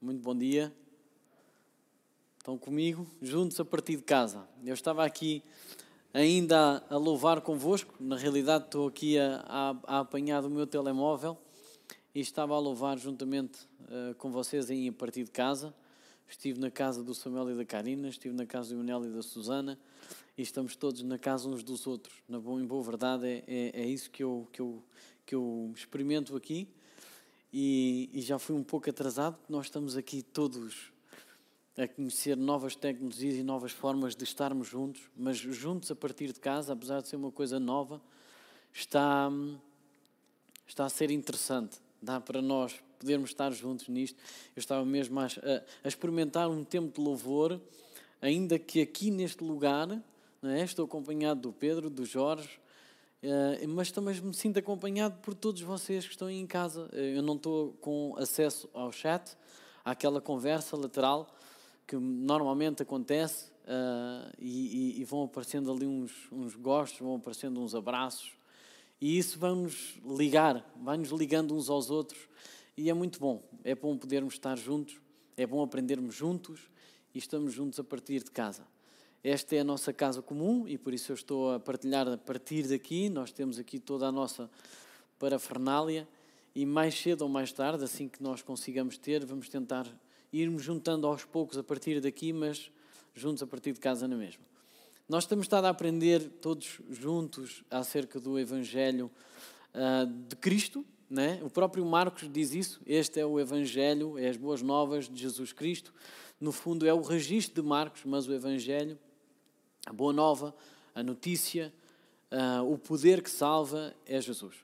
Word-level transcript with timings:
Muito 0.00 0.22
bom 0.22 0.32
dia. 0.32 0.72
Estão 2.38 2.56
comigo, 2.56 3.04
juntos 3.20 3.58
a 3.58 3.64
partir 3.64 3.96
de 3.96 4.04
casa. 4.04 4.48
Eu 4.64 4.72
estava 4.72 5.04
aqui 5.04 5.42
ainda 6.14 6.84
a, 6.88 6.96
louvar 6.96 7.40
convosco, 7.40 7.92
na 7.98 8.16
realidade 8.16 8.66
estou 8.66 8.86
aqui 8.86 9.18
a, 9.18 9.44
a, 9.48 9.96
a 9.96 9.98
apanhar 9.98 10.40
do 10.40 10.48
meu 10.48 10.68
telemóvel 10.68 11.36
e 12.14 12.20
estava 12.20 12.54
a 12.54 12.60
louvar 12.60 12.96
juntamente 12.96 13.66
uh, 13.82 14.14
com 14.14 14.30
vocês 14.30 14.70
aí 14.70 14.86
a 14.86 14.92
partir 14.92 15.24
de 15.24 15.32
casa. 15.32 15.74
Estive 16.28 16.60
na 16.60 16.70
casa 16.70 17.02
do 17.02 17.12
Samuel 17.12 17.50
e 17.50 17.56
da 17.56 17.64
Karina, 17.64 18.08
estive 18.08 18.36
na 18.36 18.46
casa 18.46 18.68
do 18.68 18.76
Manel 18.76 19.04
e 19.04 19.08
da 19.08 19.22
Susana 19.22 19.76
e 20.36 20.42
estamos 20.42 20.76
todos 20.76 21.02
na 21.02 21.18
casa 21.18 21.48
uns 21.48 21.64
dos 21.64 21.88
outros. 21.88 22.14
Na 22.28 22.38
boa, 22.38 22.62
em 22.62 22.66
boa 22.66 22.84
verdade, 22.84 23.26
é, 23.26 23.42
é, 23.48 23.80
é 23.82 23.86
isso 23.86 24.12
que 24.12 24.22
eu, 24.22 24.46
que, 24.52 24.60
eu, 24.60 24.80
que 25.26 25.34
eu 25.34 25.72
experimento 25.74 26.36
aqui 26.36 26.68
e, 27.52 28.10
e 28.12 28.20
já 28.20 28.38
fui 28.38 28.54
um 28.54 28.62
pouco 28.62 28.88
atrasado. 28.90 29.38
Nós 29.48 29.66
estamos 29.66 29.96
aqui 29.96 30.22
todos 30.22 30.92
a 31.76 31.86
conhecer 31.86 32.36
novas 32.36 32.74
tecnologias 32.74 33.36
e 33.36 33.42
novas 33.42 33.70
formas 33.70 34.16
de 34.16 34.24
estarmos 34.24 34.66
juntos, 34.66 35.02
mas 35.16 35.36
juntos 35.36 35.90
a 35.90 35.94
partir 35.94 36.32
de 36.32 36.40
casa, 36.40 36.72
apesar 36.72 37.00
de 37.00 37.08
ser 37.08 37.16
uma 37.16 37.30
coisa 37.30 37.60
nova, 37.60 38.00
está, 38.72 39.30
está 40.66 40.84
a 40.84 40.88
ser 40.88 41.10
interessante. 41.10 41.78
Dá 42.02 42.20
para 42.20 42.42
nós 42.42 42.74
podermos 42.98 43.30
estar 43.30 43.52
juntos 43.52 43.88
nisto. 43.88 44.18
Eu 44.56 44.60
estava 44.60 44.84
mesmo 44.84 45.20
a, 45.20 45.26
a 45.84 45.88
experimentar 45.88 46.50
um 46.50 46.64
tempo 46.64 46.96
de 46.96 47.00
louvor, 47.00 47.60
ainda 48.20 48.58
que 48.58 48.80
aqui 48.80 49.10
neste 49.10 49.44
lugar, 49.44 49.88
é? 50.42 50.62
estou 50.62 50.84
acompanhado 50.84 51.40
do 51.40 51.52
Pedro, 51.52 51.88
do 51.88 52.04
Jorge, 52.04 52.60
Uh, 53.22 53.66
mas 53.68 53.90
também 53.90 54.20
me 54.20 54.32
sinto 54.32 54.58
acompanhado 54.58 55.18
por 55.20 55.34
todos 55.34 55.60
vocês 55.60 56.04
que 56.04 56.12
estão 56.12 56.28
aí 56.28 56.38
em 56.38 56.46
casa. 56.46 56.88
Uh, 56.92 56.96
eu 56.96 57.22
não 57.22 57.34
estou 57.34 57.72
com 57.80 58.14
acesso 58.16 58.68
ao 58.72 58.92
chat, 58.92 59.36
àquela 59.84 60.20
conversa 60.20 60.76
lateral 60.76 61.34
que 61.86 61.96
normalmente 61.96 62.82
acontece 62.82 63.50
uh, 63.64 64.30
e, 64.38 64.98
e, 64.98 65.00
e, 65.00 65.04
vão 65.04 65.24
aparecendo 65.24 65.72
ali 65.72 65.86
uns, 65.86 66.12
uns 66.30 66.54
gostos, 66.54 67.00
vão 67.00 67.16
aparecendo 67.16 67.60
uns 67.60 67.74
abraços 67.74 68.38
e 69.00 69.16
isso 69.18 69.38
vai-nos 69.38 69.98
ligar, 70.04 70.70
vai-nos 70.76 71.08
ligando 71.10 71.54
uns 71.54 71.70
aos 71.70 71.88
outros 71.88 72.28
e 72.76 72.90
é 72.90 72.94
muito 72.94 73.18
bom. 73.18 73.42
É 73.64 73.74
bom 73.74 73.96
podermos 73.96 74.34
estar 74.34 74.56
juntos, 74.56 75.00
é 75.36 75.46
bom 75.46 75.62
aprendermos 75.62 76.14
juntos 76.14 76.60
e 77.14 77.18
estamos 77.18 77.52
juntos 77.54 77.80
a 77.80 77.84
partir 77.84 78.22
de 78.22 78.30
casa. 78.30 78.66
Esta 79.30 79.56
é 79.56 79.60
a 79.60 79.64
nossa 79.64 79.92
casa 79.92 80.22
comum 80.22 80.66
e 80.66 80.78
por 80.78 80.94
isso 80.94 81.12
eu 81.12 81.14
estou 81.14 81.52
a 81.52 81.60
partilhar 81.60 82.08
a 82.08 82.16
partir 82.16 82.66
daqui. 82.66 83.10
Nós 83.10 83.30
temos 83.30 83.58
aqui 83.58 83.78
toda 83.78 84.06
a 84.06 84.10
nossa 84.10 84.48
parafernália 85.18 86.08
e 86.54 86.64
mais 86.64 86.98
cedo 86.98 87.20
ou 87.20 87.28
mais 87.28 87.52
tarde, 87.52 87.84
assim 87.84 88.08
que 88.08 88.22
nós 88.22 88.40
consigamos 88.40 88.96
ter, 88.96 89.26
vamos 89.26 89.50
tentar 89.50 89.86
irmos 90.32 90.62
juntando 90.62 91.06
aos 91.06 91.26
poucos 91.26 91.58
a 91.58 91.62
partir 91.62 92.00
daqui, 92.00 92.32
mas 92.32 92.72
juntos 93.14 93.42
a 93.42 93.46
partir 93.46 93.74
de 93.74 93.80
casa 93.80 94.08
na 94.08 94.16
mesma. 94.16 94.42
Nós 95.06 95.26
temos 95.26 95.44
estado 95.44 95.66
a 95.66 95.68
aprender 95.68 96.26
todos 96.40 96.80
juntos 96.88 97.62
acerca 97.70 98.18
do 98.18 98.38
Evangelho 98.38 99.10
uh, 99.74 100.06
de 100.26 100.36
Cristo. 100.36 100.86
Né? 101.10 101.38
O 101.42 101.50
próprio 101.50 101.84
Marcos 101.84 102.30
diz 102.32 102.54
isso. 102.54 102.80
Este 102.86 103.20
é 103.20 103.26
o 103.26 103.38
Evangelho, 103.38 104.16
é 104.16 104.30
as 104.30 104.38
boas 104.38 104.62
novas 104.62 105.06
de 105.06 105.20
Jesus 105.20 105.52
Cristo. 105.52 105.92
No 106.40 106.50
fundo, 106.50 106.86
é 106.86 106.94
o 106.94 107.02
registro 107.02 107.62
de 107.62 107.68
Marcos, 107.68 108.06
mas 108.06 108.26
o 108.26 108.32
Evangelho 108.32 108.98
a 109.86 109.92
boa 109.92 110.12
nova, 110.12 110.54
a 110.94 111.02
notícia, 111.02 111.72
uh, 112.32 112.70
o 112.70 112.78
poder 112.78 113.22
que 113.22 113.30
salva 113.30 113.94
é 114.06 114.20
Jesus. 114.20 114.54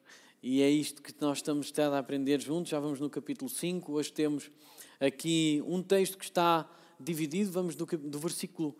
E 0.42 0.60
é 0.60 0.68
isto 0.68 1.02
que 1.02 1.14
nós 1.20 1.38
estamos 1.38 1.72
a 1.78 1.98
aprender 1.98 2.40
juntos. 2.40 2.70
Já 2.70 2.78
vamos 2.78 3.00
no 3.00 3.08
capítulo 3.08 3.48
5. 3.48 3.92
Hoje 3.92 4.12
temos 4.12 4.50
aqui 5.00 5.62
um 5.66 5.82
texto 5.82 6.18
que 6.18 6.24
está 6.24 6.68
dividido. 7.00 7.50
Vamos 7.50 7.74
do, 7.74 7.86
do 7.86 8.18
versículo 8.18 8.76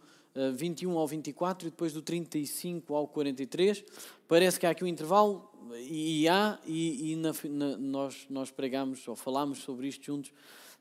21 0.54 0.90
ah, 0.90 1.00
ao 1.00 1.06
24 1.06 1.68
e 1.68 1.70
depois 1.70 1.92
do 1.92 2.02
35 2.02 2.94
ao 2.94 3.08
43. 3.08 3.82
Parece 4.28 4.60
que 4.60 4.66
há 4.66 4.70
aqui 4.70 4.84
um 4.84 4.86
intervalo, 4.86 5.50
e 5.88 6.28
há, 6.28 6.58
e, 6.66 7.12
e 7.12 7.16
na, 7.16 7.32
na, 7.44 7.76
nós, 7.78 8.26
nós 8.28 8.50
pregamos 8.50 9.06
ou 9.08 9.16
falámos 9.16 9.60
sobre 9.60 9.88
isto 9.88 10.04
juntos 10.04 10.32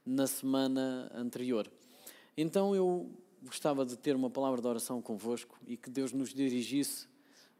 na 0.05 0.27
semana 0.27 1.09
anterior. 1.15 1.69
Então 2.35 2.75
eu 2.75 3.09
gostava 3.43 3.85
de 3.85 3.97
ter 3.97 4.15
uma 4.15 4.29
palavra 4.29 4.61
de 4.61 4.67
oração 4.67 5.01
convosco 5.01 5.59
e 5.67 5.75
que 5.75 5.89
Deus 5.89 6.11
nos 6.11 6.33
dirigisse 6.33 7.07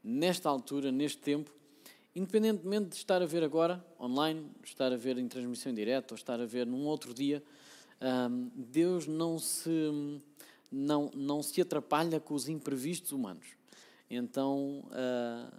nesta 0.03 0.49
altura, 0.49 0.91
neste 0.91 1.19
tempo, 1.19 1.53
independentemente 2.15 2.89
de 2.89 2.95
estar 2.95 3.21
a 3.21 3.25
ver 3.25 3.43
agora 3.43 3.83
online, 3.99 4.49
estar 4.63 4.91
a 4.91 4.97
ver 4.97 5.17
em 5.17 5.27
transmissão 5.27 5.73
direta 5.73 6.13
ou 6.13 6.17
estar 6.17 6.39
a 6.39 6.45
ver 6.45 6.65
num 6.65 6.85
outro 6.85 7.13
dia, 7.13 7.43
Deus 8.55 9.07
não 9.07 9.39
se, 9.39 10.21
não, 10.71 11.09
não 11.15 11.41
se 11.41 11.61
atrapalha 11.61 12.19
com 12.19 12.33
os 12.33 12.49
imprevistos 12.49 13.11
humanos. 13.11 13.47
Então, 14.09 14.83
ah, 14.91 15.49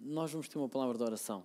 nós 0.00 0.30
vamos 0.30 0.48
ter 0.48 0.58
uma 0.58 0.68
palavra 0.68 0.96
de 0.96 1.02
oração. 1.02 1.44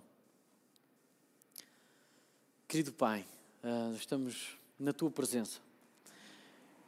Querido 2.68 2.92
Pai, 2.92 3.26
ah, 3.62 3.92
estamos 3.96 4.56
na 4.78 4.92
Tua 4.92 5.10
presença 5.10 5.60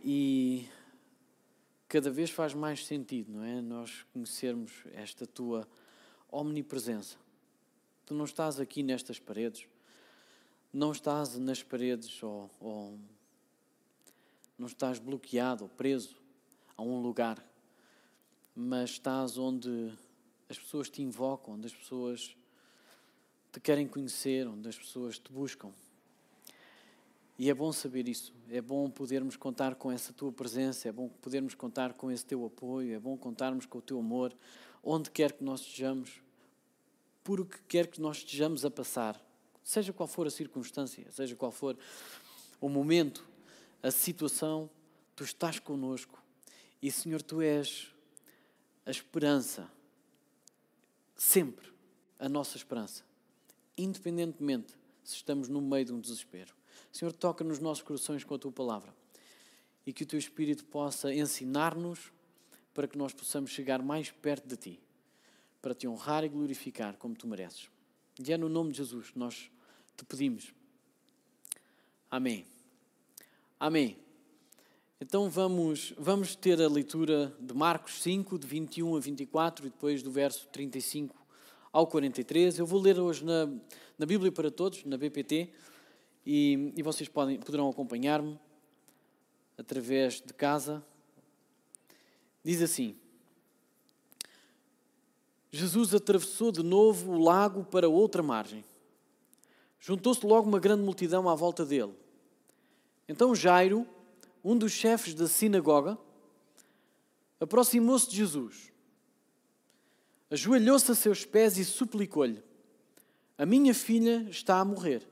e 0.04 0.68
cada 1.88 2.10
vez 2.10 2.30
faz 2.30 2.52
mais 2.54 2.84
sentido, 2.84 3.32
não 3.32 3.42
é? 3.42 3.60
Nós 3.60 4.04
conhecermos 4.12 4.72
esta 4.92 5.26
tua 5.26 5.66
omnipresença. 6.30 7.16
Tu 8.04 8.14
não 8.14 8.24
estás 8.24 8.60
aqui 8.60 8.82
nestas 8.82 9.18
paredes, 9.18 9.66
não 10.72 10.92
estás 10.92 11.36
nas 11.36 11.62
paredes 11.62 12.22
ou, 12.22 12.50
ou 12.60 12.98
não 14.58 14.66
estás 14.66 14.98
bloqueado 14.98 15.64
ou 15.64 15.70
preso 15.70 16.16
a 16.76 16.82
um 16.82 17.00
lugar, 17.00 17.42
mas 18.54 18.90
estás 18.90 19.38
onde 19.38 19.92
as 20.48 20.58
pessoas 20.58 20.88
te 20.88 21.02
invocam, 21.02 21.54
onde 21.54 21.66
as 21.66 21.74
pessoas 21.74 22.36
te 23.52 23.60
querem 23.60 23.86
conhecer, 23.86 24.46
onde 24.46 24.68
as 24.68 24.78
pessoas 24.78 25.18
te 25.18 25.32
buscam. 25.32 25.72
E 27.38 27.50
é 27.50 27.54
bom 27.54 27.70
saber 27.70 28.08
isso, 28.08 28.32
é 28.48 28.62
bom 28.62 28.88
podermos 28.90 29.36
contar 29.36 29.74
com 29.74 29.92
essa 29.92 30.10
tua 30.10 30.32
presença, 30.32 30.88
é 30.88 30.92
bom 30.92 31.08
podermos 31.20 31.54
contar 31.54 31.92
com 31.92 32.10
esse 32.10 32.24
teu 32.24 32.46
apoio, 32.46 32.94
é 32.94 32.98
bom 32.98 33.14
contarmos 33.16 33.66
com 33.66 33.76
o 33.76 33.82
teu 33.82 33.98
amor, 33.98 34.34
onde 34.82 35.10
quer 35.10 35.32
que 35.32 35.44
nós 35.44 35.60
estejamos, 35.60 36.22
por 37.22 37.40
o 37.40 37.44
que 37.44 37.58
quer 37.68 37.88
que 37.88 38.00
nós 38.00 38.18
estejamos 38.18 38.64
a 38.64 38.70
passar, 38.70 39.20
seja 39.62 39.92
qual 39.92 40.06
for 40.06 40.26
a 40.26 40.30
circunstância, 40.30 41.06
seja 41.10 41.36
qual 41.36 41.52
for 41.52 41.76
o 42.58 42.70
momento, 42.70 43.28
a 43.82 43.90
situação, 43.90 44.70
tu 45.14 45.22
estás 45.22 45.58
conosco 45.58 46.22
e, 46.80 46.90
Senhor, 46.90 47.20
tu 47.20 47.42
és 47.42 47.92
a 48.86 48.90
esperança, 48.90 49.70
sempre 51.14 51.68
a 52.18 52.30
nossa 52.30 52.56
esperança, 52.56 53.04
independentemente 53.76 54.74
se 55.06 55.16
estamos 55.16 55.48
no 55.48 55.60
meio 55.60 55.84
de 55.84 55.92
um 55.92 56.00
desespero. 56.00 56.54
Senhor, 56.92 57.12
toca 57.12 57.44
nos 57.44 57.58
nossos 57.58 57.82
corações 57.82 58.24
com 58.24 58.34
a 58.34 58.38
tua 58.38 58.52
palavra 58.52 58.94
e 59.86 59.92
que 59.92 60.02
o 60.02 60.06
teu 60.06 60.18
Espírito 60.18 60.64
possa 60.64 61.14
ensinar-nos 61.14 62.12
para 62.74 62.88
que 62.88 62.98
nós 62.98 63.12
possamos 63.12 63.50
chegar 63.50 63.82
mais 63.82 64.10
perto 64.10 64.46
de 64.46 64.56
ti, 64.56 64.80
para 65.62 65.74
te 65.74 65.86
honrar 65.86 66.24
e 66.24 66.28
glorificar 66.28 66.96
como 66.96 67.14
tu 67.14 67.26
mereces. 67.26 67.70
E 68.18 68.32
é 68.32 68.36
no 68.36 68.48
nome 68.48 68.72
de 68.72 68.78
Jesus 68.78 69.10
que 69.10 69.18
nós 69.18 69.50
te 69.96 70.04
pedimos. 70.04 70.52
Amém. 72.10 72.46
Amém. 73.58 73.98
Então 75.00 75.28
vamos, 75.28 75.92
vamos 75.98 76.34
ter 76.34 76.60
a 76.60 76.68
leitura 76.68 77.34
de 77.38 77.54
Marcos 77.54 78.02
5, 78.02 78.38
de 78.38 78.46
21 78.46 78.96
a 78.96 79.00
24 79.00 79.66
e 79.66 79.70
depois 79.70 80.02
do 80.02 80.10
verso 80.10 80.48
35 80.48 81.25
ao 81.76 81.86
43. 81.86 82.58
Eu 82.58 82.64
vou 82.64 82.80
ler 82.80 82.98
hoje 82.98 83.22
na, 83.22 83.46
na 83.98 84.06
Bíblia 84.06 84.32
para 84.32 84.50
Todos, 84.50 84.82
na 84.86 84.96
BPT 84.96 85.50
e, 86.24 86.72
e 86.74 86.82
vocês 86.82 87.06
podem, 87.06 87.38
poderão 87.38 87.68
acompanhar-me 87.68 88.40
através 89.58 90.14
de 90.14 90.32
casa. 90.32 90.82
Diz 92.42 92.62
assim: 92.62 92.96
Jesus 95.50 95.94
atravessou 95.94 96.50
de 96.50 96.62
novo 96.62 97.12
o 97.12 97.18
lago 97.22 97.62
para 97.62 97.90
outra 97.90 98.22
margem. 98.22 98.64
Juntou-se 99.78 100.24
logo 100.24 100.48
uma 100.48 100.58
grande 100.58 100.82
multidão 100.82 101.28
à 101.28 101.34
volta 101.34 101.62
dele. 101.62 101.92
Então 103.06 103.34
Jairo, 103.34 103.86
um 104.42 104.56
dos 104.56 104.72
chefes 104.72 105.12
da 105.12 105.28
sinagoga, 105.28 105.98
aproximou-se 107.38 108.08
de 108.08 108.16
Jesus, 108.16 108.72
ajoelhou-se 110.30 110.90
a 110.90 110.94
seus 110.94 111.24
pés 111.24 111.58
e 111.58 111.64
suplicou-lhe: 111.64 112.42
A 113.36 113.46
minha 113.46 113.74
filha 113.74 114.26
está 114.30 114.60
a 114.60 114.64
morrer 114.64 115.06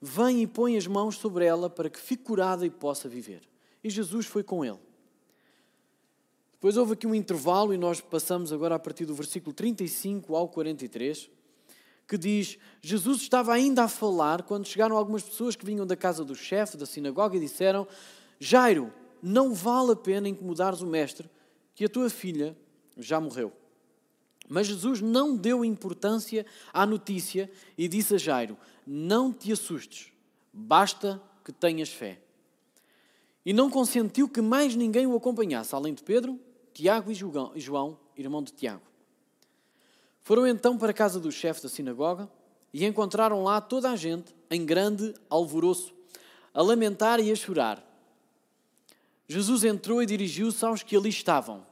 Vem 0.00 0.42
e 0.42 0.46
põe 0.46 0.78
as 0.78 0.86
mãos 0.86 1.16
sobre 1.16 1.44
ela 1.44 1.68
para 1.68 1.90
que 1.90 2.00
fique 2.00 2.24
curada 2.24 2.64
e 2.64 2.70
possa 2.70 3.08
viver. 3.08 3.42
E 3.84 3.90
Jesus 3.90 4.24
foi 4.24 4.42
com 4.42 4.64
ele. 4.64 4.78
Depois 6.52 6.76
houve 6.76 6.94
aqui 6.94 7.06
um 7.06 7.14
intervalo 7.14 7.74
e 7.74 7.78
nós 7.78 8.00
passamos 8.00 8.52
agora 8.52 8.74
a 8.74 8.78
partir 8.78 9.04
do 9.04 9.14
versículo 9.14 9.52
35 9.52 10.34
ao 10.34 10.48
43, 10.48 11.30
que 12.08 12.16
diz: 12.16 12.58
Jesus 12.80 13.20
estava 13.20 13.52
ainda 13.52 13.84
a 13.84 13.88
falar 13.88 14.42
quando 14.42 14.66
chegaram 14.66 14.96
algumas 14.96 15.22
pessoas 15.22 15.54
que 15.54 15.66
vinham 15.66 15.86
da 15.86 15.96
casa 15.96 16.24
do 16.24 16.34
chefe 16.34 16.78
da 16.78 16.86
sinagoga 16.86 17.36
e 17.36 17.40
disseram: 17.40 17.86
Jairo, 18.38 18.92
não 19.22 19.52
vale 19.52 19.92
a 19.92 19.96
pena 19.96 20.28
incomodares 20.28 20.80
o 20.80 20.86
mestre, 20.86 21.28
que 21.74 21.84
a 21.84 21.88
tua 21.88 22.08
filha 22.08 22.56
já 22.96 23.20
morreu. 23.20 23.52
Mas 24.50 24.66
Jesus 24.66 25.00
não 25.00 25.36
deu 25.36 25.64
importância 25.64 26.44
à 26.72 26.84
notícia 26.84 27.48
e 27.78 27.86
disse 27.86 28.16
a 28.16 28.18
Jairo: 28.18 28.58
Não 28.84 29.32
te 29.32 29.52
assustes, 29.52 30.12
basta 30.52 31.22
que 31.44 31.52
tenhas 31.52 31.88
fé. 31.88 32.20
E 33.46 33.52
não 33.52 33.70
consentiu 33.70 34.28
que 34.28 34.40
mais 34.40 34.74
ninguém 34.74 35.06
o 35.06 35.16
acompanhasse, 35.16 35.72
além 35.72 35.94
de 35.94 36.02
Pedro, 36.02 36.36
Tiago 36.74 37.12
e 37.12 37.14
João, 37.14 37.96
irmão 38.16 38.42
de 38.42 38.52
Tiago. 38.52 38.82
Foram 40.20 40.44
então 40.48 40.76
para 40.76 40.90
a 40.90 40.94
casa 40.94 41.20
do 41.20 41.30
chefe 41.30 41.62
da 41.62 41.68
sinagoga 41.68 42.28
e 42.74 42.84
encontraram 42.84 43.44
lá 43.44 43.60
toda 43.60 43.88
a 43.88 43.94
gente 43.94 44.34
em 44.50 44.66
grande 44.66 45.14
alvoroço, 45.30 45.94
a 46.52 46.60
lamentar 46.60 47.20
e 47.20 47.30
a 47.30 47.36
chorar. 47.36 47.86
Jesus 49.28 49.62
entrou 49.62 50.02
e 50.02 50.06
dirigiu-se 50.06 50.64
aos 50.64 50.82
que 50.82 50.96
ali 50.96 51.08
estavam. 51.08 51.64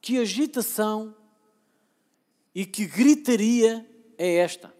Que 0.00 0.16
agitação 0.18 1.14
e 2.54 2.64
que 2.64 2.86
gritaria 2.86 3.88
é 4.18 4.36
esta? 4.36 4.74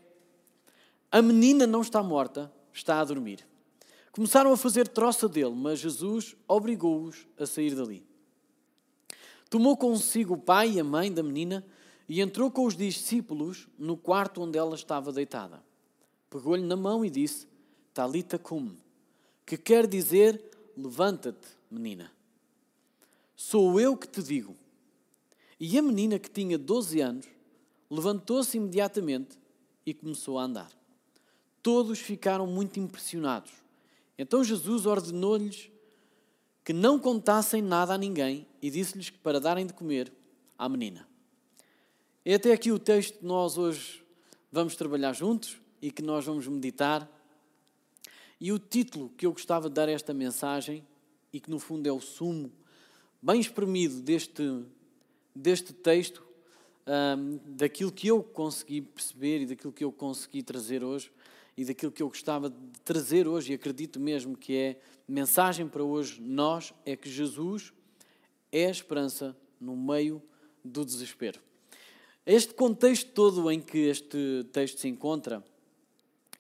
A 1.11 1.21
menina 1.23 1.67
não 1.67 1.81
está 1.81 2.03
morta, 2.03 2.53
está 2.73 3.01
a 3.01 3.05
dormir. 3.05 3.47
Começaram 4.13 4.53
a 4.53 4.57
fazer 4.57 4.89
troça 4.89 5.29
dele, 5.29 5.55
mas 5.55 5.79
Jesus 5.79 6.37
obrigou-os 6.49 7.27
a 7.39 7.47
sair 7.47 7.75
dali. 7.75 8.05
Tomou 9.49 9.77
consigo 9.77 10.35
o 10.35 10.39
pai 10.39 10.73
e 10.73 10.81
a 10.81 10.85
mãe 10.85 11.13
da 11.13 11.23
menina 11.23 11.65
e 12.09 12.21
entrou 12.21 12.51
com 12.51 12.65
os 12.65 12.77
discípulos 12.77 13.69
no 13.79 13.97
quarto 13.97 14.43
onde 14.43 14.59
ela 14.59 14.75
estava 14.75 15.13
deitada. 15.13 15.63
Pegou-lhe 16.29 16.65
na 16.65 16.77
mão 16.77 17.05
e 17.05 17.11
disse: 17.11 17.47
Talita 17.93 18.39
cum, 18.39 18.77
que 19.45 19.57
quer 19.57 19.87
dizer: 19.87 20.41
Levanta-te, 20.77 21.49
menina. 21.71 22.13
Sou 23.35 23.81
eu 23.81 23.97
que 23.97 24.07
te 24.07 24.23
digo. 24.23 24.57
E 25.59 25.79
a 25.79 25.83
menina, 25.83 26.19
que 26.19 26.31
tinha 26.31 26.57
12 26.57 27.01
anos, 27.01 27.27
levantou-se 27.91 28.57
imediatamente 28.57 29.39
e 29.85 29.93
começou 29.93 30.39
a 30.39 30.45
andar. 30.45 30.71
Todos 31.63 31.99
ficaram 31.99 32.47
muito 32.47 32.79
impressionados. 32.79 33.51
Então 34.17 34.45
Jesus 34.45 34.87
ordenou-lhes 34.87 35.71
que 36.65 36.73
não 36.73 36.99
contassem 36.99 37.61
nada 37.61 37.95
a 37.95 37.99
ninguém 37.99 38.47
e 38.63 38.71
disse-lhes 38.71 39.11
que 39.11 39.19
para 39.19 39.41
darem 39.41 39.67
de 39.67 39.73
comer 39.73 40.13
à 40.57 40.69
menina. 40.69 41.09
É 42.25 42.35
até 42.35 42.53
aqui 42.53 42.71
o 42.71 42.79
texto 42.79 43.19
que 43.19 43.25
nós 43.25 43.59
hoje 43.59 44.05
vamos 44.53 44.77
trabalhar 44.77 45.13
juntos 45.13 45.61
e 45.81 45.91
que 45.91 46.03
nós 46.03 46.25
vamos 46.25 46.47
meditar. 46.47 47.11
E 48.39 48.53
o 48.53 48.59
título 48.59 49.11
que 49.17 49.27
eu 49.27 49.33
gostava 49.33 49.69
de 49.69 49.75
dar 49.75 49.89
a 49.89 49.93
esta 49.93 50.13
mensagem, 50.15 50.87
e 51.33 51.41
que 51.41 51.51
no 51.51 51.59
fundo 51.59 51.87
é 51.87 51.93
o 51.93 52.01
sumo 52.01 52.53
bem 53.23 53.41
espremido 53.41 54.01
deste, 54.01 54.65
deste 55.35 55.73
texto, 55.73 56.23
um, 56.91 57.39
daquilo 57.45 57.93
que 57.93 58.09
eu 58.09 58.23
consegui 58.23 58.81
perceber 58.81 59.43
e 59.43 59.47
daquilo 59.47 59.73
que 59.73 59.85
eu 59.85 59.93
consegui 59.93 60.43
trazer 60.43 60.83
hoje, 60.83 61.13
e 61.57 61.65
daquilo 61.65 61.93
que 61.93 62.03
eu 62.03 62.09
gostava 62.09 62.51
de 62.51 62.57
trazer 62.85 63.29
hoje, 63.29 63.53
e 63.53 63.55
acredito 63.55 64.01
mesmo 64.01 64.37
que 64.37 64.57
é 64.57 64.81
mensagem 65.07 65.69
para 65.69 65.85
hoje, 65.85 66.21
nós, 66.21 66.73
é 66.85 66.97
que 66.97 67.09
Jesus 67.09 67.73
é 68.51 68.67
a 68.67 68.71
esperança 68.71 69.37
no 69.61 69.77
meio 69.77 70.23
do 70.65 70.85
desespero. 70.85 71.39
Este 72.27 72.55
contexto 72.55 73.11
todo 73.13 73.51
em 73.51 73.61
que 73.61 73.79
este 73.79 74.45
texto 74.53 74.81
se 74.81 74.89
encontra 74.89 75.45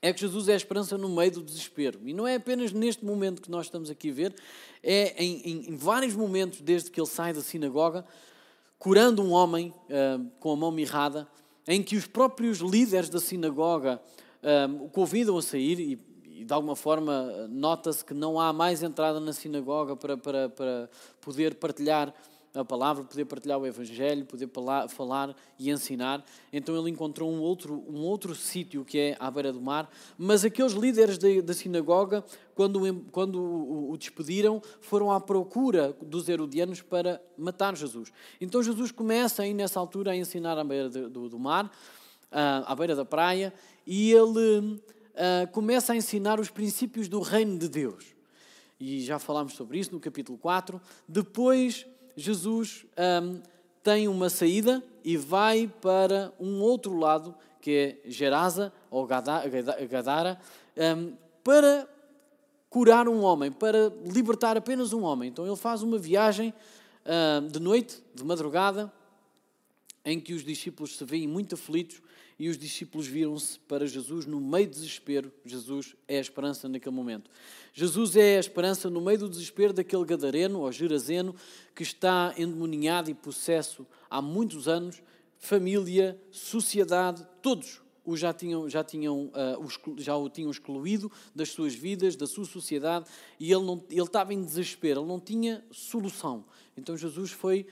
é 0.02 0.12
que 0.12 0.20
Jesus 0.20 0.48
é 0.48 0.54
a 0.54 0.56
esperança 0.56 0.96
no 0.96 1.08
meio 1.08 1.32
do 1.32 1.42
desespero. 1.42 2.00
E 2.04 2.14
não 2.14 2.26
é 2.26 2.36
apenas 2.36 2.72
neste 2.72 3.04
momento 3.04 3.42
que 3.42 3.50
nós 3.50 3.66
estamos 3.66 3.90
aqui 3.90 4.10
a 4.10 4.14
ver, 4.14 4.34
é 4.82 5.22
em, 5.22 5.42
em, 5.42 5.70
em 5.70 5.76
vários 5.76 6.14
momentos 6.14 6.60
desde 6.60 6.90
que 6.90 6.98
ele 6.98 7.06
sai 7.06 7.34
da 7.34 7.42
sinagoga, 7.42 8.06
curando 8.80 9.22
um 9.22 9.30
homem 9.30 9.74
uh, 9.90 10.26
com 10.40 10.52
a 10.52 10.56
mão 10.56 10.72
mirrada, 10.72 11.28
em 11.68 11.82
que 11.82 11.96
os 11.96 12.06
próprios 12.06 12.60
líderes 12.60 13.10
da 13.10 13.20
sinagoga 13.20 14.00
uh, 14.42 14.84
o 14.84 14.88
convidam 14.88 15.36
a 15.36 15.42
sair 15.42 15.78
e, 15.78 15.98
e 16.40 16.44
de 16.46 16.52
alguma 16.54 16.74
forma 16.74 17.46
nota-se 17.50 18.02
que 18.02 18.14
não 18.14 18.40
há 18.40 18.54
mais 18.54 18.82
entrada 18.82 19.20
na 19.20 19.34
sinagoga 19.34 19.94
para, 19.94 20.16
para, 20.16 20.48
para 20.48 20.88
poder 21.20 21.56
partilhar 21.56 22.14
a 22.52 22.64
palavra, 22.64 23.04
poder 23.04 23.24
partilhar 23.26 23.58
o 23.58 23.66
Evangelho, 23.66 24.24
poder 24.24 24.50
falar 24.88 25.36
e 25.58 25.70
ensinar. 25.70 26.24
Então 26.52 26.76
ele 26.76 26.90
encontrou 26.90 27.30
um 27.30 27.40
outro, 27.40 27.84
um 27.88 28.00
outro 28.00 28.34
sítio 28.34 28.84
que 28.84 28.98
é 28.98 29.16
à 29.20 29.30
beira 29.30 29.52
do 29.52 29.60
mar. 29.60 29.88
Mas 30.18 30.44
aqueles 30.44 30.72
líderes 30.72 31.16
da, 31.16 31.28
da 31.42 31.54
sinagoga, 31.54 32.24
quando, 32.54 33.04
quando 33.12 33.40
o, 33.40 33.92
o, 33.92 33.96
despediram, 33.96 34.60
foram 34.80 35.12
à 35.12 35.20
procura 35.20 35.96
dos 36.02 36.28
herodianos 36.28 36.82
para 36.82 37.22
matar 37.38 37.76
Jesus. 37.76 38.12
Então 38.40 38.62
Jesus 38.62 38.90
começa 38.90 39.42
aí 39.42 39.54
nessa 39.54 39.78
altura 39.78 40.10
a 40.10 40.16
ensinar 40.16 40.58
à 40.58 40.64
beira 40.64 40.88
do, 40.88 41.28
do 41.28 41.38
mar, 41.38 41.70
à 42.30 42.74
beira 42.74 42.96
da 42.96 43.04
praia, 43.04 43.54
e 43.86 44.12
ele 44.12 44.80
começa 45.52 45.92
a 45.92 45.96
ensinar 45.96 46.40
os 46.40 46.50
princípios 46.50 47.08
do 47.08 47.20
reino 47.20 47.58
de 47.58 47.68
Deus. 47.68 48.04
E 48.78 49.00
já 49.00 49.18
falámos 49.18 49.52
sobre 49.52 49.78
isso 49.78 49.92
no 49.92 50.00
capítulo 50.00 50.38
4. 50.38 50.80
Depois 51.06 51.86
Jesus 52.16 52.84
um, 53.22 53.40
tem 53.82 54.08
uma 54.08 54.28
saída 54.28 54.82
e 55.04 55.16
vai 55.16 55.70
para 55.80 56.32
um 56.38 56.60
outro 56.60 56.96
lado, 56.98 57.34
que 57.60 58.00
é 58.04 58.10
Gerasa, 58.10 58.72
ou 58.90 59.06
Gadara, 59.06 60.40
um, 60.76 61.12
para 61.42 61.88
curar 62.68 63.08
um 63.08 63.22
homem, 63.22 63.50
para 63.50 63.92
libertar 64.04 64.56
apenas 64.56 64.92
um 64.92 65.02
homem. 65.02 65.28
Então 65.28 65.46
ele 65.46 65.56
faz 65.56 65.82
uma 65.82 65.98
viagem 65.98 66.54
um, 67.04 67.46
de 67.46 67.58
noite, 67.58 68.02
de 68.14 68.24
madrugada, 68.24 68.92
em 70.04 70.20
que 70.20 70.32
os 70.32 70.44
discípulos 70.44 70.96
se 70.96 71.04
veem 71.04 71.26
muito 71.26 71.54
aflitos 71.54 72.00
e 72.40 72.48
os 72.48 72.56
discípulos 72.56 73.06
viram-se 73.06 73.58
para 73.60 73.86
Jesus 73.86 74.24
no 74.24 74.40
meio 74.40 74.66
do 74.66 74.72
desespero. 74.72 75.30
Jesus 75.44 75.94
é 76.08 76.16
a 76.16 76.22
esperança 76.22 76.70
naquele 76.70 76.94
momento. 76.94 77.30
Jesus 77.70 78.16
é 78.16 78.38
a 78.38 78.40
esperança 78.40 78.88
no 78.88 78.98
meio 78.98 79.18
do 79.18 79.28
desespero 79.28 79.74
daquele 79.74 80.06
gadareno 80.06 80.60
ou 80.60 80.72
gerazeno 80.72 81.36
que 81.76 81.82
está 81.82 82.32
endemoniado 82.38 83.10
e 83.10 83.14
possesso 83.14 83.86
há 84.08 84.22
muitos 84.22 84.68
anos, 84.68 85.02
família, 85.36 86.18
sociedade, 86.30 87.26
todos 87.42 87.82
o 88.06 88.16
já 88.16 88.32
tinham, 88.32 88.66
já, 88.70 88.82
tinham, 88.82 89.26
uh, 89.26 89.98
já 89.98 90.16
o 90.16 90.30
tinham 90.30 90.50
excluído 90.50 91.12
das 91.34 91.50
suas 91.50 91.74
vidas, 91.74 92.16
da 92.16 92.26
sua 92.26 92.46
sociedade, 92.46 93.04
e 93.38 93.52
ele, 93.52 93.66
não, 93.66 93.84
ele 93.90 94.00
estava 94.00 94.32
em 94.32 94.42
desespero, 94.42 95.02
ele 95.02 95.08
não 95.08 95.20
tinha 95.20 95.62
solução. 95.70 96.46
Então 96.74 96.96
Jesus 96.96 97.32
foi 97.32 97.66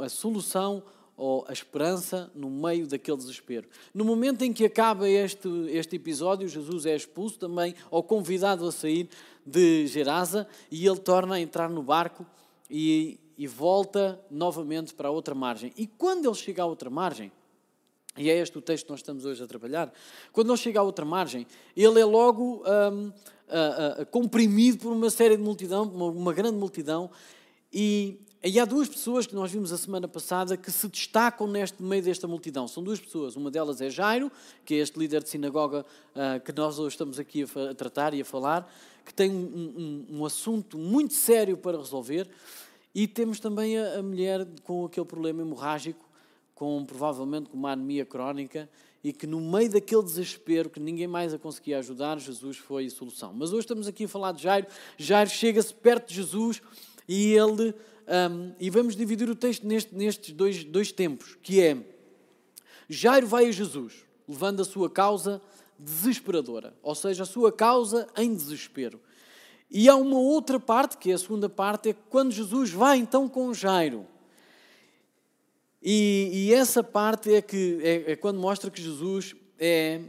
a 0.00 0.08
solução 0.08 0.82
ou 1.22 1.44
a 1.46 1.52
esperança 1.52 2.28
no 2.34 2.50
meio 2.50 2.84
daquele 2.84 3.16
desespero. 3.16 3.68
No 3.94 4.04
momento 4.04 4.42
em 4.42 4.52
que 4.52 4.64
acaba 4.64 5.08
este, 5.08 5.48
este 5.68 5.94
episódio, 5.94 6.48
Jesus 6.48 6.84
é 6.84 6.96
expulso 6.96 7.38
também, 7.38 7.76
ou 7.92 8.02
convidado 8.02 8.66
a 8.66 8.72
sair 8.72 9.08
de 9.46 9.86
Gerasa, 9.86 10.48
e 10.68 10.84
ele 10.84 10.98
torna 10.98 11.36
a 11.36 11.40
entrar 11.40 11.70
no 11.70 11.80
barco 11.80 12.26
e, 12.68 13.20
e 13.38 13.46
volta 13.46 14.20
novamente 14.28 14.92
para 14.94 15.06
a 15.06 15.10
outra 15.12 15.32
margem. 15.32 15.72
E 15.76 15.86
quando 15.86 16.26
ele 16.26 16.34
chega 16.34 16.64
à 16.64 16.66
outra 16.66 16.90
margem, 16.90 17.30
e 18.18 18.28
é 18.28 18.36
este 18.38 18.58
o 18.58 18.60
texto 18.60 18.86
que 18.86 18.90
nós 18.90 18.98
estamos 18.98 19.24
hoje 19.24 19.44
a 19.44 19.46
trabalhar, 19.46 19.92
quando 20.32 20.50
ele 20.50 20.58
chega 20.58 20.80
à 20.80 20.82
outra 20.82 21.04
margem, 21.04 21.46
ele 21.76 22.00
é 22.00 22.04
logo 22.04 22.64
um, 22.66 23.12
comprimido 24.10 24.78
por 24.78 24.92
uma 24.92 25.08
série 25.08 25.36
de 25.36 25.42
multidão, 25.44 25.84
uma, 25.84 26.06
uma 26.06 26.32
grande 26.32 26.56
multidão, 26.56 27.08
e 27.72 28.18
e 28.44 28.58
há 28.58 28.64
duas 28.64 28.88
pessoas 28.88 29.24
que 29.24 29.36
nós 29.36 29.52
vimos 29.52 29.72
a 29.72 29.78
semana 29.78 30.08
passada 30.08 30.56
que 30.56 30.68
se 30.68 30.88
destacam 30.88 31.46
neste 31.46 31.80
meio 31.80 32.02
desta 32.02 32.26
multidão. 32.26 32.66
São 32.66 32.82
duas 32.82 32.98
pessoas. 32.98 33.36
Uma 33.36 33.52
delas 33.52 33.80
é 33.80 33.88
Jairo, 33.88 34.32
que 34.64 34.74
é 34.74 34.78
este 34.78 34.98
líder 34.98 35.22
de 35.22 35.28
sinagoga 35.28 35.86
uh, 36.16 36.40
que 36.44 36.52
nós 36.52 36.76
hoje 36.76 36.94
estamos 36.94 37.20
aqui 37.20 37.44
a, 37.44 37.70
a, 37.70 37.74
tratar 37.74 38.14
e 38.14 38.20
a 38.20 38.24
falar, 38.24 38.68
que 39.04 39.14
tem 39.14 39.30
um, 39.30 39.36
um, 40.10 40.18
um, 40.18 40.24
assunto 40.24 40.76
muito 40.76 41.14
sério 41.14 41.56
para 41.56 41.78
resolver. 41.78 42.28
E 42.92 43.06
temos 43.06 43.38
também 43.38 43.78
a, 43.78 44.00
a 44.00 44.02
mulher 44.02 44.44
com 44.64 44.86
aquele 44.86 45.06
problema 45.06 45.40
hemorrágico, 45.42 46.04
com 46.52 46.84
provavelmente 46.84 47.48
com 47.48 47.56
uma 47.56 47.70
anemia 47.70 48.04
crónica, 48.04 48.68
e 49.04 49.12
que 49.12 49.26
no 49.26 49.40
meio 49.40 49.70
daquele 49.70 50.02
desespero 50.02 50.68
que 50.68 50.80
ninguém 50.80 51.06
mais 51.06 51.32
a 51.32 51.38
conseguia 51.38 51.78
ajudar, 51.78 52.18
Jesus 52.18 52.56
foi 52.56 52.86
a 52.86 52.90
solução. 52.90 53.32
Mas 53.32 53.52
hoje 53.52 53.60
estamos 53.60 53.86
aqui 53.86 54.04
a 54.04 54.08
falar 54.08 54.32
de 54.32 54.42
Jairo. 54.42 54.66
Jairo 54.98 55.30
chega-se 55.30 55.72
perto 55.72 56.08
de 56.08 56.16
Jesus 56.16 56.60
e 57.08 57.34
ele 57.34 57.72
um, 58.08 58.54
e 58.58 58.70
vamos 58.70 58.96
dividir 58.96 59.28
o 59.28 59.34
texto 59.34 59.66
neste, 59.66 59.94
nestes 59.94 60.32
dois, 60.32 60.64
dois 60.64 60.92
tempos, 60.92 61.36
que 61.42 61.60
é 61.60 61.76
Jairo 62.88 63.26
vai 63.26 63.46
a 63.46 63.52
Jesus, 63.52 64.04
levando 64.28 64.60
a 64.60 64.64
sua 64.64 64.90
causa 64.90 65.40
desesperadora, 65.78 66.74
ou 66.82 66.94
seja, 66.94 67.22
a 67.22 67.26
sua 67.26 67.50
causa 67.50 68.08
em 68.16 68.34
desespero. 68.34 69.00
E 69.70 69.88
há 69.88 69.96
uma 69.96 70.18
outra 70.18 70.60
parte, 70.60 70.98
que 70.98 71.10
é 71.10 71.14
a 71.14 71.18
segunda 71.18 71.48
parte, 71.48 71.90
é 71.90 71.96
quando 72.10 72.30
Jesus 72.30 72.70
vai 72.70 72.98
então 72.98 73.28
com 73.28 73.54
Jairo. 73.54 74.06
E, 75.82 76.30
e 76.32 76.54
essa 76.54 76.84
parte 76.84 77.34
é, 77.34 77.40
que, 77.40 77.80
é, 77.82 78.12
é 78.12 78.16
quando 78.16 78.38
mostra 78.38 78.70
que 78.70 78.80
Jesus 78.80 79.34
é, 79.58 80.00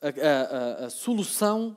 a, 0.00 0.08
a, 0.08 0.86
a, 0.86 0.90
solução, 0.90 1.76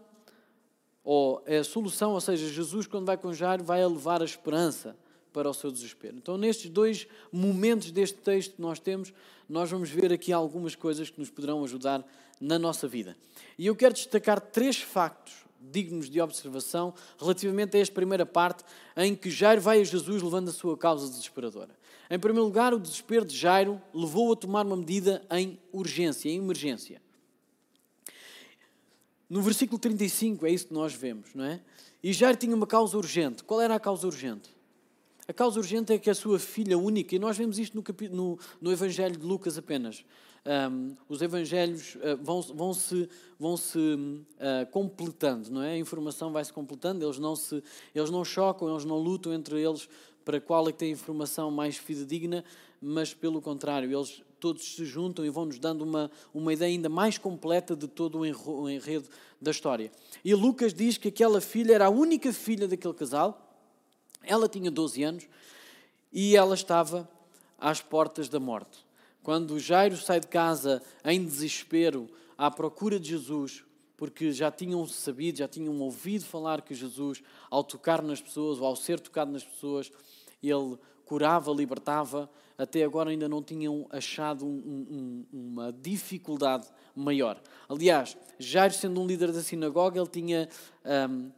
ou 1.03 1.43
é 1.45 1.57
a 1.57 1.63
solução, 1.63 2.13
ou 2.13 2.22
seja, 2.22 2.48
Jesus, 2.48 2.88
quando 2.88 3.05
vai 3.05 3.19
Jairo, 3.33 3.63
vai 3.63 3.81
a 3.83 3.88
levar 3.88 4.22
a 4.22 4.25
esperança 4.25 4.95
para 5.33 5.50
o 5.50 5.53
seu 5.53 5.72
desespero. 5.72 6.15
Então, 6.15 6.38
nestes 6.38 6.69
dois 6.69 7.07
momentos 7.31 7.91
deste 7.91 8.19
texto 8.19 8.55
que 8.55 8.62
nós 8.62 8.79
temos, 8.79 9.12
nós 9.50 9.69
vamos 9.69 9.89
ver 9.89 10.13
aqui 10.13 10.31
algumas 10.31 10.75
coisas 10.75 11.10
que 11.10 11.19
nos 11.19 11.29
poderão 11.29 11.63
ajudar 11.63 12.05
na 12.39 12.57
nossa 12.60 12.88
vida. 12.88 13.17
E 13.57 13.65
eu 13.65 13.75
quero 13.75 13.93
destacar 13.93 14.39
três 14.39 14.77
factos 14.77 15.43
dignos 15.60 16.10
de 16.10 16.19
observação 16.22 16.93
relativamente 17.17 17.77
a 17.77 17.79
esta 17.79 17.93
primeira 17.93 18.25
parte 18.25 18.63
em 18.98 19.15
que 19.15 19.31
Jairo 19.31 19.62
vai 19.62 19.79
a 19.79 19.83
Jesus 19.83 20.22
levando 20.22 20.50
a 20.50 20.51
sua 20.51 20.77
causa 20.77 21.10
desesperadora. 21.10 21.72
Em 22.10 22.19
primeiro 22.19 22.45
lugar, 22.45 22.74
o 22.74 22.79
desespero 22.79 23.25
de 23.25 23.36
Jairo 23.36 23.81
levou 23.93 24.33
a 24.33 24.36
tomar 24.36 24.65
uma 24.65 24.75
medida 24.75 25.25
em 25.31 25.57
urgência, 25.72 26.29
em 26.29 26.38
emergência. 26.38 27.01
No 29.33 29.41
versículo 29.41 29.79
35 29.79 30.45
é 30.45 30.51
isso 30.51 30.67
que 30.67 30.73
nós 30.75 30.93
vemos, 30.93 31.33
não 31.33 31.43
é? 31.43 31.59
E 32.03 32.13
Jairo 32.13 32.37
tinha 32.37 32.55
uma 32.55 32.67
causa 32.67 32.95
urgente. 32.95 33.43
Qual 33.43 33.59
era 33.59 33.73
a 33.73 33.79
causa 33.79 34.05
urgente? 34.05 34.47
A 35.27 35.33
causa 35.33 35.59
urgente 35.59 35.91
é 35.91 35.97
que 35.97 36.07
a 36.07 36.13
sua 36.13 36.37
filha 36.37 36.77
única, 36.77 37.15
e 37.15 37.17
nós 37.17 37.35
vemos 37.35 37.57
isto 37.57 37.75
no, 37.75 37.83
no, 38.11 38.39
no 38.61 38.71
Evangelho 38.71 39.17
de 39.17 39.25
Lucas 39.25 39.57
apenas, 39.57 40.05
um, 40.71 40.95
os 41.09 41.23
evangelhos 41.23 41.95
uh, 41.95 42.15
vão, 42.21 42.41
vão 42.43 42.73
se, 42.75 43.09
vão 43.39 43.57
-se 43.57 43.79
uh, 43.79 44.69
completando, 44.69 45.49
não 45.49 45.63
é? 45.63 45.71
A 45.71 45.77
informação 45.77 46.31
vai 46.31 46.45
se 46.45 46.53
completando, 46.53 47.03
eles 47.03 47.17
não, 47.17 47.35
se, 47.35 47.63
eles 47.95 48.11
não 48.11 48.23
chocam, 48.23 48.69
eles 48.69 48.85
não 48.85 48.99
lutam 48.99 49.33
entre 49.33 49.59
eles 49.59 49.89
para 50.23 50.39
qual 50.39 50.69
é 50.69 50.71
que 50.71 50.77
tem 50.77 50.89
a 50.89 50.91
informação 50.93 51.49
mais 51.49 51.75
fidedigna, 51.75 52.45
mas 52.79 53.15
pelo 53.15 53.41
contrário, 53.41 53.91
eles 53.91 54.21
todos 54.43 54.75
se 54.75 54.83
juntam 54.83 55.23
e 55.23 55.29
vão 55.29 55.45
nos 55.45 55.57
dando 55.57 55.85
uma, 55.85 56.12
uma 56.33 56.51
ideia 56.51 56.69
ainda 56.69 56.89
mais 56.89 57.17
completa 57.17 57.77
de 57.77 57.88
todo 57.88 58.19
o 58.19 58.69
enredo 58.69 59.07
da 59.39 59.51
história. 59.51 59.89
E 60.21 60.35
Lucas 60.35 60.73
diz 60.73 60.97
que 60.97 61.07
aquela 61.07 61.39
filha 61.39 61.73
era 61.73 61.85
a 61.85 61.89
única 61.89 62.33
filha 62.33 62.67
daquele 62.67 62.93
casal, 62.93 63.57
ela 64.21 64.50
tinha 64.50 64.69
12 64.69 65.01
anos 65.01 65.27
e 66.12 66.35
ela 66.35 66.55
estava 66.55 67.09
às 67.57 67.79
portas 67.79 68.27
da 68.27 68.38
morte. 68.38 68.85
Quando 69.23 69.57
Jairo 69.57 69.95
sai 69.95 70.19
de 70.19 70.27
casa 70.27 70.83
em 71.05 71.23
desespero 71.23 72.09
à 72.38 72.51
procura 72.51 73.00
de 73.00 73.12
Jesus, 73.12 73.63
porque 73.95 74.33
já 74.33 74.51
tinham 74.51 74.85
sabido, 74.85 75.38
já 75.38 75.47
tinham 75.47 75.79
ouvido 75.79 76.25
falar 76.25 76.63
que 76.63 76.75
Jesus, 76.75 77.23
ao 77.50 77.63
tocar 77.63 78.01
nas 78.01 78.19
pessoas, 78.19 78.59
ou 78.59 78.65
ao 78.65 78.75
ser 78.75 79.00
tocado 79.00 79.31
nas 79.31 79.45
pessoas, 79.45 79.89
ele 80.43 80.77
curava, 81.05 81.51
libertava, 81.51 82.29
até 82.57 82.83
agora 82.83 83.10
ainda 83.10 83.27
não 83.27 83.41
tinham 83.41 83.88
achado 83.89 84.45
um, 84.45 85.25
um, 85.31 85.51
uma 85.51 85.72
dificuldade 85.72 86.67
maior. 86.95 87.41
Aliás, 87.67 88.17
Jairo, 88.39 88.74
sendo 88.74 89.01
um 89.01 89.07
líder 89.07 89.31
da 89.31 89.41
sinagoga, 89.41 90.00
ele 90.00 90.10
tinha 90.10 90.50
um, 91.10 91.31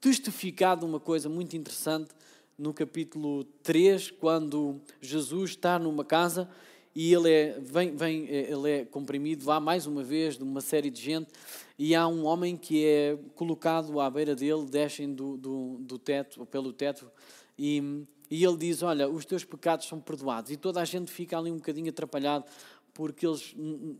testificado 0.00 0.86
uma 0.86 1.00
coisa 1.00 1.28
muito 1.28 1.56
interessante 1.56 2.10
no 2.58 2.72
capítulo 2.72 3.44
3, 3.62 4.12
quando 4.12 4.80
Jesus 5.00 5.50
está 5.50 5.78
numa 5.78 6.04
casa 6.04 6.48
e 6.94 7.12
ele 7.12 7.30
é, 7.30 7.60
vem, 7.60 7.94
vem, 7.94 8.24
ele 8.26 8.70
é 8.70 8.84
comprimido, 8.86 9.44
vá 9.44 9.60
mais 9.60 9.86
uma 9.86 10.02
vez 10.02 10.38
de 10.38 10.42
uma 10.42 10.62
série 10.62 10.88
de 10.88 11.02
gente, 11.02 11.30
e 11.78 11.94
há 11.94 12.08
um 12.08 12.24
homem 12.24 12.56
que 12.56 12.86
é 12.86 13.18
colocado 13.34 14.00
à 14.00 14.08
beira 14.08 14.34
dele, 14.34 14.64
descem 14.64 15.12
do, 15.12 15.36
do, 15.36 15.76
do 15.80 15.98
teto, 15.98 16.46
pelo 16.46 16.72
teto, 16.72 17.10
e, 17.58 18.06
e 18.30 18.44
ele 18.44 18.56
diz: 18.56 18.82
Olha, 18.82 19.08
os 19.08 19.24
teus 19.24 19.44
pecados 19.44 19.86
são 19.86 20.00
perdoados. 20.00 20.50
E 20.50 20.56
toda 20.56 20.80
a 20.80 20.84
gente 20.84 21.10
fica 21.10 21.38
ali 21.38 21.50
um 21.50 21.56
bocadinho 21.56 21.90
atrapalhado, 21.90 22.44
porque 22.92 23.26
eles 23.26 23.54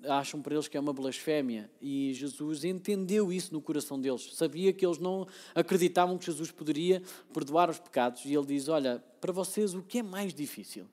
acham 0.09 0.40
para 0.40 0.54
eles 0.54 0.68
que 0.68 0.76
é 0.76 0.80
uma 0.80 0.92
blasfémia. 0.92 1.71
E 1.80 2.12
Jesus 2.14 2.64
entendeu 2.64 3.33
isso 3.33 3.52
no 3.52 3.61
coração 3.61 4.00
deles. 4.00 4.35
Sabia 4.35 4.73
que 4.73 4.85
eles 4.85 4.99
não 4.99 5.26
acreditavam 5.54 6.18
que 6.18 6.26
Jesus 6.26 6.50
poderia 6.50 7.02
perdoar 7.33 7.71
os 7.71 7.78
pecados. 7.78 8.25
E 8.25 8.35
ele 8.35 8.47
diz: 8.47 8.68
Olha, 8.68 9.02
para 9.21 9.33
vocês 9.33 9.75
o 9.75 9.83
que 9.83 9.99
é 9.99 10.02
mais 10.02 10.35
difícil? 10.35 10.87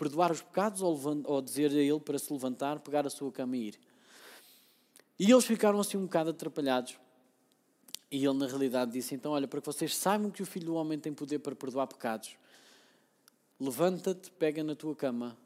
perdoar 0.00 0.32
os 0.32 0.40
pecados 0.40 0.80
ou, 0.80 1.42
dizer 1.42 1.70
a 1.72 1.74
ele 1.74 2.00
para 2.00 2.18
se 2.18 2.32
levantar, 2.32 2.80
pegar 2.80 3.06
a 3.06 3.10
sua 3.10 3.30
cama 3.30 3.54
e 3.54 3.68
ir. 3.68 3.80
E 5.18 5.30
eles 5.30 5.44
ficaram 5.44 5.78
assim 5.78 5.98
um 5.98 6.04
bocado 6.04 6.30
atrapalhados. 6.30 6.98
E 8.10 8.24
ele, 8.24 8.32
na 8.32 8.46
realidade, 8.46 8.92
disse: 8.92 9.14
Então, 9.14 9.32
olha, 9.32 9.46
para 9.46 9.60
que 9.60 9.66
vocês 9.66 9.94
saibam 9.94 10.30
que 10.30 10.42
o 10.42 10.46
filho 10.46 10.64
do 10.64 10.74
homem 10.74 10.98
tem 10.98 11.12
poder 11.12 11.40
para 11.40 11.54
perdoar 11.54 11.86
pecados, 11.86 12.34
levanta-te, 13.60 14.30
pega 14.32 14.64
na 14.64 14.74
tua 14.74 14.96
cama 14.96 15.36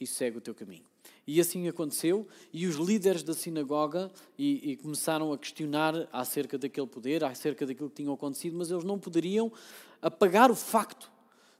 e 0.00 0.06
segue 0.06 0.38
o 0.38 0.40
teu 0.40 0.54
caminho. 0.54 0.84
E 1.26 1.40
assim 1.40 1.68
aconteceu, 1.68 2.26
e 2.52 2.66
os 2.66 2.76
líderes 2.76 3.22
da 3.22 3.34
sinagoga 3.34 4.10
e, 4.36 4.72
e 4.72 4.76
começaram 4.76 5.32
a 5.32 5.38
questionar 5.38 6.08
acerca 6.12 6.58
daquele 6.58 6.86
poder, 6.86 7.22
acerca 7.22 7.64
daquilo 7.64 7.88
que 7.90 8.02
tinha 8.02 8.12
acontecido, 8.12 8.56
mas 8.56 8.70
eles 8.70 8.84
não 8.84 8.98
poderiam 8.98 9.52
apagar 10.00 10.50
o 10.50 10.54
facto 10.54 11.10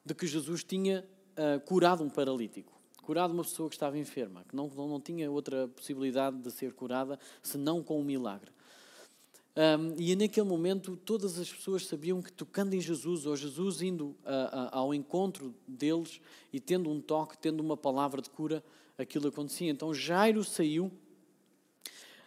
de 0.04 0.14
que 0.14 0.26
Jesus 0.26 0.64
tinha 0.64 1.06
uh, 1.36 1.60
curado 1.60 2.02
um 2.02 2.08
paralítico, 2.08 2.72
curado 3.02 3.32
uma 3.32 3.44
pessoa 3.44 3.68
que 3.68 3.76
estava 3.76 3.96
enferma, 3.96 4.44
que 4.48 4.56
não, 4.56 4.66
não 4.68 5.00
tinha 5.00 5.30
outra 5.30 5.68
possibilidade 5.68 6.38
de 6.38 6.50
ser 6.50 6.72
curada 6.72 7.18
senão 7.40 7.82
com 7.82 8.00
um 8.00 8.04
milagre. 8.04 8.50
Um, 9.54 9.94
e 9.98 10.16
naquele 10.16 10.46
momento 10.46 10.96
todas 10.96 11.38
as 11.38 11.52
pessoas 11.52 11.86
sabiam 11.86 12.22
que 12.22 12.32
tocando 12.32 12.72
em 12.72 12.80
Jesus, 12.80 13.26
ou 13.26 13.36
Jesus 13.36 13.82
indo 13.82 14.06
uh, 14.06 14.14
uh, 14.14 14.68
ao 14.72 14.94
encontro 14.94 15.54
deles 15.68 16.22
e 16.50 16.58
tendo 16.58 16.88
um 16.88 17.02
toque, 17.02 17.36
tendo 17.36 17.60
uma 17.60 17.76
palavra 17.76 18.22
de 18.22 18.30
cura, 18.30 18.64
aquilo 18.96 19.28
acontecia. 19.28 19.70
Então 19.70 19.92
Jairo 19.92 20.42
saiu 20.42 20.86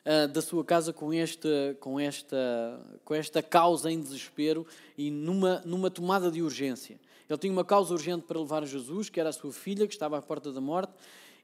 uh, 0.05 0.27
da 0.31 0.39
sua 0.39 0.63
casa 0.63 0.93
com 0.93 1.11
esta, 1.11 1.75
com, 1.79 1.99
esta, 1.99 2.99
com 3.03 3.15
esta 3.15 3.41
causa 3.41 3.91
em 3.91 3.99
desespero 3.99 4.65
e 4.95 5.09
numa, 5.09 5.61
numa 5.65 5.89
tomada 5.89 6.29
de 6.29 6.43
urgência. 6.43 6.99
Ele 7.27 7.39
tinha 7.39 7.51
uma 7.51 7.65
causa 7.65 7.91
urgente 7.91 8.23
para 8.27 8.39
levar 8.39 8.61
a 8.61 8.67
Jesus, 8.67 9.09
que 9.09 9.19
era 9.19 9.29
a 9.29 9.33
sua 9.33 9.51
filha, 9.51 9.87
que 9.87 9.93
estava 9.93 10.15
à 10.15 10.21
porta 10.21 10.51
da 10.51 10.61
morte, 10.61 10.93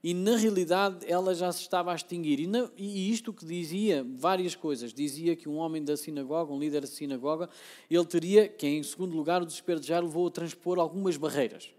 e 0.04 0.14
na 0.14 0.36
realidade 0.36 1.06
ela 1.08 1.36
já 1.36 1.52
se 1.52 1.62
estava 1.62 1.92
a 1.92 1.96
extinguir. 1.96 2.40
E, 2.40 2.48
na, 2.48 2.70
e 2.76 3.12
isto 3.12 3.32
que 3.32 3.46
dizia 3.46 4.06
várias 4.16 4.56
coisas. 4.56 4.94
Dizia 4.94 5.36
que 5.36 5.48
um 5.48 5.58
homem 5.58 5.84
da 5.84 5.96
sinagoga, 5.96 6.52
um 6.52 6.60
líder 6.60 6.82
da 6.82 6.88
sinagoga, 6.88 7.50
ele 7.90 8.06
teria, 8.06 8.48
que 8.48 8.68
em 8.68 8.82
segundo 8.82 9.16
lugar 9.16 9.42
o 9.42 9.46
desespero 9.46 9.80
de 9.80 9.94
levou 9.94 10.28
a 10.28 10.32
transpor 10.32 10.80
algumas 10.80 11.18
barreiras. 11.18 11.72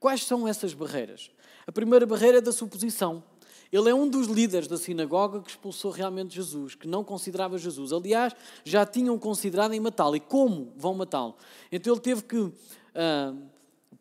Quais 0.00 0.24
são 0.24 0.48
essas 0.48 0.74
barreiras? 0.74 1.30
A 1.66 1.70
primeira 1.70 2.06
barreira 2.06 2.38
é 2.38 2.40
da 2.40 2.52
suposição. 2.52 3.22
Ele 3.70 3.88
é 3.88 3.94
um 3.94 4.08
dos 4.08 4.26
líderes 4.26 4.66
da 4.66 4.76
sinagoga 4.76 5.40
que 5.40 5.50
expulsou 5.50 5.92
realmente 5.92 6.34
Jesus, 6.34 6.74
que 6.74 6.88
não 6.88 7.04
considerava 7.04 7.56
Jesus. 7.56 7.92
Aliás, 7.92 8.34
já 8.64 8.84
tinham 8.84 9.16
considerado 9.16 9.72
em 9.72 9.78
matá-lo. 9.78 10.16
E 10.16 10.20
como 10.20 10.72
vão 10.76 10.94
matá-lo? 10.94 11.36
Então 11.70 11.92
ele 11.92 12.00
teve 12.00 12.22
que 12.24 12.36
uh, 12.36 12.52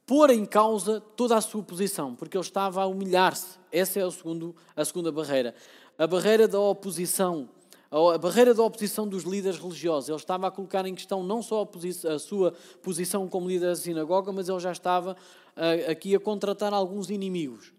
pôr 0.08 0.32
em 0.32 0.44
causa 0.44 1.00
toda 1.16 1.38
a 1.38 1.42
sua 1.42 1.62
posição, 1.62 2.16
porque 2.16 2.36
ele 2.36 2.44
estava 2.44 2.82
a 2.82 2.88
humilhar-se. 2.88 3.59
Essa 3.72 4.00
é 4.00 4.04
a, 4.04 4.12
segundo, 4.12 4.56
a 4.76 4.84
segunda 4.84 5.12
barreira. 5.12 5.54
A 5.98 6.08
barreira 6.08 6.48
da 6.48 6.60
oposição, 6.60 7.50
a 7.92 8.18
barreira 8.18 8.54
da 8.54 8.64
oposição 8.64 9.08
dos 9.08 9.24
líderes 9.24 9.60
religiosos. 9.60 10.10
Ele 10.10 10.18
estava 10.18 10.48
a 10.48 10.52
colocar 10.52 10.86
em 10.86 10.96
questão 10.96 11.24
não 11.24 11.42
só 11.42 11.64
a, 11.64 12.14
a 12.14 12.20
sua 12.20 12.54
posição 12.82 13.28
como 13.28 13.48
líder 13.48 13.68
da 13.68 13.76
sinagoga, 13.76 14.32
mas 14.32 14.50
ele 14.50 14.60
já 14.60 14.72
estava 14.72 15.16
uh, 15.58 15.92
aqui 15.92 16.16
a 16.16 16.20
contratar 16.20 16.74
alguns 16.74 17.10
inimigos. 17.10 17.74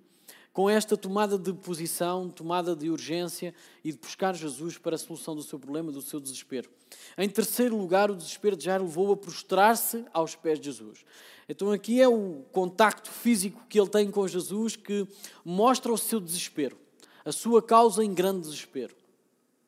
Com 0.52 0.68
esta 0.68 0.96
tomada 0.96 1.38
de 1.38 1.52
posição, 1.52 2.28
tomada 2.28 2.74
de 2.74 2.90
urgência 2.90 3.54
e 3.84 3.92
de 3.92 3.98
buscar 3.98 4.34
Jesus 4.34 4.76
para 4.76 4.96
a 4.96 4.98
solução 4.98 5.34
do 5.36 5.42
seu 5.42 5.58
problema, 5.58 5.92
do 5.92 6.02
seu 6.02 6.18
desespero. 6.18 6.68
Em 7.16 7.28
terceiro 7.28 7.76
lugar, 7.76 8.10
o 8.10 8.16
desespero 8.16 8.56
de 8.56 8.64
Jairo 8.64 8.84
levou 8.84 9.12
a 9.12 9.16
prostrar-se 9.16 10.04
aos 10.12 10.34
pés 10.34 10.58
de 10.58 10.66
Jesus. 10.66 11.04
Então, 11.48 11.70
aqui 11.70 12.00
é 12.00 12.08
o 12.08 12.44
contacto 12.52 13.10
físico 13.10 13.64
que 13.68 13.78
ele 13.78 13.88
tem 13.88 14.10
com 14.10 14.26
Jesus 14.26 14.76
que 14.76 15.06
mostra 15.44 15.92
o 15.92 15.98
seu 15.98 16.20
desespero, 16.20 16.76
a 17.24 17.32
sua 17.32 17.62
causa 17.62 18.04
em 18.04 18.12
grande 18.12 18.42
desespero. 18.42 18.94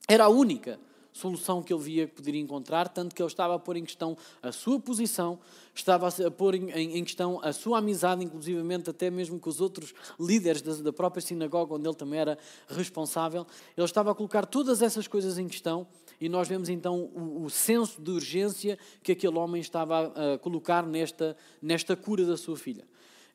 Era 0.08 0.24
a 0.24 0.28
única 0.28 0.78
solução 1.12 1.62
que 1.62 1.72
ele 1.72 1.82
via 1.82 2.06
que 2.06 2.14
poderia 2.14 2.40
encontrar, 2.40 2.88
tanto 2.88 3.14
que 3.14 3.22
ele 3.22 3.28
estava 3.28 3.54
a 3.54 3.58
pôr 3.58 3.76
em 3.76 3.84
questão 3.84 4.16
a 4.42 4.50
sua 4.50 4.80
posição, 4.80 5.38
estava 5.74 6.08
a 6.08 6.30
pôr 6.30 6.54
em, 6.54 6.70
em 6.70 7.04
questão 7.04 7.40
a 7.42 7.52
sua 7.52 7.78
amizade, 7.78 8.24
inclusivamente 8.24 8.88
até 8.88 9.10
mesmo 9.10 9.38
com 9.38 9.50
os 9.50 9.60
outros 9.60 9.92
líderes 10.18 10.62
da, 10.62 10.74
da 10.74 10.92
própria 10.92 11.20
sinagoga, 11.20 11.74
onde 11.74 11.86
ele 11.86 11.96
também 11.96 12.18
era 12.20 12.38
responsável. 12.68 13.46
Ele 13.76 13.84
estava 13.84 14.10
a 14.10 14.14
colocar 14.14 14.46
todas 14.46 14.82
essas 14.82 15.06
coisas 15.06 15.38
em 15.38 15.46
questão 15.46 15.86
e 16.20 16.28
nós 16.28 16.48
vemos 16.48 16.68
então 16.68 17.10
o, 17.14 17.44
o 17.44 17.50
senso 17.50 18.00
de 18.00 18.10
urgência 18.10 18.78
que 19.02 19.12
aquele 19.12 19.36
homem 19.36 19.60
estava 19.60 20.12
a, 20.14 20.34
a 20.34 20.38
colocar 20.38 20.86
nesta, 20.86 21.36
nesta 21.60 21.94
cura 21.94 22.24
da 22.24 22.36
sua 22.36 22.56
filha. 22.56 22.86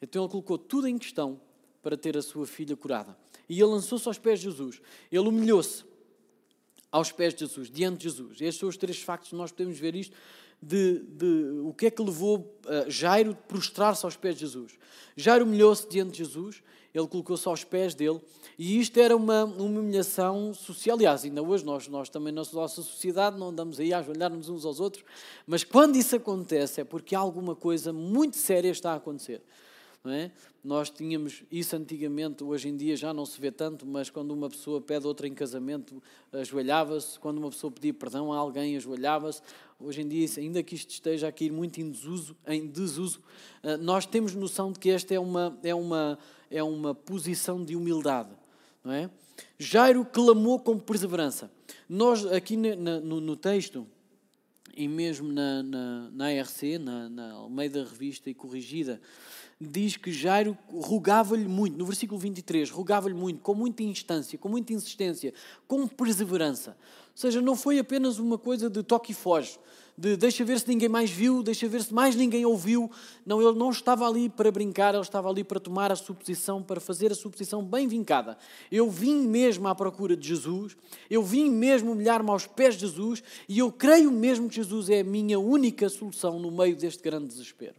Então 0.02 0.24
ele 0.24 0.32
colocou 0.32 0.58
tudo 0.58 0.88
em 0.88 0.98
questão 0.98 1.40
para 1.82 1.96
ter 1.96 2.18
a 2.18 2.22
sua 2.22 2.46
filha 2.46 2.76
curada. 2.76 3.18
E 3.50 3.56
ele 3.56 3.72
lançou-se 3.72 4.08
aos 4.08 4.18
pés 4.18 4.40
de 4.40 4.46
Jesus. 4.46 4.82
Ele 5.12 5.28
humilhou-se 5.28 5.86
aos 6.92 7.12
pés 7.12 7.34
de 7.34 7.42
Jesus, 7.42 7.70
diante 7.70 8.00
de 8.00 8.04
Jesus. 8.06 8.42
Estes 8.42 8.58
são 8.58 8.70
os 8.70 8.78
três 8.78 9.00
factos 9.00 9.32
nós 9.34 9.52
podemos 9.52 9.78
ver 9.78 9.96
isto 9.96 10.16
de, 10.62 11.00
de 11.00 11.62
o 11.64 11.74
que 11.74 11.88
é 11.88 11.92
que 11.92 12.02
levou 12.02 12.60
uh, 12.66 12.90
Jairo 12.90 13.32
a 13.32 13.36
prostrar-se 13.36 14.06
aos 14.06 14.16
pés 14.16 14.36
de 14.36 14.42
Jesus. 14.42 14.74
Jairo 15.16 15.46
humilhou-se 15.46 15.88
diante 15.88 16.12
de 16.12 16.18
Jesus, 16.20 16.64
ele 16.94 17.08
colocou-se 17.08 17.48
aos 17.48 17.64
pés 17.64 17.94
dele, 17.94 18.20
e 18.58 18.80
isto 18.80 19.00
era 19.00 19.16
uma, 19.16 19.44
uma 19.44 19.80
humilhação 19.80 20.54
social. 20.54 20.98
Aliás, 20.98 21.24
ainda 21.24 21.44
hoje 21.44 21.64
nós, 21.64 21.88
nós 21.88 22.10
também 22.10 22.34
na 22.34 22.44
nossa 22.52 22.82
sociedade 22.82 23.38
não 23.38 23.50
andamos 23.50 23.80
aí 23.80 23.94
a 23.94 24.00
ajoelhar-nos 24.00 24.50
uns 24.50 24.66
aos 24.66 24.80
outros, 24.80 25.04
mas 25.46 25.64
quando 25.64 25.96
isso 25.96 26.16
acontece 26.16 26.82
é 26.82 26.84
porque 26.84 27.14
alguma 27.14 27.56
coisa 27.56 27.94
muito 27.94 28.36
séria 28.36 28.70
está 28.70 28.94
a 28.94 28.96
acontecer. 28.96 29.42
É? 30.10 30.32
Nós 30.64 30.90
tínhamos 30.90 31.44
isso 31.52 31.76
antigamente, 31.76 32.44
hoje 32.44 32.70
em 32.70 32.76
dia 32.76 32.96
já 32.96 33.14
não 33.14 33.26
se 33.26 33.40
vê 33.40 33.52
tanto, 33.52 33.86
mas 33.86 34.10
quando 34.10 34.32
uma 34.32 34.50
pessoa 34.50 34.82
pede 34.82 35.08
outra 35.08 35.28
em 35.28 35.34
casamento, 35.34 36.02
ajoelhava-se. 36.32 37.20
Quando 37.20 37.38
uma 37.38 37.50
pessoa 37.50 37.72
pedia 37.72 37.94
perdão 37.94 38.32
a 38.34 38.38
alguém, 38.38 38.76
ajoelhava-se. 38.78 39.42
Hoje 39.80 40.02
em 40.02 40.08
dia, 40.08 40.28
ainda 40.38 40.62
que 40.64 40.76
isto 40.76 40.92
esteja 40.92 41.28
a 41.28 41.32
cair 41.32 41.52
muito 41.52 41.80
em 41.80 41.90
desuso, 41.90 42.36
em 42.48 42.68
desuso 42.68 43.22
eh, 43.64 43.78
nós 43.78 44.06
temos 44.06 44.34
noção 44.34 44.72
de 44.72 44.80
que 44.80 44.90
esta 44.90 45.14
é 45.14 45.20
uma, 45.20 45.58
é 45.64 45.74
uma, 45.74 46.18
é 46.50 46.64
uma 46.64 46.96
posição 46.96 47.64
de 47.64 47.76
humildade. 47.76 48.32
Não 48.84 48.92
é? 48.92 49.10
Jairo 49.60 50.04
clamou 50.06 50.60
com 50.60 50.78
perseverança. 50.80 51.52
Nós, 51.88 52.26
aqui 52.26 52.58
no, 52.58 53.02
no 53.02 53.36
texto, 53.36 53.88
e 54.78 54.88
mesmo 54.88 55.34
na, 55.34 55.64
na, 55.64 56.10
na 56.12 56.26
ARC, 56.28 56.78
na, 56.80 57.10
na 57.10 57.32
Almeida 57.34 57.84
Revista 57.84 58.30
e 58.30 58.34
Corrigida, 58.34 59.02
diz 59.60 59.98
que 59.98 60.12
Jairo 60.12 60.56
rogava-lhe 60.70 61.48
muito, 61.48 61.78
no 61.78 61.86
versículo 61.86 62.20
23, 62.20 62.70
rogava-lhe 62.70 63.16
muito, 63.16 63.42
com 63.42 63.56
muita 63.56 63.82
instância, 63.82 64.38
com 64.38 64.48
muita 64.48 64.72
insistência, 64.74 65.34
com 65.68 65.88
perseverança. 65.88 66.72
Ou 66.72 67.20
seja, 67.20 67.42
não 67.42 67.56
foi 67.56 67.80
apenas 67.80 68.20
uma 68.20 68.38
coisa 68.38 68.70
de 68.70 68.84
toque 68.84 69.12
e 69.12 69.16
foge, 69.16 69.58
de 69.98 70.16
deixa 70.16 70.46
ver 70.46 70.60
se 70.60 70.68
ninguém 70.68 70.88
mais 70.88 71.10
viu, 71.10 71.42
deixa 71.42 71.68
ver 71.68 71.82
se 71.82 71.92
mais 71.92 72.16
ninguém 72.16 72.46
ouviu. 72.46 72.92
Não, 73.26 73.42
ele 73.42 73.58
não 73.58 73.72
estava 73.72 74.08
ali 74.08 74.30
para 74.30 74.52
brincar, 74.52 74.94
ele 74.94 75.02
estava 75.02 75.28
ali 75.28 75.44
para 75.44 75.60
tomar 75.60 75.92
a 75.92 75.96
suposição, 75.96 76.62
para 76.62 76.80
fazer 76.80 77.12
a 77.12 77.16
suposição 77.16 77.64
bem 77.66 77.88
vincada. 77.88 78.38
Eu 78.72 78.92
vim 78.92 79.28
mesmo 79.28 79.68
à 79.68 79.74
procura 79.74 80.16
de 80.16 80.28
Jesus, 80.28 80.78
eu 81.10 81.24
vim 81.24 81.50
mesmo 81.50 81.94
humilhar-me 81.94 82.30
aos 82.30 82.46
pés 82.46 82.76
de 82.76 82.82
Jesus 82.82 83.24
e 83.50 83.58
eu 83.58 83.72
creio 83.72 84.12
mesmo 84.12 84.48
que 84.48 84.58
Jesus 84.58 84.88
é 84.92 85.00
a 85.00 85.04
minha 85.04 85.40
única 85.40 85.90
solução 85.90 86.38
no 86.38 86.52
meio 86.52 86.76
deste 86.76 87.02
grande 87.02 87.26
desespero. 87.26 87.76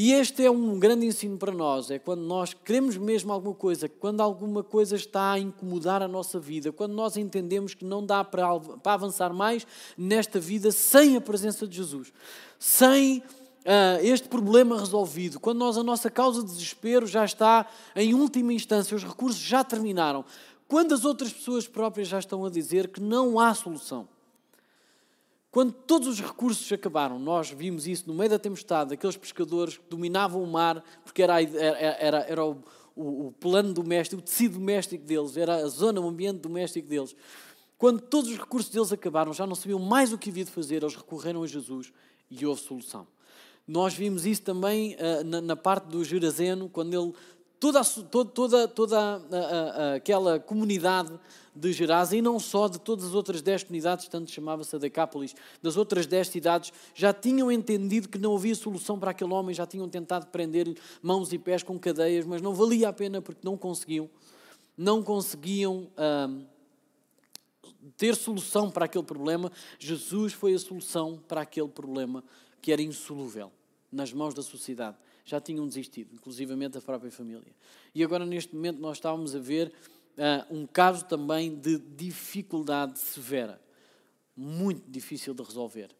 E 0.00 0.12
este 0.12 0.44
é 0.44 0.48
um 0.48 0.78
grande 0.78 1.06
ensino 1.06 1.36
para 1.36 1.50
nós, 1.50 1.90
é 1.90 1.98
quando 1.98 2.20
nós 2.20 2.54
queremos 2.54 2.96
mesmo 2.96 3.32
alguma 3.32 3.52
coisa, 3.52 3.88
quando 3.88 4.20
alguma 4.20 4.62
coisa 4.62 4.94
está 4.94 5.32
a 5.32 5.40
incomodar 5.40 6.04
a 6.04 6.06
nossa 6.06 6.38
vida, 6.38 6.70
quando 6.70 6.92
nós 6.92 7.16
entendemos 7.16 7.74
que 7.74 7.84
não 7.84 8.06
dá 8.06 8.22
para, 8.22 8.46
avançar 8.84 9.32
mais 9.32 9.66
nesta 9.96 10.38
vida 10.38 10.70
sem 10.70 11.16
a 11.16 11.20
presença 11.20 11.66
de 11.66 11.78
Jesus, 11.78 12.12
sem 12.60 13.18
uh, 13.18 13.24
este 14.00 14.28
problema 14.28 14.78
resolvido, 14.78 15.40
quando 15.40 15.58
nós 15.58 15.76
a 15.76 15.82
nossa 15.82 16.08
causa 16.08 16.44
de 16.44 16.52
desespero 16.52 17.04
já 17.04 17.24
está 17.24 17.66
em 17.96 18.14
última 18.14 18.52
instância, 18.52 18.96
os 18.96 19.02
recursos 19.02 19.40
já 19.40 19.64
terminaram, 19.64 20.24
quando 20.68 20.94
as 20.94 21.04
outras 21.04 21.32
pessoas 21.32 21.66
próprias 21.66 22.06
já 22.06 22.20
estão 22.20 22.44
a 22.44 22.50
dizer 22.50 22.86
que 22.86 23.00
não 23.00 23.40
há 23.40 23.52
solução. 23.52 24.06
Quando 25.58 25.72
todos 25.72 26.06
os 26.06 26.20
recursos 26.20 26.70
acabaram, 26.70 27.18
nós 27.18 27.50
vimos 27.50 27.84
isso 27.84 28.04
no 28.06 28.14
meio 28.14 28.30
da 28.30 28.38
tempestade, 28.38 28.94
aqueles 28.94 29.16
pescadores 29.16 29.76
que 29.76 29.82
dominavam 29.90 30.40
o 30.40 30.46
mar, 30.46 30.84
porque 31.04 31.20
era, 31.20 31.42
era, 31.42 31.96
era, 31.98 32.18
era 32.28 32.46
o, 32.46 32.62
o, 32.94 33.26
o, 33.26 33.32
plano 33.40 33.74
doméstico, 33.74 34.22
o 34.22 34.24
tecido 34.24 34.56
doméstico 34.56 35.04
deles, 35.04 35.36
era 35.36 35.56
a 35.56 35.66
zona, 35.66 36.00
o 36.00 36.06
ambiente 36.06 36.38
doméstico 36.38 36.86
deles. 36.86 37.16
Quando 37.76 38.00
todos 38.00 38.30
os 38.30 38.38
recursos 38.38 38.70
deles 38.70 38.92
acabaram, 38.92 39.32
já 39.32 39.48
não 39.48 39.56
sabiam 39.56 39.80
mais 39.80 40.12
o 40.12 40.16
que 40.16 40.30
havia 40.30 40.44
de 40.44 40.50
fazer, 40.52 40.76
eles 40.76 40.94
recorreram 40.94 41.42
a 41.42 41.46
Jesus 41.48 41.92
e 42.30 42.46
houve 42.46 42.62
solução. 42.62 43.04
Nós 43.66 43.94
vimos 43.94 44.24
isso 44.26 44.42
também 44.42 44.94
uh, 44.94 45.24
na, 45.24 45.40
na, 45.40 45.56
parte 45.56 45.88
do 45.88 46.04
Gerazeno, 46.04 46.68
quando 46.68 46.94
ele 46.94 47.12
toda, 47.58 47.82
toda, 47.84 48.30
toda, 48.30 48.68
toda 48.68 49.22
aquela 49.96 50.38
comunidade 50.38 51.18
de 51.58 51.72
Gerasa 51.72 52.16
e 52.16 52.22
não 52.22 52.38
só 52.38 52.68
de 52.68 52.80
todas 52.80 53.06
as 53.06 53.14
outras 53.14 53.42
dez 53.42 53.62
comunidades, 53.62 54.08
tanto 54.08 54.30
chamava-se 54.30 54.74
a 54.74 54.78
Decápolis, 54.78 55.34
das 55.62 55.76
outras 55.76 56.06
dez 56.06 56.28
cidades, 56.28 56.72
já 56.94 57.12
tinham 57.12 57.50
entendido 57.50 58.08
que 58.08 58.18
não 58.18 58.36
havia 58.36 58.54
solução 58.54 58.98
para 58.98 59.10
aquele 59.10 59.32
homem, 59.32 59.54
já 59.54 59.66
tinham 59.66 59.88
tentado 59.88 60.26
prender-lhe 60.28 60.76
mãos 61.02 61.32
e 61.32 61.38
pés 61.38 61.62
com 61.62 61.78
cadeias, 61.78 62.24
mas 62.24 62.40
não 62.40 62.54
valia 62.54 62.88
a 62.88 62.92
pena 62.92 63.20
porque 63.20 63.40
não 63.42 63.56
conseguiam, 63.56 64.08
não 64.76 65.02
conseguiam 65.02 65.88
ter 67.96 68.14
solução 68.14 68.70
para 68.70 68.84
aquele 68.84 69.04
problema. 69.04 69.50
Jesus 69.78 70.32
foi 70.32 70.54
a 70.54 70.58
solução 70.58 71.20
para 71.26 71.40
aquele 71.40 71.68
problema 71.68 72.22
que 72.62 72.72
era 72.72 72.82
insolúvel 72.82 73.50
nas 73.90 74.12
mãos 74.12 74.34
da 74.34 74.42
sociedade 74.42 74.96
já 75.28 75.38
tinham 75.38 75.66
desistido, 75.68 76.14
inclusivamente 76.14 76.78
a 76.78 76.80
própria 76.80 77.10
família. 77.10 77.54
E 77.94 78.02
agora, 78.02 78.24
neste 78.24 78.54
momento, 78.54 78.80
nós 78.80 78.96
estávamos 78.96 79.36
a 79.36 79.38
ver 79.38 79.70
uh, 80.18 80.54
um 80.54 80.66
caso 80.66 81.04
também 81.04 81.54
de 81.54 81.78
dificuldade 81.78 82.98
severa, 82.98 83.60
muito 84.36 84.90
difícil 84.90 85.32
de 85.32 85.42
resolver. 85.42 85.90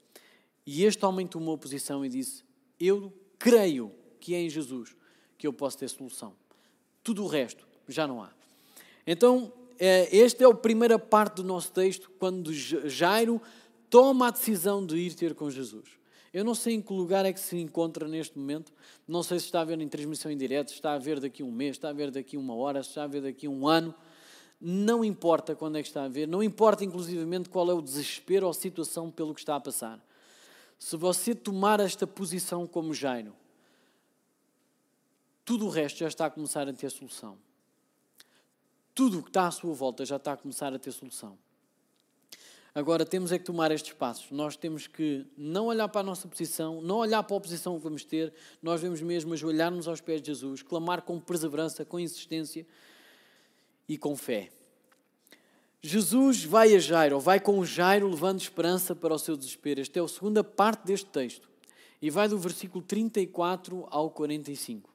E 0.66 0.84
este 0.84 1.04
homem 1.06 1.26
tomou 1.26 1.56
posição 1.56 2.04
e 2.04 2.08
disse: 2.08 2.44
Eu 2.78 3.12
creio 3.38 3.92
que 4.20 4.34
é 4.34 4.42
em 4.42 4.50
Jesus 4.50 4.94
que 5.38 5.46
eu 5.46 5.52
posso 5.52 5.78
ter 5.78 5.88
solução. 5.88 6.34
Tudo 7.02 7.24
o 7.24 7.26
resto 7.26 7.66
já 7.88 8.06
não 8.06 8.22
há. 8.22 8.30
Então, 9.06 9.52
eh, 9.78 10.18
esta 10.18 10.44
é 10.44 10.46
a 10.46 10.54
primeira 10.54 10.98
parte 10.98 11.36
do 11.36 11.44
nosso 11.44 11.72
texto, 11.72 12.10
quando 12.18 12.52
Jairo 12.52 13.40
toma 13.88 14.28
a 14.28 14.30
decisão 14.30 14.84
de 14.84 14.96
ir 14.96 15.14
ter 15.14 15.34
com 15.34 15.50
Jesus. 15.50 15.98
Eu 16.32 16.44
não 16.44 16.54
sei 16.54 16.74
em 16.74 16.82
que 16.82 16.92
lugar 16.92 17.24
é 17.24 17.32
que 17.32 17.40
se 17.40 17.56
encontra 17.56 18.06
neste 18.06 18.38
momento. 18.38 18.72
Não 19.06 19.22
sei 19.22 19.38
se 19.38 19.46
está 19.46 19.62
a 19.62 19.64
ver 19.64 19.80
em 19.80 19.88
transmissão 19.88 20.30
em 20.30 20.36
direto, 20.36 20.68
se 20.68 20.74
está 20.74 20.92
a 20.92 20.98
ver 20.98 21.20
daqui 21.20 21.42
a 21.42 21.46
um 21.46 21.50
mês, 21.50 21.76
se 21.76 21.78
está 21.78 21.88
a 21.88 21.92
ver 21.92 22.10
daqui 22.10 22.36
uma 22.36 22.54
hora, 22.54 22.82
se 22.82 22.90
está 22.90 23.04
a 23.04 23.06
ver 23.06 23.22
daqui 23.22 23.48
um 23.48 23.66
ano. 23.66 23.94
Não 24.60 25.04
importa 25.04 25.54
quando 25.54 25.76
é 25.76 25.82
que 25.82 25.88
está 25.88 26.04
a 26.04 26.08
ver, 26.08 26.26
não 26.26 26.42
importa 26.42 26.84
inclusivamente 26.84 27.48
qual 27.48 27.70
é 27.70 27.74
o 27.74 27.80
desespero 27.80 28.46
ou 28.46 28.52
situação 28.52 29.10
pelo 29.10 29.32
que 29.32 29.40
está 29.40 29.54
a 29.54 29.60
passar. 29.60 30.04
Se 30.78 30.96
você 30.96 31.34
tomar 31.34 31.80
esta 31.80 32.06
posição 32.06 32.66
como 32.66 32.92
Jairo, 32.92 33.34
tudo 35.44 35.66
o 35.66 35.70
resto 35.70 35.98
já 35.98 36.08
está 36.08 36.26
a 36.26 36.30
começar 36.30 36.68
a 36.68 36.72
ter 36.72 36.90
solução. 36.90 37.38
Tudo 38.94 39.20
o 39.20 39.22
que 39.22 39.30
está 39.30 39.46
à 39.46 39.50
sua 39.50 39.72
volta 39.72 40.04
já 40.04 40.16
está 40.16 40.32
a 40.32 40.36
começar 40.36 40.74
a 40.74 40.78
ter 40.78 40.90
solução. 40.90 41.38
Agora 42.74 43.04
temos 43.04 43.32
é 43.32 43.38
que 43.38 43.44
tomar 43.44 43.70
estes 43.70 43.92
passos. 43.92 44.30
Nós 44.30 44.56
temos 44.56 44.86
que 44.86 45.26
não 45.36 45.66
olhar 45.66 45.88
para 45.88 46.00
a 46.00 46.04
nossa 46.04 46.28
posição, 46.28 46.82
não 46.82 46.96
olhar 46.98 47.22
para 47.22 47.34
a 47.34 47.38
oposição 47.38 47.76
que 47.76 47.82
vamos 47.82 48.04
ter, 48.04 48.32
nós 48.62 48.80
vemos 48.80 49.00
mesmo 49.00 49.32
ajoelhar-nos 49.32 49.88
aos 49.88 50.00
pés 50.00 50.20
de 50.20 50.28
Jesus, 50.28 50.62
clamar 50.62 51.02
com 51.02 51.18
perseverança, 51.18 51.84
com 51.84 51.98
insistência 51.98 52.66
e 53.88 53.96
com 53.96 54.16
fé. 54.16 54.50
Jesus 55.80 56.44
vai 56.44 56.74
a 56.74 56.78
Jairo, 56.78 57.16
ou 57.16 57.20
vai 57.20 57.38
com 57.38 57.64
Jairo 57.64 58.08
levando 58.08 58.40
esperança 58.40 58.94
para 58.94 59.14
o 59.14 59.18
seu 59.18 59.36
desespero. 59.36 59.80
Esta 59.80 60.00
é 60.00 60.02
a 60.02 60.08
segunda 60.08 60.42
parte 60.42 60.84
deste 60.84 61.06
texto. 61.06 61.48
E 62.02 62.10
vai 62.10 62.28
do 62.28 62.38
versículo 62.38 62.84
34 62.84 63.86
ao 63.90 64.10
45. 64.10 64.90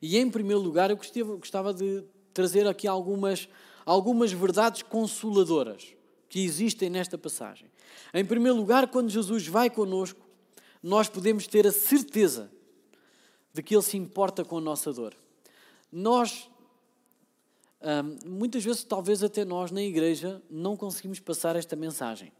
E 0.00 0.18
em 0.18 0.30
primeiro 0.30 0.60
lugar, 0.60 0.90
eu 0.90 0.98
gostava 1.38 1.72
de 1.72 2.04
trazer 2.32 2.66
aqui 2.66 2.86
algumas, 2.86 3.48
algumas 3.86 4.32
verdades 4.32 4.82
consoladoras 4.82 5.94
que 6.28 6.44
existem 6.44 6.90
nesta 6.90 7.16
passagem. 7.16 7.70
Em 8.12 8.24
primeiro 8.24 8.56
lugar, 8.56 8.88
quando 8.88 9.08
Jesus 9.08 9.46
vai 9.46 9.70
conosco, 9.70 10.20
nós 10.82 11.08
podemos 11.08 11.46
ter 11.46 11.66
a 11.66 11.72
certeza 11.72 12.50
de 13.52 13.62
que 13.62 13.74
Ele 13.74 13.82
se 13.82 13.96
importa 13.96 14.44
com 14.44 14.58
a 14.58 14.60
nossa 14.60 14.92
dor. 14.92 15.14
Nós, 15.90 16.50
muitas 18.26 18.64
vezes, 18.64 18.84
talvez 18.84 19.22
até 19.22 19.44
nós 19.44 19.70
na 19.70 19.82
igreja, 19.82 20.42
não 20.50 20.76
conseguimos 20.76 21.20
passar 21.20 21.56
esta 21.56 21.76
mensagem. 21.76 22.32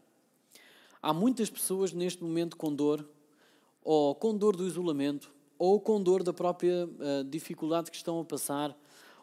Há 1.01 1.13
muitas 1.13 1.49
pessoas 1.49 1.93
neste 1.93 2.23
momento 2.23 2.57
com 2.57 2.73
dor, 2.73 3.07
ou 3.83 4.15
com 4.15 4.35
dor 4.35 4.55
do 4.55 4.65
isolamento, 4.65 5.31
ou 5.57 5.79
com 5.79 6.01
dor 6.01 6.23
da 6.23 6.33
própria 6.33 6.89
ah, 6.99 7.23
dificuldade 7.29 7.91
que 7.91 7.97
estão 7.97 8.19
a 8.19 8.25
passar, 8.25 8.75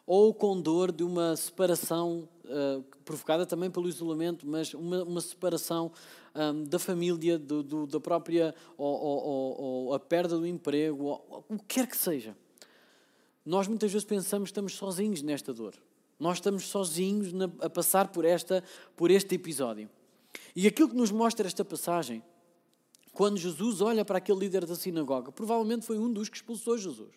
ou 0.06 0.32
com 0.32 0.60
dor 0.60 0.90
de 0.90 1.04
uma 1.04 1.36
separação 1.36 2.28
uh, 2.44 2.82
provocada 3.04 3.46
também 3.46 3.70
pelo 3.70 3.88
isolamento, 3.88 4.46
mas 4.46 4.74
uma, 4.74 5.04
uma 5.04 5.20
separação 5.20 5.92
um, 6.34 6.64
da 6.64 6.78
família, 6.78 7.38
do, 7.38 7.62
do, 7.62 7.86
da 7.86 8.00
própria, 8.00 8.54
ou, 8.76 9.00
ou, 9.00 9.60
ou, 9.60 9.94
a 9.94 10.00
perda 10.00 10.36
do 10.36 10.46
emprego, 10.46 11.04
ou, 11.04 11.44
o 11.48 11.58
que 11.58 11.76
quer 11.76 11.86
que 11.86 11.96
seja. 11.96 12.36
Nós 13.44 13.68
muitas 13.68 13.92
vezes 13.92 14.04
pensamos 14.04 14.48
que 14.48 14.52
estamos 14.52 14.74
sozinhos 14.74 15.22
nesta 15.22 15.52
dor. 15.52 15.74
Nós 16.18 16.38
estamos 16.38 16.66
sozinhos 16.68 17.32
na, 17.32 17.46
a 17.60 17.70
passar 17.70 18.08
por, 18.08 18.24
esta, 18.24 18.62
por 18.96 19.10
este 19.10 19.34
episódio. 19.34 19.88
E 20.54 20.66
aquilo 20.66 20.88
que 20.88 20.96
nos 20.96 21.10
mostra 21.10 21.46
esta 21.46 21.64
passagem, 21.64 22.22
quando 23.12 23.36
Jesus 23.36 23.80
olha 23.80 24.04
para 24.04 24.18
aquele 24.18 24.38
líder 24.38 24.64
da 24.64 24.74
sinagoga, 24.74 25.32
provavelmente 25.32 25.84
foi 25.84 25.98
um 25.98 26.12
dos 26.12 26.28
que 26.28 26.36
expulsou 26.36 26.78
Jesus. 26.78 27.10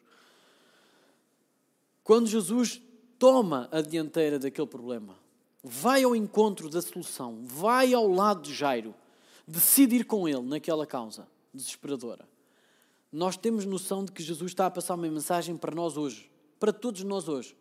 Quando 2.03 2.27
Jesus 2.27 2.81
toma 3.17 3.67
a 3.71 3.81
dianteira 3.81 4.37
daquele 4.37 4.67
problema, 4.67 5.17
vai 5.63 6.03
ao 6.03 6.15
encontro 6.15 6.69
da 6.69 6.81
solução, 6.81 7.39
vai 7.43 7.93
ao 7.93 8.07
lado 8.07 8.41
de 8.41 8.53
Jairo, 8.53 8.93
decide 9.47 9.95
ir 9.95 10.05
com 10.05 10.27
Ele 10.27 10.41
naquela 10.41 10.85
causa 10.85 11.27
desesperadora, 11.53 12.27
nós 13.11 13.37
temos 13.37 13.65
noção 13.65 14.03
de 14.03 14.11
que 14.11 14.21
Jesus 14.21 14.51
está 14.51 14.65
a 14.65 14.71
passar 14.71 14.95
uma 14.95 15.07
mensagem 15.07 15.55
para 15.55 15.73
nós 15.73 15.95
hoje, 15.95 16.29
para 16.59 16.73
todos 16.73 17.01
nós 17.03 17.29
hoje. 17.29 17.55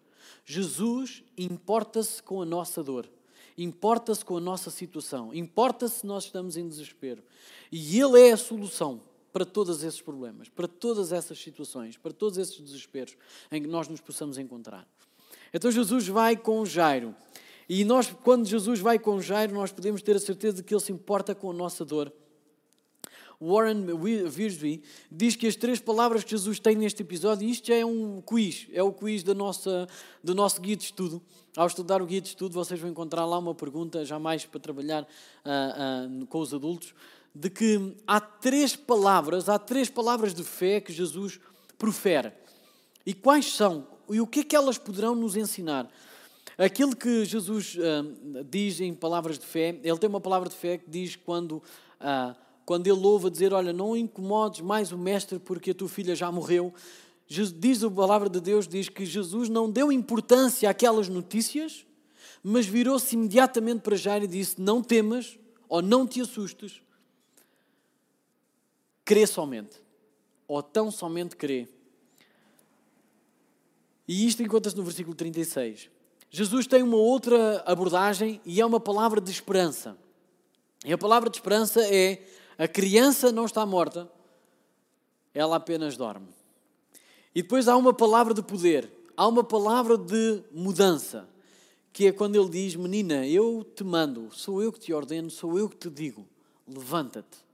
Jesus 0.45 1.23
importa-se 1.37 2.23
com 2.23 2.43
a 2.43 2.45
nossa 2.45 2.83
dor, 2.83 3.09
importa-se 3.57 4.25
com 4.25 4.37
a 4.37 4.41
nossa 4.41 4.71
situação, 4.71 5.33
importa-se 5.33 6.01
se 6.01 6.07
nós 6.07 6.25
estamos 6.25 6.57
em 6.57 6.69
desespero. 6.69 7.23
E 7.71 8.01
Ele 8.01 8.21
é 8.21 8.33
a 8.33 8.37
solução 8.37 9.01
para 9.33 9.45
todos 9.45 9.83
esses 9.83 10.01
problemas, 10.01 10.49
para 10.49 10.69
todas 10.69 11.13
essas 11.13 11.39
situações, 11.39 11.97
para 11.97 12.13
todos 12.13 12.39
esses 12.39 12.61
desesperos 12.61 13.17
em 13.51 13.61
que 13.61 13.69
nós 13.69 13.89
nos 13.89 14.01
possamos 14.01 14.39
encontrar. 14.39 14.87
Então 15.53 15.71
Jesus 15.71 16.07
vai 16.07 16.37
com 16.37 16.65
Jairo. 16.65 17.15
E 17.69 17.85
nós, 17.85 18.15
quando 18.23 18.47
Jesus 18.47 18.81
vai 18.81 18.99
com 18.99 19.21
Jairo, 19.21 19.55
nós 19.55 19.73
podemos 19.73 20.03
ter 20.03 20.17
a 20.17 20.21
certeza 20.21 20.57
de 20.57 20.63
que 20.63 20.75
Ele 20.75 20.81
se 20.81 20.93
importa 20.93 21.35
com 21.35 21.51
a 21.51 21.55
nossa 21.55 21.85
dor. 21.85 22.13
Warren 23.41 23.87
Wiersbe 23.93 24.83
diz 25.11 25.37
que 25.37 25.47
as 25.47 25.57
três 25.57 25.81
palavras 25.81 26.25
que 26.25 26.31
Jesus 26.31 26.59
tem 26.59 26.77
neste 26.77 27.03
episódio, 27.03 27.47
e 27.47 27.51
isto 27.51 27.67
já 27.67 27.75
é 27.75 27.85
um 27.85 28.21
quiz, 28.21 28.67
é 28.73 28.83
o 28.83 28.93
quiz 28.93 29.23
da 29.23 29.35
nossa, 29.35 29.87
do 30.23 30.35
nosso 30.35 30.61
guia 30.61 30.77
de 30.77 30.85
estudo. 30.85 31.23
Ao 31.57 31.67
estudar 31.67 32.03
o 32.03 32.07
guia 32.07 32.21
de 32.21 32.29
estudo, 32.29 32.53
vocês 32.55 32.81
vão 32.81 32.91
encontrar 32.91 33.25
lá 33.25 33.39
uma 33.39 33.55
pergunta, 33.55 34.05
jamais 34.05 34.45
para 34.45 34.59
trabalhar 34.59 35.03
uh, 35.03 36.23
uh, 36.23 36.27
com 36.27 36.41
os 36.41 36.53
adultos, 36.53 36.95
de 37.35 37.49
que 37.51 37.95
há 38.07 38.21
três 38.21 38.75
palavras, 38.75 39.49
há 39.49 39.59
três 39.59 39.89
palavras 39.89 40.35
de 40.35 40.43
fé 40.43 40.81
que 40.81 40.93
Jesus 40.93 41.41
profere. 41.79 42.33
E 43.07 43.13
quais 43.13 43.53
são? 43.53 43.87
E 44.09 44.21
o 44.21 44.27
que 44.27 44.41
é 44.41 44.45
que 44.45 44.57
elas 44.57 44.79
poderão 44.79 45.15
nos 45.15 45.37
ensinar? 45.37 45.91
Aquilo 46.57 46.95
que 46.95 47.25
Jesus 47.25 47.77
uh, 47.77 48.45
diz 48.45 48.81
em 48.81 48.95
palavras 48.95 49.39
de 49.39 49.45
fé, 49.45 49.79
ele 49.83 49.99
tem 49.99 50.09
uma 50.09 50.21
palavra 50.21 50.49
de 50.49 50.55
fé 50.55 50.79
que 50.79 50.89
diz 50.89 51.17
quando, 51.17 51.57
uh, 51.57 52.35
quando 52.65 52.87
ele 52.87 52.99
louva, 52.99 53.31
dizer: 53.31 53.53
Olha, 53.53 53.73
não 53.73 53.97
incomodes 53.97 54.61
mais 54.61 54.93
o 54.93 54.99
Mestre 54.99 55.39
porque 55.39 55.71
a 55.71 55.75
tua 55.75 55.89
filha 55.89 56.15
já 56.15 56.31
morreu. 56.31 56.73
Diz 57.27 57.83
a 57.83 57.91
palavra 57.91 58.29
de 58.29 58.41
Deus 58.41 58.69
diz 58.69 58.89
que 58.89 59.07
Jesus 59.07 59.49
não 59.49 59.71
deu 59.71 59.91
importância 59.91 60.69
àquelas 60.69 61.09
notícias, 61.09 61.87
mas 62.43 62.67
virou-se 62.67 63.15
imediatamente 63.15 63.81
para 63.81 63.97
Jairo 63.97 64.25
e 64.25 64.29
disse: 64.29 64.61
Não 64.61 64.83
temas 64.83 65.39
ou 65.69 65.81
não 65.81 66.07
te 66.07 66.21
assustes, 66.21 66.83
crê 69.05 69.27
somente, 69.27 69.81
ou 70.47 70.63
tão 70.63 70.91
somente 70.91 71.37
crê. 71.37 71.69
E 74.07 74.27
isto 74.27 74.43
encontra-se 74.43 74.77
no 74.77 74.85
versículo 74.85 75.15
36. 75.15 75.89
Jesus 76.31 76.67
tem 76.67 76.83
uma 76.83 76.97
outra 76.97 77.63
abordagem 77.65 78.41
e 78.45 78.61
é 78.61 78.67
uma 78.67 78.81
palavra 78.81 79.21
de 79.21 79.31
esperança. 79.31 79.97
E 80.85 80.93
a 80.93 80.99
palavra 80.99 81.31
de 81.31 81.37
esperança 81.37 81.81
é: 81.83 82.23
a 82.59 82.69
criança 82.69 83.33
não 83.33 83.45
está 83.45 83.65
morta, 83.67 84.11
ela 85.33 85.57
apenas 85.57 85.97
dorme. 85.97 86.29
E 87.35 87.43
depois 87.43 87.67
há 87.67 87.77
uma 87.77 87.93
palavra 87.93 88.33
de 88.33 88.43
poder, 88.43 88.91
há 89.17 89.27
uma 89.27 89.43
palavra 89.43 89.99
de 89.99 90.43
mudança, 90.53 91.29
que 91.93 92.07
é 92.07 92.13
quando 92.13 92.37
ele 92.37 92.49
diz: 92.49 92.77
Menina, 92.77 93.27
eu 93.27 93.65
te 93.75 93.83
mando, 93.83 94.29
sou 94.33 94.63
eu 94.63 94.73
que 94.73 94.79
te 94.79 94.93
ordeno, 94.93 95.31
sou 95.31 95.59
eu 95.59 95.69
que 95.69 95.77
te 95.77 95.91
digo, 95.91 96.27
levanta-te. 96.67 97.45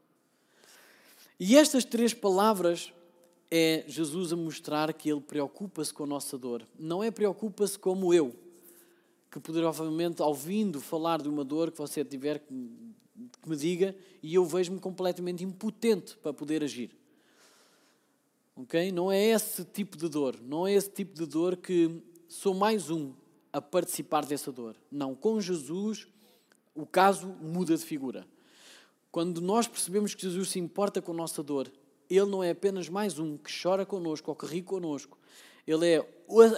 E 1.39 1.57
estas 1.57 1.85
três 1.85 2.13
palavras 2.13 2.93
é 3.51 3.85
Jesus 3.89 4.33
a 4.33 4.37
mostrar 4.37 4.93
que 4.93 5.11
ele 5.11 5.21
preocupa-se 5.21 5.93
com 5.93 6.05
a 6.05 6.07
nossa 6.07 6.37
dor. 6.37 6.67
Não 6.79 7.03
é 7.03 7.11
preocupa-se 7.11 7.79
como 7.79 8.13
eu 8.13 8.35
que 9.31 9.39
provavelmente, 9.39 10.21
ouvindo 10.21 10.81
falar 10.81 11.23
de 11.23 11.29
uma 11.29 11.45
dor 11.45 11.71
que 11.71 11.79
você 11.79 12.05
tiver 12.05 12.43
que 13.43 13.49
me 13.49 13.57
diga, 13.57 13.95
e 14.23 14.35
eu 14.35 14.45
vejo-me 14.45 14.79
completamente 14.79 15.45
impotente 15.45 16.17
para 16.19 16.33
poder 16.33 16.63
agir. 16.63 16.91
Ok? 18.57 18.93
Não 18.93 19.11
é 19.11 19.19
esse 19.19 19.65
tipo 19.65 19.97
de 19.97 20.09
dor, 20.09 20.39
não 20.43 20.67
é 20.67 20.73
esse 20.75 20.91
tipo 20.91 21.15
de 21.15 21.27
dor 21.27 21.57
que 21.57 22.03
sou 22.29 22.55
mais 22.55 22.91
um 22.91 23.13
a 23.53 23.61
participar 23.61 24.25
dessa 24.25 24.53
dor. 24.53 24.77
Não, 24.91 25.15
com 25.15 25.41
Jesus 25.41 26.07
o 26.75 26.87
caso 26.87 27.29
muda 27.41 27.77
de 27.77 27.85
figura. 27.85 28.27
Quando 29.11 29.41
nós 29.41 29.67
percebemos 29.67 30.15
que 30.15 30.23
Jesus 30.23 30.51
se 30.51 30.59
importa 30.59 31.03
com 31.03 31.13
a 31.13 31.17
nossa 31.17 31.43
dor, 31.43 31.71
Ele 32.09 32.27
não 32.27 32.45
é 32.45 32.51
apenas 32.51 32.89
mais 32.89 33.19
um 33.19 33.37
que 33.37 33.51
chora 33.63 33.85
connosco 33.85 34.31
ou 34.31 34.37
que 34.37 34.47
ri 34.47 34.63
connosco, 34.63 35.19
ele 35.67 35.87
é 35.87 36.07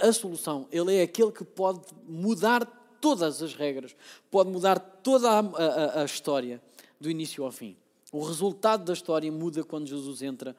a 0.02 0.12
solução, 0.12 0.66
Ele 0.70 0.96
é 0.96 1.02
aquele 1.02 1.32
que 1.32 1.44
pode 1.44 1.80
mudar 2.06 2.64
todas 3.02 3.42
as 3.42 3.54
regras, 3.54 3.94
pode 4.30 4.48
mudar 4.48 4.78
toda 4.78 5.28
a, 5.28 5.40
a, 5.40 6.02
a 6.02 6.04
história, 6.04 6.62
do 7.00 7.10
início 7.10 7.44
ao 7.44 7.50
fim. 7.50 7.76
O 8.12 8.24
resultado 8.24 8.84
da 8.84 8.92
história 8.92 9.30
muda 9.30 9.64
quando 9.64 9.88
Jesus 9.88 10.22
entra 10.22 10.56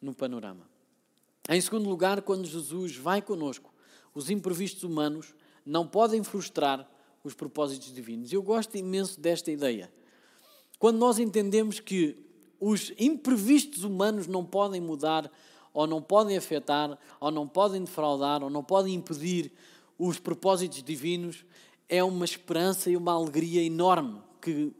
no 0.00 0.14
panorama. 0.14 0.68
Em 1.48 1.58
segundo 1.58 1.88
lugar, 1.88 2.20
quando 2.20 2.44
Jesus 2.44 2.94
vai 2.96 3.22
conosco, 3.22 3.72
os 4.14 4.28
imprevistos 4.28 4.82
humanos 4.82 5.34
não 5.64 5.86
podem 5.86 6.22
frustrar 6.22 6.86
os 7.24 7.32
propósitos 7.32 7.94
divinos. 7.94 8.30
Eu 8.30 8.42
gosto 8.42 8.76
imenso 8.76 9.18
desta 9.18 9.50
ideia. 9.50 9.90
Quando 10.78 10.98
nós 10.98 11.18
entendemos 11.18 11.80
que 11.80 12.18
os 12.60 12.92
imprevistos 12.98 13.84
humanos 13.84 14.26
não 14.26 14.44
podem 14.44 14.80
mudar 14.80 15.30
ou 15.76 15.86
não 15.86 16.00
podem 16.00 16.38
afetar, 16.38 16.98
ou 17.20 17.30
não 17.30 17.46
podem 17.46 17.84
defraudar, 17.84 18.42
ou 18.42 18.48
não 18.48 18.64
podem 18.64 18.94
impedir 18.94 19.52
os 19.98 20.18
propósitos 20.18 20.82
divinos, 20.82 21.44
é 21.88 22.02
uma 22.02 22.24
esperança 22.24 22.90
e 22.90 22.96
uma 22.96 23.12
alegria 23.12 23.62
enorme 23.62 24.20
que, 24.40 24.72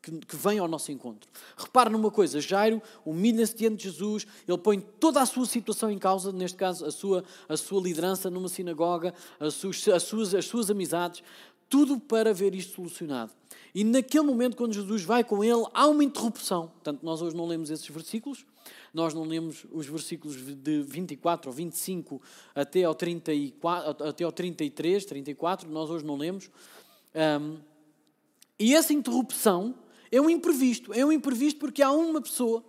que, 0.00 0.10
que 0.18 0.36
vem 0.36 0.58
ao 0.58 0.68
nosso 0.68 0.92
encontro. 0.92 1.28
Repare 1.56 1.90
numa 1.90 2.10
coisa: 2.10 2.40
Jairo 2.40 2.82
humilha-se 3.04 3.56
diante 3.56 3.76
de 3.76 3.82
Jesus, 3.84 4.26
ele 4.46 4.58
põe 4.58 4.80
toda 4.80 5.20
a 5.20 5.26
sua 5.26 5.46
situação 5.46 5.90
em 5.90 5.98
causa, 5.98 6.32
neste 6.32 6.56
caso, 6.56 6.84
a 6.84 6.90
sua, 6.90 7.24
a 7.48 7.56
sua 7.56 7.82
liderança 7.82 8.30
numa 8.30 8.48
sinagoga, 8.48 9.14
as 9.38 9.54
suas, 9.54 9.88
as 9.88 10.02
suas, 10.02 10.34
as 10.34 10.44
suas 10.44 10.70
amizades, 10.70 11.22
tudo 11.68 11.98
para 11.98 12.32
ver 12.32 12.54
isto 12.54 12.74
solucionado. 12.74 13.32
E 13.74 13.84
naquele 13.84 14.24
momento, 14.24 14.56
quando 14.56 14.72
Jesus 14.72 15.02
vai 15.02 15.22
com 15.22 15.44
ele, 15.44 15.64
há 15.72 15.86
uma 15.86 16.02
interrupção. 16.02 16.68
Portanto, 16.68 17.00
nós 17.02 17.22
hoje 17.22 17.36
não 17.36 17.46
lemos 17.46 17.70
esses 17.70 17.88
versículos, 17.88 18.44
nós 18.92 19.14
não 19.14 19.24
lemos 19.24 19.64
os 19.70 19.86
versículos 19.86 20.36
de 20.36 20.82
24 20.82 21.50
ou 21.50 21.54
25 21.54 22.20
até 22.54 22.84
ao, 22.84 22.94
34, 22.94 24.08
até 24.08 24.24
ao 24.24 24.32
33, 24.32 25.04
34, 25.04 25.70
nós 25.70 25.88
hoje 25.90 26.04
não 26.04 26.16
lemos. 26.16 26.50
Um, 27.14 27.58
e 28.58 28.74
essa 28.74 28.92
interrupção 28.92 29.74
é 30.10 30.20
um 30.20 30.28
imprevisto. 30.28 30.92
É 30.92 31.04
um 31.04 31.12
imprevisto 31.12 31.58
porque 31.60 31.82
há 31.82 31.90
uma 31.92 32.20
pessoa 32.20 32.64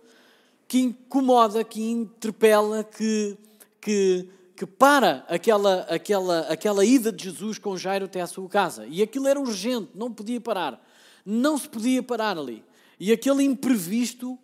que 0.68 0.78
incomoda, 0.78 1.62
que 1.64 1.82
interpela, 1.82 2.84
que, 2.84 3.36
que, 3.80 4.28
que 4.56 4.64
para 4.64 5.24
aquela, 5.28 5.80
aquela, 5.82 6.40
aquela 6.48 6.84
ida 6.84 7.12
de 7.12 7.24
Jesus 7.24 7.58
com 7.58 7.76
Jairo 7.76 8.06
até 8.06 8.20
à 8.20 8.26
sua 8.26 8.48
casa. 8.48 8.86
E 8.86 9.02
aquilo 9.02 9.26
era 9.28 9.38
urgente, 9.38 9.90
não 9.94 10.10
podia 10.10 10.40
parar. 10.40 10.82
Não 11.24 11.56
se 11.56 11.68
podia 11.68 12.02
parar 12.02 12.38
ali. 12.38 12.64
E 12.98 13.12
aquele 13.12 13.42
imprevisto 13.42 14.38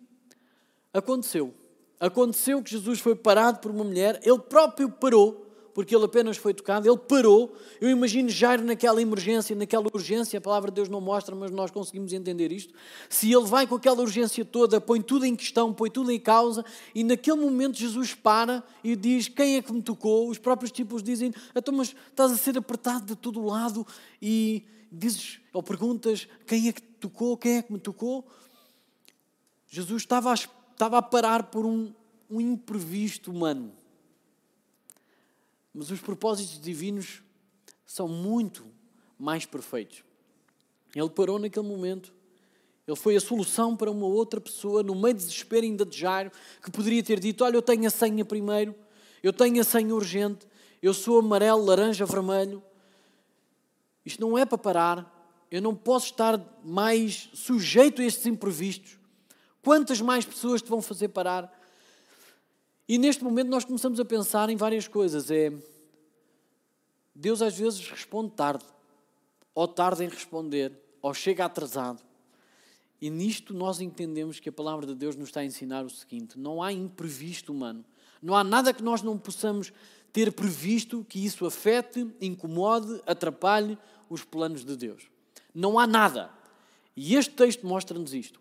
aconteceu. 0.93 1.53
Aconteceu 1.99 2.63
que 2.63 2.71
Jesus 2.71 2.99
foi 2.99 3.15
parado 3.15 3.59
por 3.59 3.71
uma 3.71 3.83
mulher, 3.83 4.19
ele 4.23 4.39
próprio 4.39 4.89
parou, 4.89 5.45
porque 5.73 5.95
ele 5.95 6.05
apenas 6.05 6.37
foi 6.37 6.53
tocado, 6.53 6.89
ele 6.89 6.97
parou. 6.97 7.55
Eu 7.79 7.89
imagino 7.89 8.29
Jairo 8.29 8.63
naquela 8.63 9.01
emergência, 9.01 9.55
naquela 9.55 9.85
urgência, 9.93 10.37
a 10.37 10.41
palavra 10.41 10.71
de 10.71 10.75
Deus 10.75 10.89
não 10.89 10.99
mostra, 10.99 11.35
mas 11.35 11.51
nós 11.51 11.71
conseguimos 11.71 12.11
entender 12.13 12.51
isto. 12.51 12.73
Se 13.09 13.31
ele 13.31 13.45
vai 13.45 13.67
com 13.67 13.75
aquela 13.75 14.01
urgência 14.01 14.43
toda, 14.43 14.79
põe 14.79 15.01
tudo 15.01 15.25
em 15.25 15.35
questão, 15.35 15.73
põe 15.73 15.89
tudo 15.89 16.11
em 16.11 16.19
causa, 16.19 16.65
e 16.95 17.03
naquele 17.03 17.37
momento 17.37 17.77
Jesus 17.77 18.13
para 18.13 18.63
e 18.83 18.95
diz: 18.95 19.27
Quem 19.27 19.57
é 19.57 19.61
que 19.61 19.71
me 19.71 19.81
tocou? 19.81 20.29
Os 20.29 20.37
próprios 20.37 20.71
tipos 20.71 21.03
dizem: 21.03 21.33
Então, 21.55 21.73
mas 21.73 21.95
estás 22.09 22.31
a 22.31 22.37
ser 22.37 22.57
apertado 22.57 23.05
de 23.05 23.15
todo 23.15 23.45
lado, 23.45 23.85
e 24.21 24.63
dizes, 24.91 25.39
ou 25.53 25.63
perguntas: 25.63 26.27
Quem 26.45 26.67
é 26.67 26.73
que 26.73 26.81
te 26.81 26.87
tocou? 26.99 27.37
Quem 27.37 27.57
é 27.57 27.61
que 27.61 27.71
me 27.71 27.79
tocou? 27.79 28.27
Jesus 29.67 30.01
estava 30.01 30.31
a 30.31 30.35
estava 30.79 30.97
a 30.97 31.01
parar 31.01 31.43
por 31.43 31.65
um, 31.65 31.93
um 32.29 32.39
imprevisto 32.39 33.29
humano. 33.29 33.73
Mas 35.73 35.91
os 35.91 35.99
propósitos 35.99 36.57
divinos 36.61 37.21
são 37.85 38.07
muito 38.07 38.65
mais 39.19 39.45
perfeitos. 39.45 40.03
Ele 40.95 41.09
parou 41.09 41.37
naquele 41.37 41.67
momento. 41.67 42.13
Ele 42.87 42.95
foi 42.95 43.17
a 43.17 43.19
solução 43.19 43.75
para 43.75 43.91
uma 43.91 44.07
outra 44.07 44.39
pessoa, 44.39 44.81
no 44.81 44.95
meio 44.95 45.13
de 45.13 45.25
desespero 45.25 45.65
ainda 45.65 45.85
de 45.85 45.97
Jairo, 45.97 46.31
que 46.63 46.71
poderia 46.71 47.03
ter 47.03 47.19
dito: 47.19 47.43
Olha, 47.43 47.57
eu 47.57 47.61
tenho 47.61 47.85
a 47.85 47.89
senha 47.89 48.23
primeiro, 48.23 48.73
eu 49.21 49.33
tenho 49.33 49.59
a 49.59 49.63
senha 49.65 49.93
urgente, 49.93 50.47
eu 50.81 50.93
sou 50.93 51.19
amarelo, 51.19 51.65
laranja, 51.65 52.05
vermelho. 52.05 52.63
Isto 54.09 54.21
não 54.21 54.37
é 54.37 54.43
para 54.43 54.57
parar. 54.57 55.45
Eu 55.51 55.61
não 55.61 55.75
posso 55.75 56.07
estar 56.07 56.39
mais 56.63 57.29
sujeito 57.33 58.01
a 58.01 58.05
estes 58.05 58.25
imprevistos. 58.25 58.97
Quantas 59.61 60.01
mais 60.01 60.25
pessoas 60.25 60.61
te 60.61 60.69
vão 60.69 60.81
fazer 60.81 61.09
parar? 61.09 61.55
E 62.87 62.97
neste 62.97 63.23
momento 63.23 63.49
nós 63.49 63.63
começamos 63.63 63.99
a 63.99 64.05
pensar 64.05 64.49
em 64.49 64.55
várias 64.55 64.87
coisas. 64.87 65.29
É 65.29 65.53
Deus 67.13 67.41
às 67.41 67.55
vezes 67.55 67.87
responde 67.89 68.31
tarde, 68.31 68.63
ou 69.53 69.67
tarde 69.67 70.05
em 70.05 70.07
responder, 70.07 70.71
ou 71.01 71.13
chega 71.13 71.45
atrasado. 71.45 72.01
E 73.01 73.09
nisto 73.09 73.53
nós 73.53 73.79
entendemos 73.79 74.39
que 74.39 74.49
a 74.49 74.51
palavra 74.51 74.87
de 74.87 74.95
Deus 74.95 75.15
nos 75.15 75.29
está 75.29 75.41
a 75.41 75.45
ensinar 75.45 75.85
o 75.85 75.89
seguinte: 75.89 76.39
não 76.39 76.63
há 76.63 76.71
imprevisto 76.71 77.51
humano. 77.51 77.85
Não 78.21 78.35
há 78.35 78.43
nada 78.43 78.73
que 78.73 78.83
nós 78.83 79.01
não 79.01 79.17
possamos 79.17 79.71
ter 80.11 80.31
previsto 80.31 81.05
que 81.07 81.23
isso 81.23 81.45
afete, 81.45 82.07
incomode, 82.19 83.01
atrapalhe 83.05 83.77
os 84.09 84.23
planos 84.23 84.65
de 84.65 84.75
Deus. 84.75 85.03
Não 85.53 85.79
há 85.79 85.85
nada. 85.85 86.29
E 86.95 87.15
este 87.15 87.31
texto 87.31 87.65
mostra-nos 87.65 88.13
isto. 88.13 88.39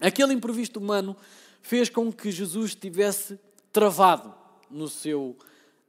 Aquele 0.00 0.32
imprevisto 0.32 0.78
humano 0.78 1.16
fez 1.60 1.88
com 1.88 2.12
que 2.12 2.30
Jesus 2.30 2.70
estivesse 2.70 3.38
travado 3.72 4.32
no 4.70 4.88
seu, 4.88 5.36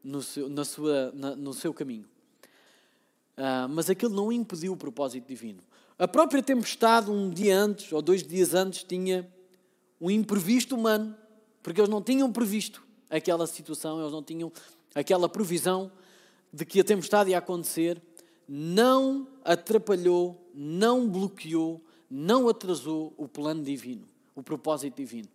no 0.04 0.22
seu, 0.22 0.50
na 0.50 0.66
sua, 0.66 1.12
na, 1.14 1.36
no 1.36 1.54
seu 1.54 1.74
caminho. 1.74 2.06
Uh, 3.38 3.70
mas 3.70 3.90
aquilo 3.90 4.14
não 4.14 4.32
impediu 4.32 4.74
o 4.74 4.78
propósito 4.78 5.28
divino. 5.28 5.64
A 5.98 6.08
própria 6.08 6.42
tempestade, 6.42 7.10
um 7.10 7.30
dia 7.30 7.58
antes, 7.58 7.92
ou 7.94 8.02
dois 8.02 8.24
dias 8.24 8.54
antes, 8.54 8.84
tinha 8.84 9.30
um 10.02 10.10
imprevisto 10.10 10.76
humano, 10.76 11.16
porque 11.62 11.80
eles 11.80 11.90
não 11.90 12.02
tinham 12.02 12.32
previsto 12.32 12.89
aquela 13.10 13.48
situação, 13.48 14.00
eles 14.00 14.12
não 14.12 14.24
tinham 14.24 14.52
aquela 14.94 15.28
provisão 15.28 15.92
de 16.52 16.66
que 16.66 16.80
a 16.80 16.84
tempestade 16.84 17.32
ia 17.32 17.38
acontecer, 17.38 18.02
não 18.48 19.28
atrapalhou, 19.44 20.40
não 20.54 21.08
bloqueou, 21.08 21.82
não 22.10 22.50
atrasou 22.50 23.14
o 23.18 23.28
plano 23.28 23.64
divino, 23.64 24.04
o 24.36 24.42
propósito 24.42 24.96
divino. 24.96 25.28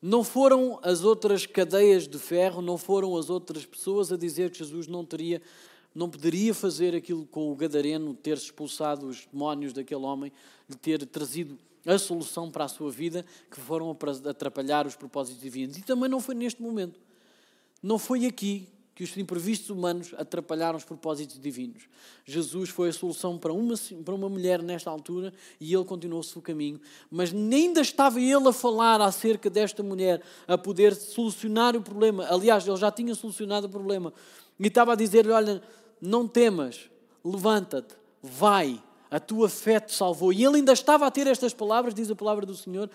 Não 0.00 0.24
foram 0.24 0.78
as 0.82 1.04
outras 1.04 1.46
cadeias 1.46 2.08
de 2.08 2.18
ferro, 2.18 2.60
não 2.60 2.76
foram 2.76 3.16
as 3.16 3.30
outras 3.30 3.64
pessoas 3.64 4.12
a 4.12 4.16
dizer 4.16 4.50
que 4.50 4.58
Jesus 4.58 4.86
não 4.86 5.04
teria, 5.04 5.40
não 5.94 6.10
poderia 6.10 6.52
fazer 6.52 6.94
aquilo 6.94 7.24
com 7.26 7.50
o 7.50 7.54
gadareno, 7.54 8.12
ter 8.12 8.36
expulsado 8.36 9.06
os 9.06 9.26
demónios 9.32 9.72
daquele 9.72 10.02
homem, 10.02 10.32
de 10.68 10.76
ter 10.76 11.06
trazido 11.06 11.56
a 11.86 11.98
solução 11.98 12.50
para 12.50 12.64
a 12.64 12.68
sua 12.68 12.90
vida, 12.90 13.24
que 13.50 13.60
foram 13.60 13.96
atrapalhar 14.28 14.86
os 14.86 14.96
propósitos 14.96 15.40
divinos. 15.40 15.76
E 15.76 15.82
também 15.82 16.08
não 16.08 16.20
foi 16.20 16.34
neste 16.34 16.60
momento. 16.60 16.98
Não 17.82 17.98
foi 17.98 18.26
aqui 18.26 18.68
que 18.94 19.02
os 19.02 19.16
imprevistos 19.16 19.70
humanos 19.70 20.14
atrapalharam 20.18 20.76
os 20.76 20.84
propósitos 20.84 21.40
divinos. 21.40 21.84
Jesus 22.24 22.68
foi 22.68 22.90
a 22.90 22.92
solução 22.92 23.38
para 23.38 23.52
uma, 23.52 23.74
para 24.04 24.14
uma 24.14 24.28
mulher 24.28 24.62
nesta 24.62 24.90
altura 24.90 25.32
e 25.58 25.74
ele 25.74 25.84
continuou 25.84 26.20
o 26.20 26.24
seu 26.24 26.42
caminho. 26.42 26.80
Mas 27.10 27.32
ainda 27.32 27.80
estava 27.80 28.20
ele 28.20 28.48
a 28.48 28.52
falar 28.52 29.00
acerca 29.00 29.48
desta 29.48 29.82
mulher, 29.82 30.22
a 30.46 30.58
poder 30.58 30.94
solucionar 30.94 31.74
o 31.74 31.80
problema. 31.80 32.26
Aliás, 32.28 32.66
ele 32.66 32.76
já 32.76 32.90
tinha 32.90 33.14
solucionado 33.14 33.66
o 33.66 33.70
problema. 33.70 34.12
E 34.60 34.66
estava 34.66 34.92
a 34.92 34.96
dizer-lhe: 34.96 35.32
Olha, 35.32 35.62
não 36.00 36.28
temas, 36.28 36.90
levanta-te, 37.24 37.94
vai, 38.22 38.82
a 39.10 39.18
tua 39.18 39.48
fé 39.48 39.80
te 39.80 39.94
salvou. 39.94 40.32
E 40.32 40.44
ele 40.44 40.56
ainda 40.56 40.72
estava 40.72 41.06
a 41.06 41.10
ter 41.10 41.26
estas 41.26 41.54
palavras, 41.54 41.94
diz 41.94 42.10
a 42.10 42.14
palavra 42.14 42.44
do 42.44 42.54
Senhor, 42.54 42.90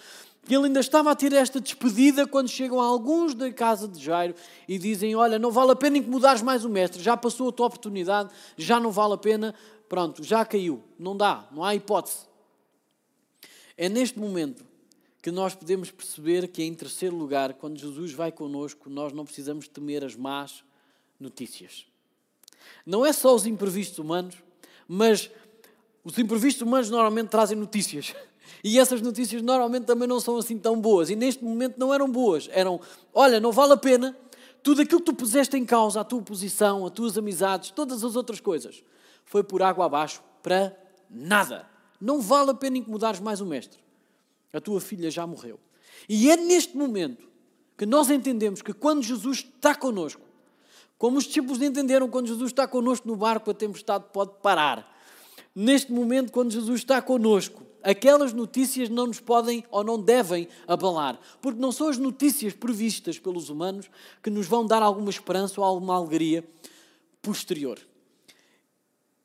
ele 0.55 0.67
ainda 0.67 0.79
estava 0.79 1.11
a 1.11 1.15
ter 1.15 1.33
esta 1.33 1.59
despedida 1.59 2.27
quando 2.27 2.49
chegam 2.49 2.79
alguns 2.79 3.33
da 3.33 3.51
casa 3.51 3.87
de 3.87 4.03
Jairo 4.03 4.35
e 4.67 4.77
dizem: 4.77 5.15
Olha, 5.15 5.37
não 5.37 5.51
vale 5.51 5.71
a 5.71 5.75
pena 5.75 5.97
incomodares 5.97 6.41
mais 6.41 6.63
o 6.63 6.69
mestre, 6.69 7.01
já 7.01 7.17
passou 7.17 7.49
a 7.49 7.51
tua 7.51 7.67
oportunidade, 7.67 8.29
já 8.55 8.79
não 8.79 8.91
vale 8.91 9.13
a 9.13 9.17
pena, 9.17 9.53
pronto, 9.89 10.23
já 10.23 10.45
caiu, 10.45 10.83
não 10.97 11.15
dá, 11.15 11.47
não 11.51 11.63
há 11.63 11.75
hipótese. 11.75 12.27
É 13.75 13.87
neste 13.89 14.17
momento 14.17 14.65
que 15.21 15.31
nós 15.31 15.53
podemos 15.53 15.91
perceber 15.91 16.47
que, 16.47 16.63
em 16.63 16.73
terceiro 16.73 17.15
lugar, 17.15 17.53
quando 17.55 17.77
Jesus 17.77 18.13
vai 18.13 18.31
conosco, 18.31 18.89
nós 18.89 19.11
não 19.11 19.25
precisamos 19.25 19.67
temer 19.67 20.03
as 20.03 20.15
más 20.15 20.63
notícias. 21.19 21.85
Não 22.85 23.05
é 23.05 23.11
só 23.11 23.35
os 23.35 23.45
imprevistos 23.45 23.99
humanos, 23.99 24.35
mas 24.87 25.29
os 26.03 26.17
imprevistos 26.17 26.61
humanos 26.61 26.89
normalmente 26.89 27.29
trazem 27.29 27.57
notícias. 27.57 28.15
E 28.63 28.79
essas 28.79 29.01
notícias 29.01 29.41
normalmente 29.41 29.85
também 29.85 30.07
não 30.07 30.19
são 30.19 30.37
assim 30.37 30.57
tão 30.57 30.79
boas. 30.79 31.09
E 31.09 31.15
neste 31.15 31.43
momento 31.43 31.77
não 31.77 31.93
eram 31.93 32.09
boas. 32.09 32.49
Eram, 32.51 32.79
olha, 33.13 33.39
não 33.39 33.51
vale 33.51 33.73
a 33.73 33.77
pena 33.77 34.15
tudo 34.63 34.81
aquilo 34.81 34.99
que 34.99 35.05
tu 35.05 35.13
puseste 35.13 35.55
em 35.55 35.65
causa, 35.65 36.01
a 36.01 36.03
tua 36.03 36.21
posição, 36.21 36.85
as 36.85 36.91
tuas 36.91 37.17
amizades, 37.17 37.71
todas 37.71 38.03
as 38.03 38.15
outras 38.15 38.39
coisas, 38.39 38.83
foi 39.23 39.43
por 39.43 39.61
água 39.61 39.85
abaixo 39.85 40.21
para 40.43 40.75
nada. 41.09 41.65
Não 42.01 42.19
vale 42.19 42.51
a 42.51 42.53
pena 42.53 42.77
incomodares 42.77 43.19
mais 43.19 43.39
o 43.39 43.45
mestre. 43.45 43.79
A 44.51 44.59
tua 44.59 44.81
filha 44.81 45.09
já 45.09 45.25
morreu. 45.25 45.59
E 46.09 46.29
é 46.29 46.37
neste 46.37 46.75
momento 46.75 47.27
que 47.77 47.85
nós 47.85 48.09
entendemos 48.09 48.61
que 48.61 48.73
quando 48.73 49.03
Jesus 49.03 49.37
está 49.37 49.75
connosco, 49.75 50.21
como 50.97 51.17
os 51.17 51.25
discípulos 51.25 51.61
entenderam 51.61 52.09
quando 52.09 52.27
Jesus 52.27 52.51
está 52.51 52.67
connosco 52.67 53.07
no 53.07 53.15
barco, 53.15 53.51
a 53.51 53.53
tempestade 53.53 54.05
pode 54.11 54.31
parar. 54.41 54.97
Neste 55.55 55.91
momento, 55.91 56.31
quando 56.31 56.51
Jesus 56.51 56.79
está 56.79 57.01
connosco, 57.01 57.63
aquelas 57.87 58.33
notícias 58.33 58.89
não 58.89 59.07
nos 59.07 59.21
podem 59.21 59.63
ou 59.71 59.81
não 59.81 59.97
devem 59.97 60.49
abalar, 60.67 61.17
porque 61.41 61.59
não 61.59 61.71
são 61.71 61.87
as 61.87 61.97
notícias 61.97 62.53
previstas 62.53 63.17
pelos 63.17 63.49
humanos 63.49 63.89
que 64.21 64.29
nos 64.29 64.45
vão 64.45 64.65
dar 64.65 64.83
alguma 64.83 65.09
esperança 65.09 65.61
ou 65.61 65.65
alguma 65.65 65.95
alegria 65.95 66.43
posterior. 67.21 67.79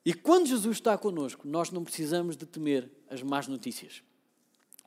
E 0.07 0.15
quando 0.15 0.47
Jesus 0.47 0.77
está 0.77 0.97
connosco, 0.97 1.47
nós 1.47 1.73
não 1.73 1.83
precisamos 1.83 2.37
de 2.37 2.47
temer 2.47 2.89
as 3.11 3.21
más 3.21 3.49
notícias. 3.49 4.01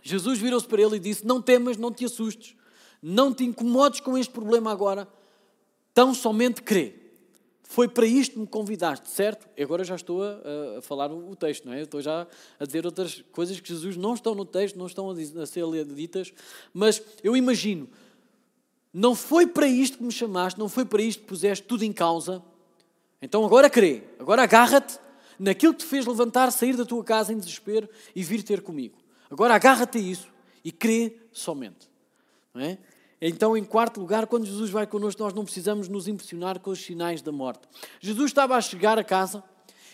Jesus 0.01 0.39
virou-se 0.39 0.67
para 0.67 0.81
ele 0.81 0.95
e 0.95 0.99
disse: 0.99 1.25
Não 1.25 1.41
temas, 1.41 1.75
não 1.75 1.91
te 1.91 2.05
assustes, 2.05 2.55
não 3.01 3.33
te 3.33 3.43
incomodes 3.43 3.99
com 3.99 4.17
este 4.17 4.31
problema 4.31 4.71
agora, 4.71 5.05
tão 5.93 6.13
somente 6.13 6.61
crê. 6.61 7.04
Foi 7.67 7.87
para 7.87 8.05
isto 8.05 8.33
que 8.33 8.39
me 8.39 8.47
convidaste, 8.47 9.09
certo? 9.09 9.49
E 9.57 9.63
agora 9.63 9.83
já 9.83 9.95
estou 9.95 10.21
a, 10.23 10.77
a, 10.77 10.81
falar 10.81 11.11
o 11.11 11.35
texto, 11.35 11.65
não 11.65 11.73
é? 11.73 11.81
Estou 11.81 11.99
já 11.99 12.27
a 12.59 12.65
dizer 12.65 12.85
outras 12.85 13.23
coisas 13.31 13.59
que 13.59 13.67
Jesus 13.67 13.97
não 13.97 14.13
estão 14.13 14.35
no 14.35 14.45
texto, 14.45 14.77
não 14.77 14.85
estão 14.85 15.09
a, 15.09 15.13
a 15.41 15.45
ser 15.45 15.65
ditas, 15.85 16.31
mas 16.71 17.01
eu 17.23 17.35
imagino, 17.35 17.89
não 18.93 19.15
foi 19.15 19.47
para 19.47 19.67
isto 19.67 19.97
que 19.97 20.03
me 20.03 20.11
chamaste, 20.11 20.59
não 20.59 20.69
foi 20.69 20.85
para 20.85 21.01
isto 21.01 21.21
que 21.21 21.27
puseste 21.27 21.65
tudo 21.65 21.83
em 21.83 21.91
causa, 21.91 22.41
então 23.19 23.43
agora 23.43 23.67
crê, 23.67 24.03
agora 24.19 24.43
agarra-te 24.43 24.99
naquilo 25.39 25.73
que 25.73 25.79
te 25.79 25.85
fez 25.85 26.05
levantar, 26.05 26.51
sair 26.51 26.77
da 26.77 26.85
tua 26.85 27.03
casa 27.03 27.33
em 27.33 27.37
desespero 27.37 27.89
e 28.15 28.23
vir 28.23 28.43
ter 28.43 28.61
comigo. 28.61 28.95
Agora 29.29 29.55
agarra-te 29.55 29.97
a 29.97 30.01
isso 30.01 30.29
e 30.63 30.71
crê 30.71 31.17
somente. 31.33 31.89
Não 32.53 32.61
é? 32.61 32.77
Então, 33.21 33.55
em 33.55 33.63
quarto 33.63 33.99
lugar, 33.99 34.27
quando 34.27 34.45
Jesus 34.45 34.69
vai 34.69 34.85
connosco, 34.85 35.23
nós 35.23 35.33
não 35.33 35.43
precisamos 35.43 35.87
nos 35.87 36.07
impressionar 36.07 36.59
com 36.59 36.71
os 36.71 36.79
sinais 36.79 37.21
da 37.21 37.31
morte. 37.31 37.61
Jesus 38.01 38.31
estava 38.31 38.55
a 38.55 38.61
chegar 38.61 38.99
a 38.99 39.03
casa 39.03 39.43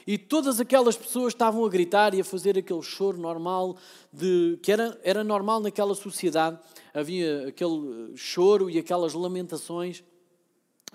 e 0.05 0.17
todas 0.17 0.59
aquelas 0.59 0.97
pessoas 0.97 1.33
estavam 1.33 1.63
a 1.63 1.69
gritar 1.69 2.13
e 2.13 2.21
a 2.21 2.23
fazer 2.23 2.57
aquele 2.57 2.81
choro 2.81 3.17
normal 3.17 3.77
de 4.11 4.57
que 4.61 4.71
era, 4.71 4.99
era 5.03 5.23
normal 5.23 5.59
naquela 5.59 5.93
sociedade. 5.93 6.59
Havia 6.93 7.49
aquele 7.49 8.11
choro 8.15 8.69
e 8.69 8.79
aquelas 8.79 9.13
lamentações. 9.13 10.03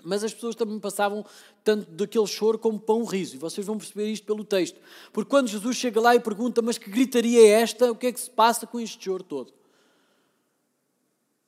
Mas 0.03 0.23
as 0.23 0.33
pessoas 0.33 0.55
também 0.55 0.79
passavam 0.79 1.25
tanto 1.63 1.89
daquele 1.91 2.27
choro 2.27 2.59
como 2.59 2.79
pão 2.79 3.03
riso. 3.03 3.35
E 3.35 3.39
vocês 3.39 3.65
vão 3.65 3.77
perceber 3.77 4.11
isto 4.11 4.25
pelo 4.25 4.43
texto. 4.43 4.79
Porque 5.11 5.29
quando 5.29 5.47
Jesus 5.47 5.75
chega 5.75 5.99
lá 5.99 6.15
e 6.15 6.19
pergunta, 6.19 6.61
mas 6.61 6.77
que 6.77 6.89
gritaria 6.89 7.41
é 7.41 7.61
esta? 7.61 7.91
O 7.91 7.95
que 7.95 8.07
é 8.07 8.11
que 8.11 8.19
se 8.19 8.29
passa 8.29 8.67
com 8.67 8.79
este 8.79 9.03
choro 9.03 9.23
todo? 9.23 9.56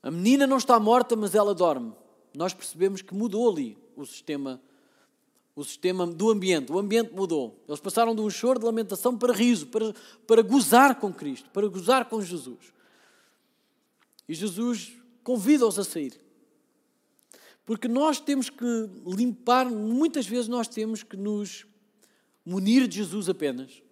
A 0.02 0.10
menina 0.10 0.48
não 0.48 0.58
está 0.58 0.80
morta, 0.80 1.16
mas 1.16 1.36
ela 1.36 1.54
dorme. 1.54 1.94
Nós 2.36 2.54
percebemos 2.54 3.02
que 3.02 3.14
mudou 3.14 3.50
ali 3.50 3.78
o 3.96 4.06
sistema, 4.06 4.62
o 5.56 5.64
sistema 5.64 6.08
do 6.08 6.30
ambiente. 6.30 6.72
O 6.72 6.80
ambiente 6.80 7.14
mudou. 7.14 7.62
Eles 7.68 7.80
passaram 7.80 8.16
de 8.16 8.22
um 8.22 8.30
choro 8.30 8.60
de 8.60 8.66
lamentação 8.66 9.18
para 9.18 9.34
riso, 9.34 9.68
para, 9.68 9.94
para 10.26 10.42
gozar 10.42 11.00
com 11.00 11.14
Cristo, 11.14 11.50
para 11.50 11.68
gozar 11.68 12.06
com 12.06 12.22
Jesus. 12.22 12.74
E 14.28 14.34
Jesus 14.34 14.94
convida-os 15.24 15.78
a 15.78 15.84
sair. 15.84 16.20
Porque 17.66 17.88
nós 17.88 18.20
temos 18.20 18.50
que 18.50 18.90
limpar, 19.06 19.66
muitas 19.70 20.26
vezes 20.26 20.48
nós 20.48 20.68
temos 20.68 21.04
que 21.04 21.18
nos 21.18 21.68
munir 22.46 22.88
de 22.88 22.98
Jesus 22.98 23.30
apenas 23.30 23.84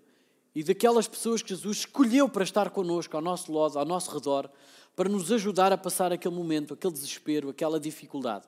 e 0.55 0.63
daquelas 0.63 1.07
pessoas 1.07 1.43
que 1.43 1.49
Jesus 1.49 1.77
escolheu 1.77 2.27
para 2.27 2.43
estar 2.43 2.71
connosco, 2.71 3.15
ao 3.15 3.21
nosso 3.21 3.53
lado, 3.53 3.77
ao 3.77 3.85
nosso 3.85 4.09
redor, 4.09 4.49
para 4.97 5.07
nos 5.07 5.31
ajudar 5.31 5.71
a 5.71 5.77
passar 5.77 6.11
aquele 6.11 6.33
momento, 6.33 6.73
aquele 6.73 6.91
desespero, 6.91 7.49
aquela 7.49 7.79
dificuldade. 7.79 8.47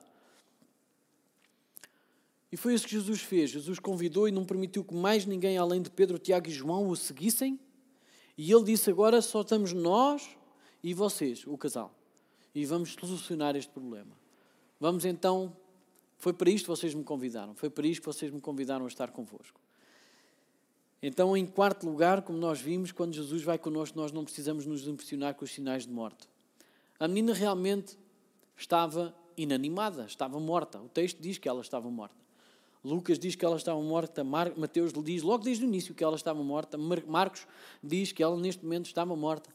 E 2.50 2.56
foi 2.56 2.74
isso 2.74 2.84
que 2.88 2.90
Jesus 2.90 3.20
fez. 3.20 3.50
Jesus 3.50 3.78
convidou 3.78 4.26
e 4.26 4.32
não 4.32 4.44
permitiu 4.44 4.82
que 4.82 4.92
mais 4.92 5.24
ninguém, 5.24 5.56
além 5.56 5.80
de 5.80 5.88
Pedro, 5.88 6.18
Tiago 6.18 6.48
e 6.48 6.50
João, 6.50 6.88
o 6.88 6.96
seguissem. 6.96 7.56
E 8.36 8.50
ele 8.50 8.64
disse: 8.64 8.90
Agora 8.90 9.22
só 9.22 9.42
estamos 9.42 9.72
nós 9.72 10.28
e 10.82 10.92
vocês, 10.92 11.46
o 11.46 11.56
casal. 11.56 11.94
E 12.52 12.64
vamos 12.64 12.94
solucionar 12.94 13.54
este 13.54 13.70
problema. 13.70 14.18
Vamos 14.80 15.04
então. 15.04 15.56
Foi 16.18 16.32
para 16.32 16.50
isto 16.50 16.64
que 16.64 16.70
vocês 16.70 16.92
me 16.94 17.04
convidaram. 17.04 17.54
Foi 17.54 17.70
para 17.70 17.86
isto 17.86 18.00
que 18.00 18.06
vocês 18.06 18.32
me 18.32 18.40
convidaram 18.40 18.86
a 18.86 18.88
estar 18.88 19.12
convosco. 19.12 19.60
Então, 21.00 21.36
em 21.36 21.46
quarto 21.46 21.86
lugar, 21.86 22.22
como 22.22 22.36
nós 22.36 22.60
vimos, 22.60 22.90
quando 22.90 23.14
Jesus 23.14 23.44
vai 23.44 23.56
connosco, 23.56 23.96
nós 23.96 24.10
não 24.10 24.24
precisamos 24.24 24.66
nos 24.66 24.88
impressionar 24.88 25.36
com 25.36 25.44
os 25.44 25.52
sinais 25.52 25.86
de 25.86 25.92
morte. 25.92 26.28
A 27.00 27.08
menina 27.08 27.32
realmente 27.32 27.98
estava 28.54 29.16
inanimada, 29.34 30.04
estava 30.04 30.38
morta. 30.38 30.78
O 30.78 30.88
texto 30.88 31.18
diz 31.18 31.38
que 31.38 31.48
ela 31.48 31.62
estava 31.62 31.90
morta. 31.90 32.20
Lucas 32.84 33.18
diz 33.18 33.34
que 33.34 33.44
ela 33.44 33.56
estava 33.56 33.80
morta, 33.80 34.22
Mar 34.22 34.56
Mateus 34.56 34.92
diz 35.04 35.22
logo 35.22 35.44
desde 35.44 35.64
o 35.64 35.66
início 35.68 35.94
que 35.94 36.04
ela 36.04 36.16
estava 36.16 36.42
morta, 36.42 36.78
Mar 36.78 37.04
Marcos 37.06 37.46
diz 37.82 38.10
que 38.10 38.22
ela 38.22 38.36
neste 38.38 38.64
momento 38.64 38.86
estava 38.86 39.14
morta. 39.14 39.50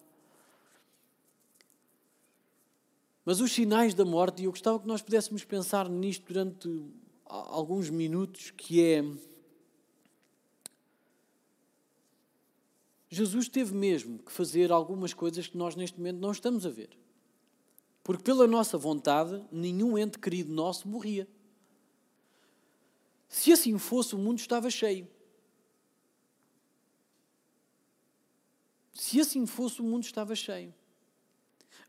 Mas 3.24 3.40
os 3.40 3.52
sinais 3.52 3.96
da 3.96 4.06
morte, 4.06 4.44
e 4.44 4.46
eu 4.46 4.52
gostava 4.52 4.80
que 4.80 4.88
nós 4.88 5.02
pudéssemos 5.02 5.44
pensar 5.44 5.90
nisto 5.90 6.32
durante 6.32 6.86
alguns 7.26 7.90
minutos, 7.90 8.52
que 8.52 8.84
é 8.84 9.04
Jesus 13.10 13.50
teve 13.50 13.74
mesmo 13.74 14.20
que 14.20 14.32
fazer 14.32 14.72
algumas 14.72 15.14
coisas 15.14 15.48
que 15.48 15.58
nós 15.58 15.76
neste 15.76 15.98
momento 15.98 16.20
não 16.20 16.32
estamos 16.32 16.66
a 16.66 16.70
ver. 16.70 16.90
Porque 18.06 18.22
pela 18.22 18.46
nossa 18.46 18.78
vontade, 18.78 19.44
nenhum 19.52 19.98
ente 19.98 20.20
querido 20.20 20.54
nosso 20.54 20.88
morria. 20.88 21.28
Se 23.28 23.52
assim 23.52 23.80
fosse, 23.80 24.14
o 24.14 24.18
mundo 24.20 24.38
estava 24.38 24.70
cheio. 24.70 25.08
Se 28.94 29.20
assim 29.20 29.48
fosse, 29.48 29.82
o 29.82 29.84
mundo 29.84 30.04
estava 30.04 30.36
cheio. 30.36 30.72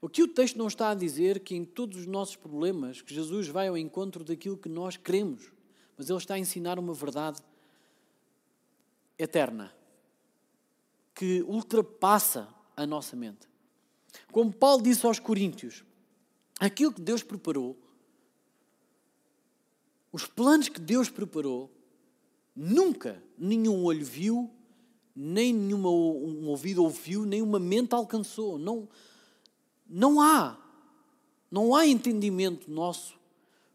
O 0.00 0.08
que 0.08 0.22
o 0.22 0.28
texto 0.28 0.56
não 0.56 0.68
está 0.68 0.88
a 0.88 0.94
dizer 0.94 1.40
que 1.40 1.54
em 1.54 1.66
todos 1.66 1.98
os 1.98 2.06
nossos 2.06 2.34
problemas, 2.34 3.02
que 3.02 3.14
Jesus 3.14 3.48
vai 3.48 3.68
ao 3.68 3.76
encontro 3.76 4.24
daquilo 4.24 4.56
que 4.56 4.70
nós 4.70 4.96
queremos, 4.96 5.52
mas 5.98 6.08
ele 6.08 6.18
está 6.18 6.32
a 6.32 6.38
ensinar 6.38 6.78
uma 6.78 6.94
verdade 6.94 7.42
eterna, 9.18 9.70
que 11.14 11.42
ultrapassa 11.42 12.48
a 12.74 12.86
nossa 12.86 13.14
mente. 13.14 13.46
Como 14.32 14.50
Paulo 14.50 14.82
disse 14.82 15.04
aos 15.04 15.18
Coríntios, 15.18 15.84
aquilo 16.58 16.92
que 16.92 17.00
Deus 17.00 17.22
preparou, 17.22 17.76
os 20.12 20.26
planos 20.26 20.68
que 20.68 20.80
Deus 20.80 21.10
preparou, 21.10 21.70
nunca 22.54 23.22
nenhum 23.36 23.84
olho 23.84 24.04
viu, 24.04 24.50
nem 25.14 25.52
nenhuma 25.52 25.90
um 25.90 26.46
ouvido 26.48 26.82
ouviu, 26.82 27.24
nem 27.24 27.42
uma 27.42 27.58
mente 27.58 27.94
alcançou. 27.94 28.58
Não, 28.58 28.88
não 29.86 30.20
há, 30.20 30.58
não 31.50 31.74
há 31.74 31.86
entendimento 31.86 32.70
nosso 32.70 33.18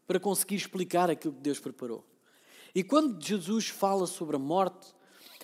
para 0.06 0.20
conseguir 0.20 0.56
explicar 0.56 1.10
aquilo 1.10 1.34
que 1.34 1.40
Deus 1.40 1.58
preparou. 1.58 2.04
E 2.74 2.82
quando 2.82 3.22
Jesus 3.22 3.68
fala 3.68 4.06
sobre 4.06 4.36
a 4.36 4.38
morte, 4.38 4.94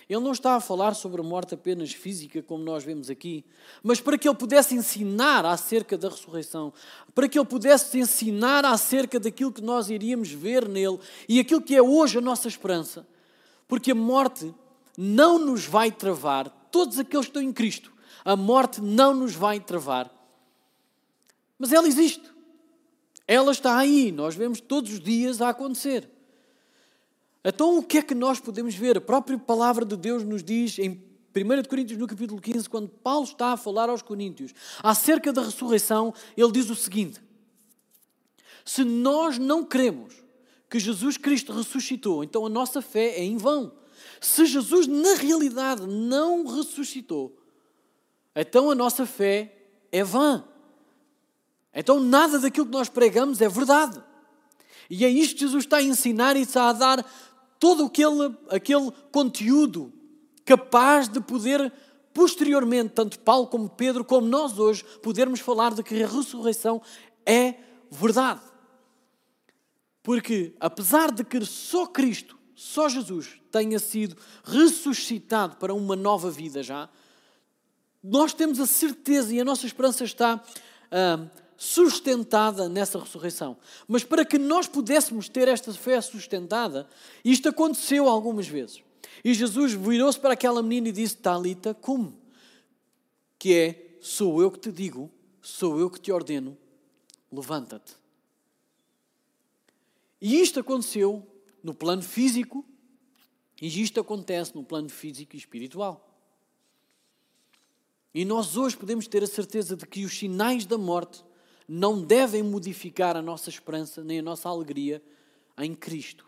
ele 0.09 0.21
não 0.21 0.31
está 0.31 0.55
a 0.55 0.59
falar 0.59 0.95
sobre 0.95 1.21
a 1.21 1.23
morte 1.23 1.53
apenas 1.53 1.93
física, 1.93 2.41
como 2.41 2.63
nós 2.63 2.83
vemos 2.83 3.11
aqui, 3.11 3.45
mas 3.83 4.01
para 4.01 4.17
que 4.17 4.27
ele 4.27 4.35
pudesse 4.35 4.73
ensinar 4.73 5.45
acerca 5.45 5.95
da 5.95 6.09
ressurreição, 6.09 6.73
para 7.13 7.29
que 7.29 7.37
ele 7.37 7.45
pudesse 7.45 7.99
ensinar 7.99 8.65
acerca 8.65 9.19
daquilo 9.19 9.51
que 9.51 9.61
nós 9.61 9.87
iríamos 9.87 10.31
ver 10.31 10.67
nele 10.67 10.97
e 11.27 11.39
aquilo 11.39 11.61
que 11.61 11.75
é 11.75 11.81
hoje 11.81 12.17
a 12.17 12.21
nossa 12.21 12.47
esperança. 12.47 13.05
Porque 13.67 13.91
a 13.91 13.95
morte 13.95 14.51
não 14.97 15.37
nos 15.37 15.65
vai 15.65 15.91
travar, 15.91 16.49
todos 16.71 16.97
aqueles 16.97 17.27
que 17.27 17.29
estão 17.29 17.43
em 17.43 17.53
Cristo, 17.53 17.93
a 18.25 18.35
morte 18.35 18.81
não 18.81 19.13
nos 19.13 19.35
vai 19.35 19.59
travar. 19.59 20.11
Mas 21.59 21.71
ela 21.71 21.87
existe. 21.87 22.23
Ela 23.27 23.51
está 23.51 23.77
aí, 23.77 24.11
nós 24.11 24.33
vemos 24.33 24.59
todos 24.59 24.93
os 24.93 24.99
dias 24.99 25.39
a 25.39 25.49
acontecer. 25.49 26.09
Então, 27.49 27.79
o 27.79 27.83
que 27.83 27.97
é 27.97 28.01
que 28.03 28.13
nós 28.13 28.39
podemos 28.39 28.75
ver? 28.75 28.95
A 28.95 29.01
própria 29.01 29.35
palavra 29.35 29.83
de 29.83 29.97
Deus 29.97 30.23
nos 30.23 30.43
diz 30.43 30.77
em 30.77 30.91
1 31.35 31.67
Coríntios, 31.67 31.97
no 31.97 32.05
capítulo 32.05 32.39
15, 32.39 32.69
quando 32.69 32.87
Paulo 32.87 33.23
está 33.23 33.53
a 33.53 33.57
falar 33.57 33.89
aos 33.89 34.03
Coríntios 34.03 34.53
acerca 34.83 35.33
da 35.33 35.41
ressurreição, 35.41 36.13
ele 36.37 36.51
diz 36.51 36.69
o 36.69 36.75
seguinte: 36.75 37.19
Se 38.63 38.83
nós 38.83 39.39
não 39.39 39.65
cremos 39.65 40.13
que 40.69 40.79
Jesus 40.79 41.17
Cristo 41.17 41.51
ressuscitou, 41.51 42.23
então 42.23 42.45
a 42.45 42.49
nossa 42.49 42.83
fé 42.83 43.15
é 43.15 43.23
em 43.23 43.35
vão. 43.35 43.71
Se 44.21 44.45
Jesus 44.45 44.85
na 44.85 45.15
realidade 45.15 45.87
não 45.87 46.45
ressuscitou, 46.45 47.35
então 48.35 48.69
a 48.69 48.75
nossa 48.75 49.07
fé 49.07 49.55
é 49.91 50.03
vã. 50.03 50.45
Então 51.73 51.99
nada 51.99 52.37
daquilo 52.37 52.67
que 52.67 52.71
nós 52.71 52.89
pregamos 52.89 53.41
é 53.41 53.49
verdade. 53.49 54.03
E 54.89 55.05
é 55.05 55.09
isto 55.09 55.35
que 55.35 55.41
Jesus 55.41 55.65
está 55.65 55.77
a 55.77 55.83
ensinar 55.83 56.35
e 56.35 56.41
está 56.41 56.69
a 56.69 56.73
dar 56.73 57.05
todo 57.59 57.85
aquele, 57.85 58.35
aquele 58.49 58.91
conteúdo 59.11 59.93
capaz 60.45 61.07
de 61.07 61.19
poder, 61.19 61.71
posteriormente, 62.13 62.93
tanto 62.93 63.19
Paulo 63.19 63.47
como 63.47 63.69
Pedro, 63.69 64.03
como 64.03 64.25
nós 64.25 64.57
hoje, 64.57 64.83
podermos 65.03 65.41
falar 65.41 65.73
de 65.73 65.83
que 65.83 66.01
a 66.01 66.07
ressurreição 66.07 66.81
é 67.25 67.55
verdade. 67.91 68.41
Porque, 70.01 70.55
apesar 70.59 71.11
de 71.11 71.23
que 71.23 71.45
só 71.45 71.85
Cristo, 71.85 72.39
só 72.55 72.89
Jesus, 72.89 73.39
tenha 73.51 73.77
sido 73.77 74.17
ressuscitado 74.43 75.57
para 75.57 75.73
uma 75.73 75.95
nova 75.95 76.31
vida 76.31 76.63
já, 76.63 76.89
nós 78.01 78.33
temos 78.33 78.59
a 78.59 78.65
certeza 78.65 79.33
e 79.33 79.39
a 79.39 79.45
nossa 79.45 79.65
esperança 79.65 80.03
está 80.03 80.41
ah, 80.91 81.27
sustentada 81.59 82.69
nessa 82.69 82.97
ressurreição. 82.97 83.57
Mas 83.85 84.05
para 84.05 84.23
que 84.23 84.39
nós 84.39 84.65
pudéssemos 84.65 85.27
ter 85.27 85.49
esta 85.49 85.73
fé 85.73 85.99
sustentada, 85.99 86.89
isto 87.23 87.49
aconteceu 87.49 88.07
algumas 88.07 88.47
vezes. 88.47 88.81
E 89.25 89.33
Jesus 89.33 89.73
virou-se 89.73 90.17
para 90.17 90.33
aquela 90.33 90.63
menina 90.63 90.87
e 90.87 90.93
disse: 90.93 91.17
Talita, 91.17 91.73
como? 91.73 92.17
Que 93.37 93.53
é: 93.53 93.97
Sou 93.99 94.41
eu 94.41 94.49
que 94.49 94.57
te 94.57 94.71
digo, 94.71 95.11
sou 95.41 95.77
eu 95.77 95.89
que 95.89 95.99
te 95.99 96.13
ordeno, 96.13 96.57
levanta-te. 97.29 97.93
E 100.21 100.39
isto 100.39 100.61
aconteceu 100.61 101.27
no 101.61 101.73
plano 101.73 102.01
físico, 102.01 102.65
e 103.61 103.81
isto 103.81 103.99
acontece 103.99 104.55
no 104.55 104.63
plano 104.63 104.87
físico 104.87 105.35
e 105.35 105.39
espiritual. 105.39 106.05
E 108.13 108.23
nós 108.23 108.55
hoje 108.55 108.77
podemos 108.77 109.07
ter 109.07 109.21
a 109.23 109.27
certeza 109.27 109.75
de 109.75 109.85
que 109.85 110.05
os 110.05 110.17
sinais 110.17 110.65
da 110.65 110.77
morte 110.77 111.27
não 111.71 112.01
devem 112.01 112.41
modificar 112.41 113.15
a 113.15 113.21
nossa 113.21 113.47
esperança 113.47 114.03
nem 114.03 114.17
a 114.17 114.23
nossa 114.23 114.49
alegria 114.49 115.03
em 115.55 115.75
Cristo. 115.75 116.25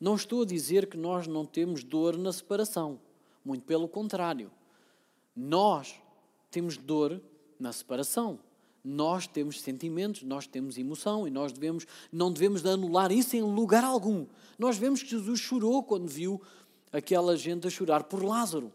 Não 0.00 0.14
estou 0.14 0.42
a 0.42 0.46
dizer 0.46 0.88
que 0.88 0.96
nós 0.96 1.26
não 1.26 1.44
temos 1.44 1.84
dor 1.84 2.16
na 2.16 2.32
separação, 2.32 2.98
muito 3.44 3.62
pelo 3.66 3.86
contrário. 3.86 4.50
Nós 5.36 5.94
temos 6.50 6.78
dor 6.78 7.20
na 7.58 7.70
separação. 7.74 8.38
Nós 8.82 9.26
temos 9.26 9.60
sentimentos, 9.60 10.22
nós 10.22 10.46
temos 10.46 10.78
emoção 10.78 11.28
e 11.28 11.30
nós 11.30 11.52
devemos, 11.52 11.86
não 12.10 12.32
devemos 12.32 12.64
anular 12.64 13.12
isso 13.12 13.36
em 13.36 13.42
lugar 13.42 13.84
algum. 13.84 14.26
Nós 14.58 14.78
vemos 14.78 15.02
que 15.02 15.10
Jesus 15.10 15.38
chorou 15.38 15.82
quando 15.82 16.08
viu 16.08 16.40
aquela 16.90 17.36
gente 17.36 17.66
a 17.66 17.70
chorar 17.70 18.04
por 18.04 18.24
Lázaro. 18.24 18.72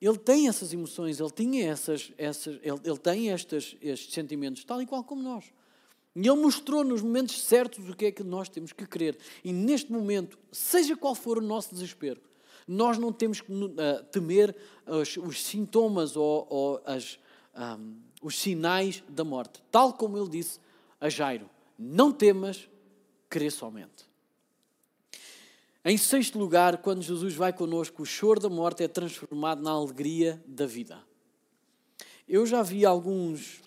Ele 0.00 0.16
tem 0.16 0.48
essas 0.48 0.72
emoções, 0.72 1.20
ele 1.20 1.30
tinha 1.30 1.68
essas, 1.68 2.10
essas 2.16 2.58
ele, 2.62 2.80
ele 2.84 2.98
tem 2.98 3.28
estes, 3.28 3.76
estes 3.82 4.14
sentimentos, 4.14 4.64
tal 4.64 4.80
e 4.80 4.86
qual 4.86 5.04
como 5.04 5.22
nós. 5.22 5.44
E 6.16 6.20
ele 6.20 6.40
mostrou 6.40 6.82
nos 6.82 7.02
momentos 7.02 7.42
certos 7.42 7.88
o 7.88 7.94
que 7.94 8.06
é 8.06 8.12
que 8.12 8.24
nós 8.24 8.48
temos 8.48 8.72
que 8.72 8.86
querer. 8.86 9.18
E 9.44 9.52
neste 9.52 9.92
momento, 9.92 10.38
seja 10.50 10.96
qual 10.96 11.14
for 11.14 11.38
o 11.38 11.40
nosso 11.40 11.74
desespero, 11.74 12.20
nós 12.66 12.98
não 12.98 13.12
temos 13.12 13.40
que 13.40 13.52
uh, 13.52 13.68
temer 14.10 14.56
os, 14.86 15.16
os, 15.16 15.42
sintomas 15.42 16.16
ou, 16.16 16.46
ou 16.48 16.82
as, 16.84 17.18
um, 17.54 17.96
os 18.22 18.38
sinais 18.38 19.02
da 19.08 19.24
morte. 19.24 19.62
Tal 19.70 19.92
como 19.92 20.16
ele 20.18 20.28
disse 20.28 20.58
a 21.00 21.08
Jairo: 21.08 21.48
Não 21.78 22.10
temas, 22.12 22.68
crê 23.28 23.50
somente. 23.50 24.09
Em 25.82 25.96
sexto 25.96 26.38
lugar, 26.38 26.76
quando 26.82 27.00
Jesus 27.00 27.34
vai 27.34 27.54
conosco, 27.54 28.02
o 28.02 28.06
choro 28.06 28.38
da 28.38 28.50
morte 28.50 28.82
é 28.82 28.88
transformado 28.88 29.62
na 29.62 29.70
alegria 29.70 30.42
da 30.46 30.66
vida. 30.66 31.02
Eu 32.28 32.44
já 32.44 32.62
vi 32.62 32.84
alguns 32.84 33.62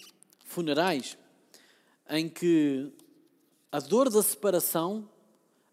funerais 0.45 1.17
em 2.08 2.30
que 2.30 2.93
a 3.71 3.80
dor 3.80 4.12
da 4.12 4.21
separação, 4.21 5.10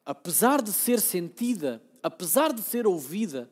apesar 0.02 0.62
de 0.62 0.72
ser 0.72 1.02
sentida, 1.02 1.82
apesar 2.02 2.54
de 2.54 2.62
ser 2.62 2.86
ouvida, 2.86 3.50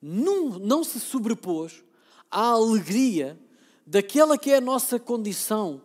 não, 0.00 0.58
não 0.58 0.82
se 0.82 0.98
sobrepôs 0.98 1.84
à 2.30 2.52
alegria 2.52 3.38
daquela 3.86 4.38
que 4.38 4.50
é 4.50 4.56
a 4.56 4.62
nossa 4.62 4.98
condição 4.98 5.82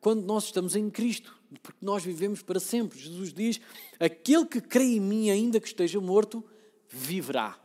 quando 0.00 0.24
nós 0.24 0.44
estamos 0.44 0.76
em 0.76 0.88
Cristo 0.88 1.36
porque 1.60 1.84
nós 1.84 2.04
vivemos 2.04 2.42
para 2.42 2.60
sempre. 2.60 2.98
Jesus 2.98 3.32
diz: 3.32 3.60
aquele 3.98 4.46
que 4.46 4.60
crê 4.60 4.96
em 4.96 5.00
mim, 5.00 5.30
ainda 5.30 5.60
que 5.60 5.66
esteja 5.66 6.00
morto, 6.00 6.44
viverá. 6.88 7.58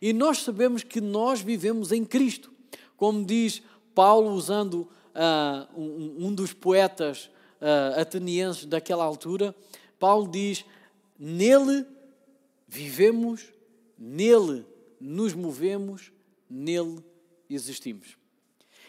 E 0.00 0.12
nós 0.12 0.42
sabemos 0.42 0.82
que 0.82 1.00
nós 1.00 1.40
vivemos 1.40 1.92
em 1.92 2.04
Cristo. 2.04 2.52
Como 2.96 3.24
diz 3.24 3.62
Paulo, 3.94 4.32
usando 4.32 4.88
uh, 5.14 5.80
um, 5.80 6.26
um, 6.26 6.34
dos 6.34 6.52
poetas 6.52 7.30
uh, 7.60 8.00
atenienses 8.00 8.66
daquela 8.66 9.04
altura, 9.04 9.54
Paulo 9.98 10.28
diz: 10.28 10.64
Nele 11.18 11.86
vivemos, 12.66 13.52
nele 13.98 14.66
nos 15.00 15.34
movemos, 15.34 16.12
nele 16.48 16.98
existimos. 17.48 18.16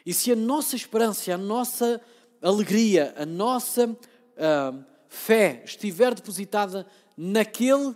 E 0.06 0.14
se 0.14 0.32
a 0.32 0.36
nossa 0.36 0.76
esperança, 0.76 1.34
a 1.34 1.38
nossa 1.38 2.02
alegria, 2.42 3.14
a 3.18 3.26
nossa 3.26 3.98
uh, 4.38 4.84
fé 5.08 5.64
estiver 5.66 6.14
depositada 6.14 6.86
naquele 7.18 7.96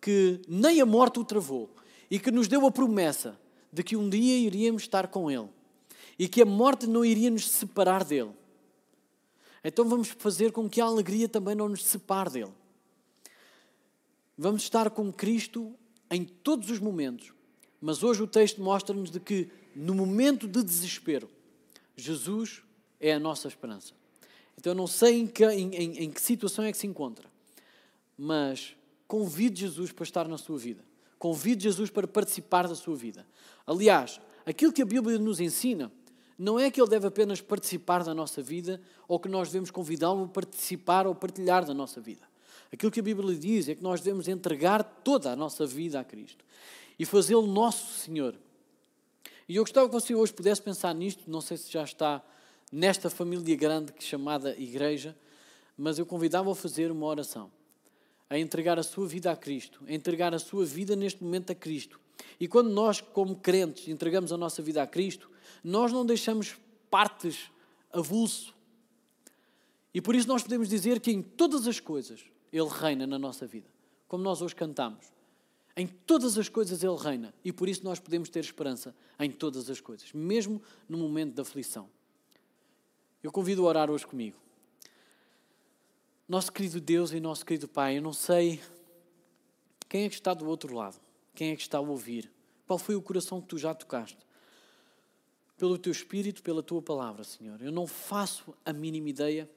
que 0.00 0.40
nem 0.48 0.80
a 0.80 0.86
morte 0.86 1.18
o 1.18 1.24
travou 1.24 1.70
e 2.10 2.18
que 2.18 2.30
nos 2.30 2.48
deu 2.48 2.66
a 2.66 2.70
promessa 2.70 3.38
de 3.72 3.82
que 3.82 3.96
um 3.96 4.08
dia 4.08 4.38
iríamos 4.38 4.82
estar 4.82 5.08
com 5.08 5.30
Ele 5.30 5.48
e 6.18 6.28
que 6.28 6.42
a 6.42 6.46
morte 6.46 6.86
não 6.86 7.04
iria 7.04 7.30
nos 7.30 7.48
separar 7.48 8.04
dele. 8.04 8.32
Então 9.64 9.88
vamos 9.88 10.08
fazer 10.08 10.52
com 10.52 10.68
que 10.68 10.80
a 10.80 10.84
alegria 10.84 11.28
também 11.28 11.54
não 11.54 11.68
nos 11.68 11.84
separe 11.84 12.30
dele. 12.30 12.52
Vamos 14.36 14.62
estar 14.62 14.90
com 14.90 15.12
Cristo 15.12 15.74
em 16.10 16.24
todos 16.24 16.70
os 16.70 16.78
momentos. 16.78 17.32
Mas 17.80 18.02
hoje 18.02 18.22
o 18.22 18.26
texto 18.26 18.60
mostra-nos 18.60 19.10
de 19.10 19.20
que 19.20 19.48
no 19.74 19.94
momento 19.94 20.46
de 20.46 20.62
desespero, 20.62 21.28
Jesus 21.96 22.62
é 23.00 23.12
a 23.12 23.18
nossa 23.18 23.48
esperança. 23.48 23.94
Então 24.58 24.72
eu 24.72 24.76
não 24.76 24.86
sei 24.86 25.20
em 25.20 25.26
que, 25.26 25.44
em, 25.44 25.74
em, 25.74 26.04
em 26.04 26.10
que 26.10 26.20
situação 26.20 26.64
é 26.64 26.72
que 26.72 26.78
se 26.78 26.86
encontra, 26.86 27.28
mas 28.16 28.76
convide 29.06 29.60
Jesus 29.60 29.92
para 29.92 30.04
estar 30.04 30.28
na 30.28 30.38
sua 30.38 30.58
vida. 30.58 30.84
Convide 31.18 31.64
Jesus 31.64 31.90
para 31.90 32.06
participar 32.06 32.68
da 32.68 32.74
sua 32.74 32.96
vida. 32.96 33.26
Aliás, 33.66 34.20
aquilo 34.44 34.72
que 34.72 34.82
a 34.82 34.86
Bíblia 34.86 35.18
nos 35.18 35.40
ensina 35.40 35.90
não 36.38 36.58
é 36.58 36.70
que 36.70 36.80
ele 36.80 36.90
deve 36.90 37.06
apenas 37.06 37.40
participar 37.40 38.02
da 38.02 38.12
nossa 38.12 38.42
vida 38.42 38.80
ou 39.06 39.18
que 39.18 39.28
nós 39.28 39.48
devemos 39.48 39.70
convidá-lo 39.70 40.24
a 40.24 40.28
participar 40.28 41.06
ou 41.06 41.14
partilhar 41.14 41.64
da 41.64 41.72
nossa 41.72 42.00
vida. 42.00 42.22
Aquilo 42.72 42.90
que 42.90 43.00
a 43.00 43.02
Bíblia 43.02 43.36
diz 43.36 43.68
é 43.68 43.74
que 43.74 43.82
nós 43.82 44.00
devemos 44.00 44.26
entregar 44.26 44.82
toda 44.82 45.30
a 45.30 45.36
nossa 45.36 45.64
vida 45.64 46.00
a 46.00 46.04
Cristo 46.04 46.44
e 46.98 47.04
fazê-lo 47.04 47.46
nosso 47.46 48.00
Senhor. 48.00 48.34
E 49.48 49.56
eu 49.56 49.62
gostava 49.62 49.86
que 49.88 49.94
você 49.94 50.14
hoje 50.14 50.32
pudesse 50.32 50.60
pensar 50.60 50.94
nisto, 50.94 51.30
não 51.30 51.40
sei 51.40 51.56
se 51.56 51.70
já 51.70 51.84
está 51.84 52.22
nesta 52.74 53.08
família 53.08 53.54
grande 53.54 53.92
que 53.92 54.02
chamada 54.02 54.58
Igreja, 54.58 55.16
mas 55.78 55.96
eu 55.96 56.04
convidava 56.04 56.50
a 56.50 56.54
fazer 56.56 56.90
uma 56.90 57.06
oração, 57.06 57.48
a 58.28 58.36
entregar 58.36 58.80
a 58.80 58.82
sua 58.82 59.06
vida 59.06 59.30
a 59.30 59.36
Cristo, 59.36 59.80
a 59.86 59.92
entregar 59.92 60.34
a 60.34 60.40
sua 60.40 60.66
vida 60.66 60.96
neste 60.96 61.22
momento 61.22 61.52
a 61.52 61.54
Cristo. 61.54 62.00
E 62.38 62.48
quando 62.48 62.70
nós, 62.70 63.00
como 63.00 63.36
crentes, 63.36 63.86
entregamos 63.86 64.32
a 64.32 64.36
nossa 64.36 64.60
vida 64.60 64.82
a 64.82 64.88
Cristo, 64.88 65.30
nós 65.62 65.92
não 65.92 66.04
deixamos 66.04 66.56
partes 66.90 67.48
avulso. 67.92 68.52
E 69.94 70.00
por 70.00 70.16
isso 70.16 70.26
nós 70.26 70.42
podemos 70.42 70.68
dizer 70.68 70.98
que 70.98 71.12
em 71.12 71.22
todas 71.22 71.68
as 71.68 71.78
coisas 71.78 72.24
Ele 72.52 72.68
reina 72.68 73.06
na 73.06 73.20
nossa 73.20 73.46
vida, 73.46 73.68
como 74.08 74.24
nós 74.24 74.42
hoje 74.42 74.56
cantamos. 74.56 75.12
Em 75.76 75.86
todas 75.86 76.36
as 76.36 76.48
coisas 76.48 76.82
Ele 76.82 76.96
reina 76.96 77.32
e 77.44 77.52
por 77.52 77.68
isso 77.68 77.84
nós 77.84 78.00
podemos 78.00 78.28
ter 78.28 78.40
esperança 78.40 78.92
em 79.20 79.30
todas 79.30 79.70
as 79.70 79.80
coisas, 79.80 80.12
mesmo 80.12 80.60
no 80.88 80.98
momento 80.98 81.34
da 81.34 81.42
aflição. 81.42 81.88
Eu 83.24 83.32
convido 83.32 83.64
a 83.64 83.68
orar 83.70 83.90
hoje 83.90 84.06
comigo. 84.06 84.36
Nosso 86.28 86.52
querido 86.52 86.78
Deus 86.78 87.10
e 87.10 87.18
nosso 87.18 87.42
querido 87.46 87.66
Pai, 87.66 87.96
eu 87.96 88.02
não 88.02 88.12
sei 88.12 88.60
quem 89.88 90.04
é 90.04 90.08
que 90.10 90.14
está 90.14 90.34
do 90.34 90.46
outro 90.46 90.74
lado, 90.74 91.00
quem 91.34 91.50
é 91.50 91.56
que 91.56 91.62
está 91.62 91.78
a 91.78 91.80
ouvir, 91.80 92.30
qual 92.66 92.78
foi 92.78 92.94
o 92.94 93.00
coração 93.00 93.40
que 93.40 93.48
tu 93.48 93.56
já 93.56 93.72
tocaste. 93.72 94.18
Pelo 95.56 95.78
teu 95.78 95.90
Espírito, 95.90 96.42
pela 96.42 96.62
tua 96.62 96.82
palavra, 96.82 97.24
Senhor. 97.24 97.62
Eu 97.62 97.72
não 97.72 97.86
faço 97.86 98.54
a 98.62 98.74
mínima 98.74 99.08
ideia, 99.08 99.50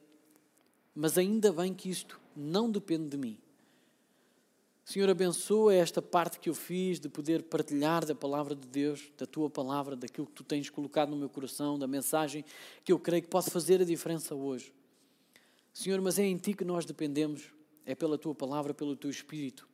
mas 0.94 1.18
ainda 1.18 1.52
bem 1.52 1.74
que 1.74 1.90
isto 1.90 2.18
não 2.34 2.70
depende 2.70 3.10
de 3.10 3.18
mim 3.18 3.38
Senhor, 4.88 5.10
abençoa 5.10 5.74
esta 5.74 6.00
parte 6.00 6.40
que 6.40 6.48
eu 6.48 6.54
fiz 6.54 6.98
de 6.98 7.10
poder 7.10 7.42
partilhar 7.42 8.06
da 8.06 8.14
palavra 8.14 8.54
de 8.54 8.66
Deus, 8.66 9.12
da 9.18 9.26
tua 9.26 9.50
palavra, 9.50 9.94
daquilo 9.94 10.26
que 10.26 10.32
tu 10.32 10.42
tens 10.42 10.70
colocado 10.70 11.10
no 11.10 11.16
meu 11.18 11.28
coração, 11.28 11.78
da 11.78 11.86
mensagem 11.86 12.42
que 12.82 12.90
eu 12.90 12.98
creio 12.98 13.22
que 13.22 13.28
pode 13.28 13.50
fazer 13.50 13.82
a 13.82 13.84
diferença 13.84 14.34
hoje. 14.34 14.72
Senhor, 15.74 16.00
mas 16.00 16.18
é 16.18 16.24
em 16.24 16.38
ti 16.38 16.54
que 16.54 16.64
nós 16.64 16.86
dependemos, 16.86 17.52
é 17.84 17.94
pela 17.94 18.16
tua 18.16 18.34
palavra, 18.34 18.72
pelo 18.72 18.96
teu 18.96 19.10
espírito. 19.10 19.68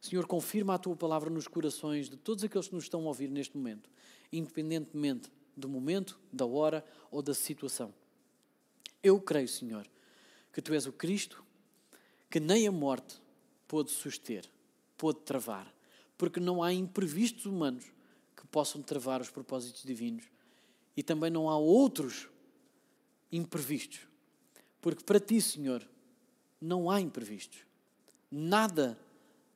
Senhor, 0.00 0.26
confirma 0.26 0.74
a 0.74 0.78
tua 0.78 0.96
palavra 0.96 1.30
nos 1.30 1.46
corações 1.46 2.10
de 2.10 2.16
todos 2.16 2.42
aqueles 2.42 2.66
que 2.66 2.74
nos 2.74 2.82
estão 2.82 3.02
a 3.02 3.06
ouvir 3.06 3.30
neste 3.30 3.56
momento, 3.56 3.88
independentemente 4.32 5.30
do 5.56 5.68
momento, 5.68 6.18
da 6.32 6.44
hora 6.44 6.84
ou 7.12 7.22
da 7.22 7.32
situação. 7.32 7.94
Eu 9.04 9.20
creio, 9.20 9.46
Senhor, 9.46 9.86
que 10.52 10.60
tu 10.60 10.74
és 10.74 10.84
o 10.84 10.92
Cristo, 10.92 11.44
que 12.28 12.40
nem 12.40 12.66
a 12.66 12.72
morte 12.72 13.20
pôde 13.68 13.90
suster, 13.90 14.44
pôde 14.96 15.20
travar, 15.20 15.72
porque 16.16 16.40
não 16.40 16.62
há 16.62 16.72
imprevistos 16.72 17.46
humanos 17.46 17.84
que 18.34 18.46
possam 18.48 18.82
travar 18.82 19.20
os 19.20 19.30
propósitos 19.30 19.82
divinos 19.84 20.24
e 20.96 21.02
também 21.02 21.30
não 21.30 21.48
há 21.48 21.56
outros 21.56 22.28
imprevistos, 23.30 24.00
porque 24.80 25.04
para 25.04 25.20
ti, 25.20 25.40
Senhor, 25.40 25.86
não 26.60 26.90
há 26.90 27.00
imprevistos. 27.00 27.60
Nada, 28.30 28.98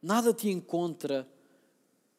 nada 0.00 0.32
te 0.32 0.48
encontra 0.48 1.28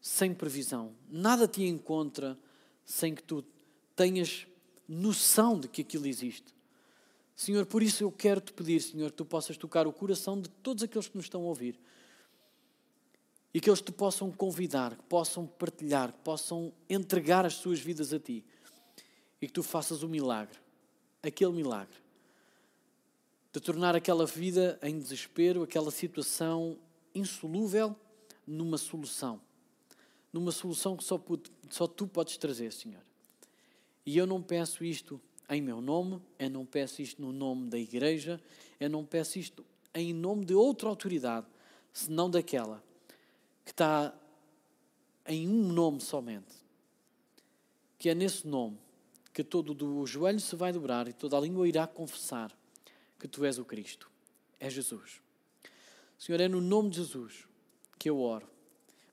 sem 0.01 0.33
previsão, 0.33 0.93
nada 1.09 1.47
te 1.47 1.63
encontra 1.63 2.37
sem 2.85 3.15
que 3.15 3.23
tu 3.23 3.45
tenhas 3.95 4.45
noção 4.87 5.59
de 5.59 5.67
que 5.67 5.81
aquilo 5.81 6.07
existe. 6.07 6.53
Senhor, 7.35 7.65
por 7.65 7.81
isso 7.81 8.03
eu 8.03 8.11
quero 8.11 8.39
te 8.39 8.53
pedir, 8.53 8.79
Senhor, 8.79 9.09
que 9.09 9.17
tu 9.17 9.25
possas 9.25 9.57
tocar 9.57 9.87
o 9.87 9.93
coração 9.93 10.39
de 10.39 10.49
todos 10.49 10.83
aqueles 10.83 11.07
que 11.07 11.15
nos 11.15 11.25
estão 11.25 11.41
a 11.41 11.45
ouvir 11.45 11.79
e 13.53 13.59
que 13.59 13.69
eles 13.69 13.81
te 13.81 13.91
possam 13.91 14.31
convidar, 14.31 14.95
que 14.95 15.03
possam 15.03 15.45
partilhar, 15.45 16.11
que 16.11 16.19
possam 16.19 16.73
entregar 16.89 17.45
as 17.45 17.55
suas 17.55 17.79
vidas 17.79 18.13
a 18.13 18.19
ti 18.19 18.43
e 19.41 19.47
que 19.47 19.53
tu 19.53 19.61
faças 19.61 20.03
o 20.03 20.09
milagre, 20.09 20.57
aquele 21.21 21.51
milagre, 21.51 21.97
de 23.51 23.59
tornar 23.59 23.95
aquela 23.95 24.25
vida 24.25 24.79
em 24.81 24.97
desespero, 24.97 25.61
aquela 25.63 25.91
situação 25.91 26.77
insolúvel, 27.13 27.95
numa 28.45 28.77
solução. 28.77 29.39
Numa 30.31 30.51
solução 30.51 30.97
que 30.97 31.03
só, 31.03 31.21
só 31.69 31.85
tu 31.85 32.07
podes 32.07 32.37
trazer, 32.37 32.73
Senhor. 32.73 33.03
E 34.05 34.17
eu 34.17 34.25
não 34.25 34.41
peço 34.41 34.83
isto 34.83 35.21
em 35.49 35.61
meu 35.61 35.81
nome, 35.81 36.21
eu 36.39 36.49
não 36.49 36.65
peço 36.65 37.01
isto 37.01 37.21
no 37.21 37.31
nome 37.31 37.69
da 37.69 37.77
igreja, 37.77 38.41
eu 38.79 38.89
não 38.89 39.05
peço 39.05 39.37
isto 39.39 39.65
em 39.93 40.13
nome 40.13 40.45
de 40.45 40.53
outra 40.53 40.89
autoridade, 40.89 41.45
senão 41.91 42.29
daquela 42.29 42.83
que 43.63 43.71
está 43.71 44.13
em 45.27 45.47
um 45.47 45.71
nome 45.71 46.01
somente. 46.01 46.53
Que 47.97 48.09
é 48.09 48.15
nesse 48.15 48.47
nome 48.47 48.77
que 49.33 49.43
todo 49.43 49.71
o 49.99 50.05
joelho 50.05 50.39
se 50.39 50.55
vai 50.55 50.71
dobrar 50.71 51.07
e 51.07 51.13
toda 51.13 51.37
a 51.37 51.41
língua 51.41 51.67
irá 51.67 51.87
confessar 51.87 52.55
que 53.19 53.27
tu 53.27 53.45
és 53.45 53.57
o 53.57 53.65
Cristo. 53.65 54.09
É 54.59 54.69
Jesus. 54.69 55.21
Senhor, 56.17 56.39
é 56.39 56.47
no 56.47 56.61
nome 56.61 56.89
de 56.89 56.97
Jesus 56.97 57.47
que 57.97 58.09
eu 58.09 58.19
oro, 58.19 58.47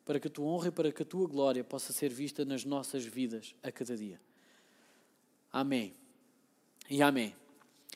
para 0.05 0.19
que 0.19 0.27
a 0.27 0.31
tua 0.31 0.47
honra 0.47 0.69
e 0.69 0.73
para 0.73 0.93
que 0.93 1.03
a 1.03 1.07
tua 1.07 1.27
glória 1.29 1.63
possa 1.63 1.93
ser 1.93 2.13
vista 2.13 2.45
nas 2.45 2.65
nossas 2.65 3.05
vidas 3.05 3.55
a 3.63 3.71
cada 3.71 3.97
dia. 3.97 4.21
Amém 5.53 6.00
e 6.91 7.01
amém. 7.03 7.33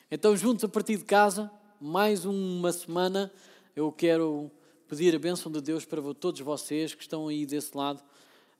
Então, 0.09 0.37
juntos 0.37 0.63
a 0.63 0.69
partir 0.69 0.95
de 0.95 1.03
casa, 1.03 1.51
mais 1.81 2.23
uma 2.23 2.71
semana, 2.71 3.29
eu 3.75 3.91
quero 3.91 4.49
pedir 4.87 5.13
a 5.13 5.19
bênção 5.19 5.51
de 5.51 5.59
Deus 5.59 5.83
para 5.83 6.01
todos 6.13 6.39
vocês 6.39 6.95
que 6.95 7.01
estão 7.01 7.27
aí 7.27 7.45
desse 7.45 7.75
lado, 7.75 8.01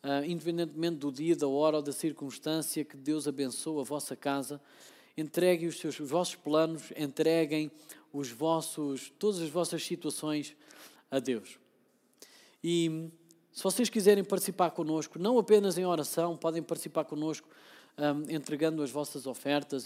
uh, 0.04 0.26
independentemente 0.26 0.98
do 0.98 1.10
dia, 1.10 1.38
da 1.38 1.48
hora 1.48 1.78
ou 1.78 1.82
da 1.82 1.94
circunstância, 1.94 2.84
que 2.84 2.98
Deus 2.98 3.30
abençoe 3.30 3.80
a 3.80 3.84
vossa 3.86 4.14
casa. 4.14 4.62
Entreguem 5.16 5.70
os, 5.70 5.80
seus, 5.80 5.98
os 6.02 6.10
vossos 6.10 6.36
planos, 6.36 6.92
entreguem 6.98 7.72
os 8.12 8.30
vossos, 8.30 9.14
todas 9.18 9.40
as 9.40 9.50
vossas 9.50 9.86
situações 9.86 10.54
a 11.10 11.20
Deus. 11.20 11.58
E 12.62 13.10
se 13.54 13.64
vocês 13.64 13.88
quiserem 13.88 14.24
participar 14.26 14.72
connosco, 14.72 15.18
não 15.18 15.40
apenas 15.40 15.78
em 15.78 15.86
oração, 15.86 16.36
podem 16.36 16.62
participar 16.62 17.06
connosco 17.06 17.48
um, 17.98 18.34
entregando 18.34 18.84
as 18.84 18.92
vossas 18.92 19.26
ofertas, 19.26 19.86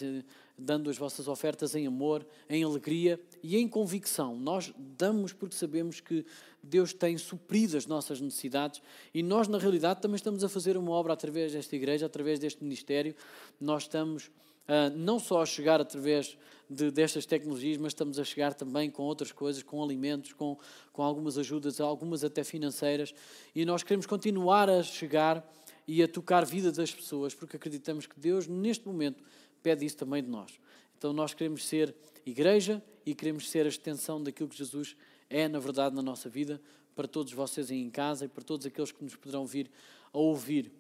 dando 0.58 0.90
as 0.90 0.98
vossas 0.98 1.28
ofertas 1.28 1.76
em 1.76 1.88
amor, 1.88 2.26
em 2.50 2.64
alegria 2.64 3.20
e 3.42 3.58
em 3.58 3.68
convicção. 3.68 4.36
Nós 4.36 4.74
damos 4.78 5.32
porque 5.32 5.56
sabemos 5.56 6.00
que 6.00 6.26
Deus 6.62 6.94
tem 6.94 7.18
suprido 7.18 7.78
as 7.78 7.86
nossas 7.86 8.20
necessidades 8.20 8.82
e 9.14 9.24
nós, 9.24 9.48
na 9.48 9.58
realidade, 9.58 10.02
também 10.02 10.16
estamos 10.16 10.44
a 10.44 10.50
fazer 10.50 10.76
uma 10.76 10.92
obra 10.92 11.14
através 11.14 11.54
desta 11.54 11.76
igreja, 11.76 12.06
através 12.06 12.40
deste 12.40 12.64
ministério. 12.64 13.16
Nós 13.60 13.84
estamos 13.84 14.32
Uh, 14.70 14.96
não 14.96 15.18
só 15.18 15.42
a 15.42 15.48
chegar 15.48 15.82
através 15.82 16.38
de, 16.70 16.92
destas 16.92 17.26
tecnologias, 17.26 17.76
mas 17.78 17.92
estamos 17.92 18.20
a 18.20 18.24
chegar 18.24 18.54
também 18.54 18.92
com 18.92 19.02
outras 19.02 19.32
coisas, 19.32 19.64
com 19.64 19.84
alimentos, 19.84 20.32
com, 20.34 20.56
com 20.94 21.02
algumas 21.02 21.40
ajudas, 21.40 21.82
algumas 21.82 22.24
até 22.24 22.44
financeiras, 22.44 23.12
e 23.56 23.66
nós 23.66 23.82
queremos 23.82 24.06
continuar 24.06 24.70
a 24.70 24.84
chegar 24.84 25.44
e 25.92 26.04
a 26.04 26.08
tocar 26.08 26.44
a 26.44 26.46
vida 26.46 26.72
das 26.72 26.94
pessoas, 26.94 27.34
porque 27.34 27.58
acreditamos 27.58 28.06
que 28.06 28.20
Deus, 28.20 28.46
neste 28.46 28.86
momento, 28.86 29.24
pede 29.64 29.84
isso 29.84 29.98
também 29.98 30.22
de 30.22 30.30
nós. 30.30 30.60
Então 30.96 31.12
nós 31.12 31.34
queremos 31.34 31.66
ser 31.66 31.96
igreja 32.24 32.80
e 33.04 33.16
queremos 33.16 33.50
ser 33.50 33.66
a 33.66 33.70
extensão 33.70 34.22
daquilo 34.22 34.48
que 34.48 34.56
Jesus 34.56 34.96
é, 35.28 35.48
na 35.48 35.58
verdade, 35.58 35.96
na 35.96 36.04
nossa 36.04 36.30
vida, 36.30 36.62
para 36.96 37.08
todos 37.08 37.34
vocês 37.34 37.72
aí 37.72 37.82
em 37.82 37.90
casa 37.90 38.26
e 38.26 38.28
para 38.28 38.44
todos 38.44 38.68
aqueles 38.68 38.92
que 38.92 39.04
nos 39.04 39.16
poderão 39.16 39.48
vir 39.48 39.72
a 40.14 40.18
ouvir 40.20 40.72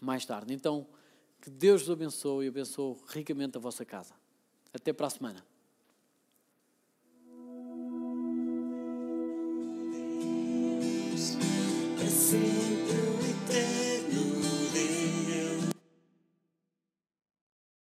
mais 0.00 0.24
tarde. 0.24 0.54
Então, 0.54 0.86
que 1.40 1.50
Deus 1.50 1.82
vos 1.82 1.90
abençoe 1.90 2.44
e 2.44 2.48
abençoe 2.50 2.98
ricamente 3.08 3.56
a 3.56 3.60
vossa 3.60 3.84
casa. 3.84 4.14
Até 4.72 4.92
para 4.92 5.08
a 5.08 5.10
semana. 5.10 5.49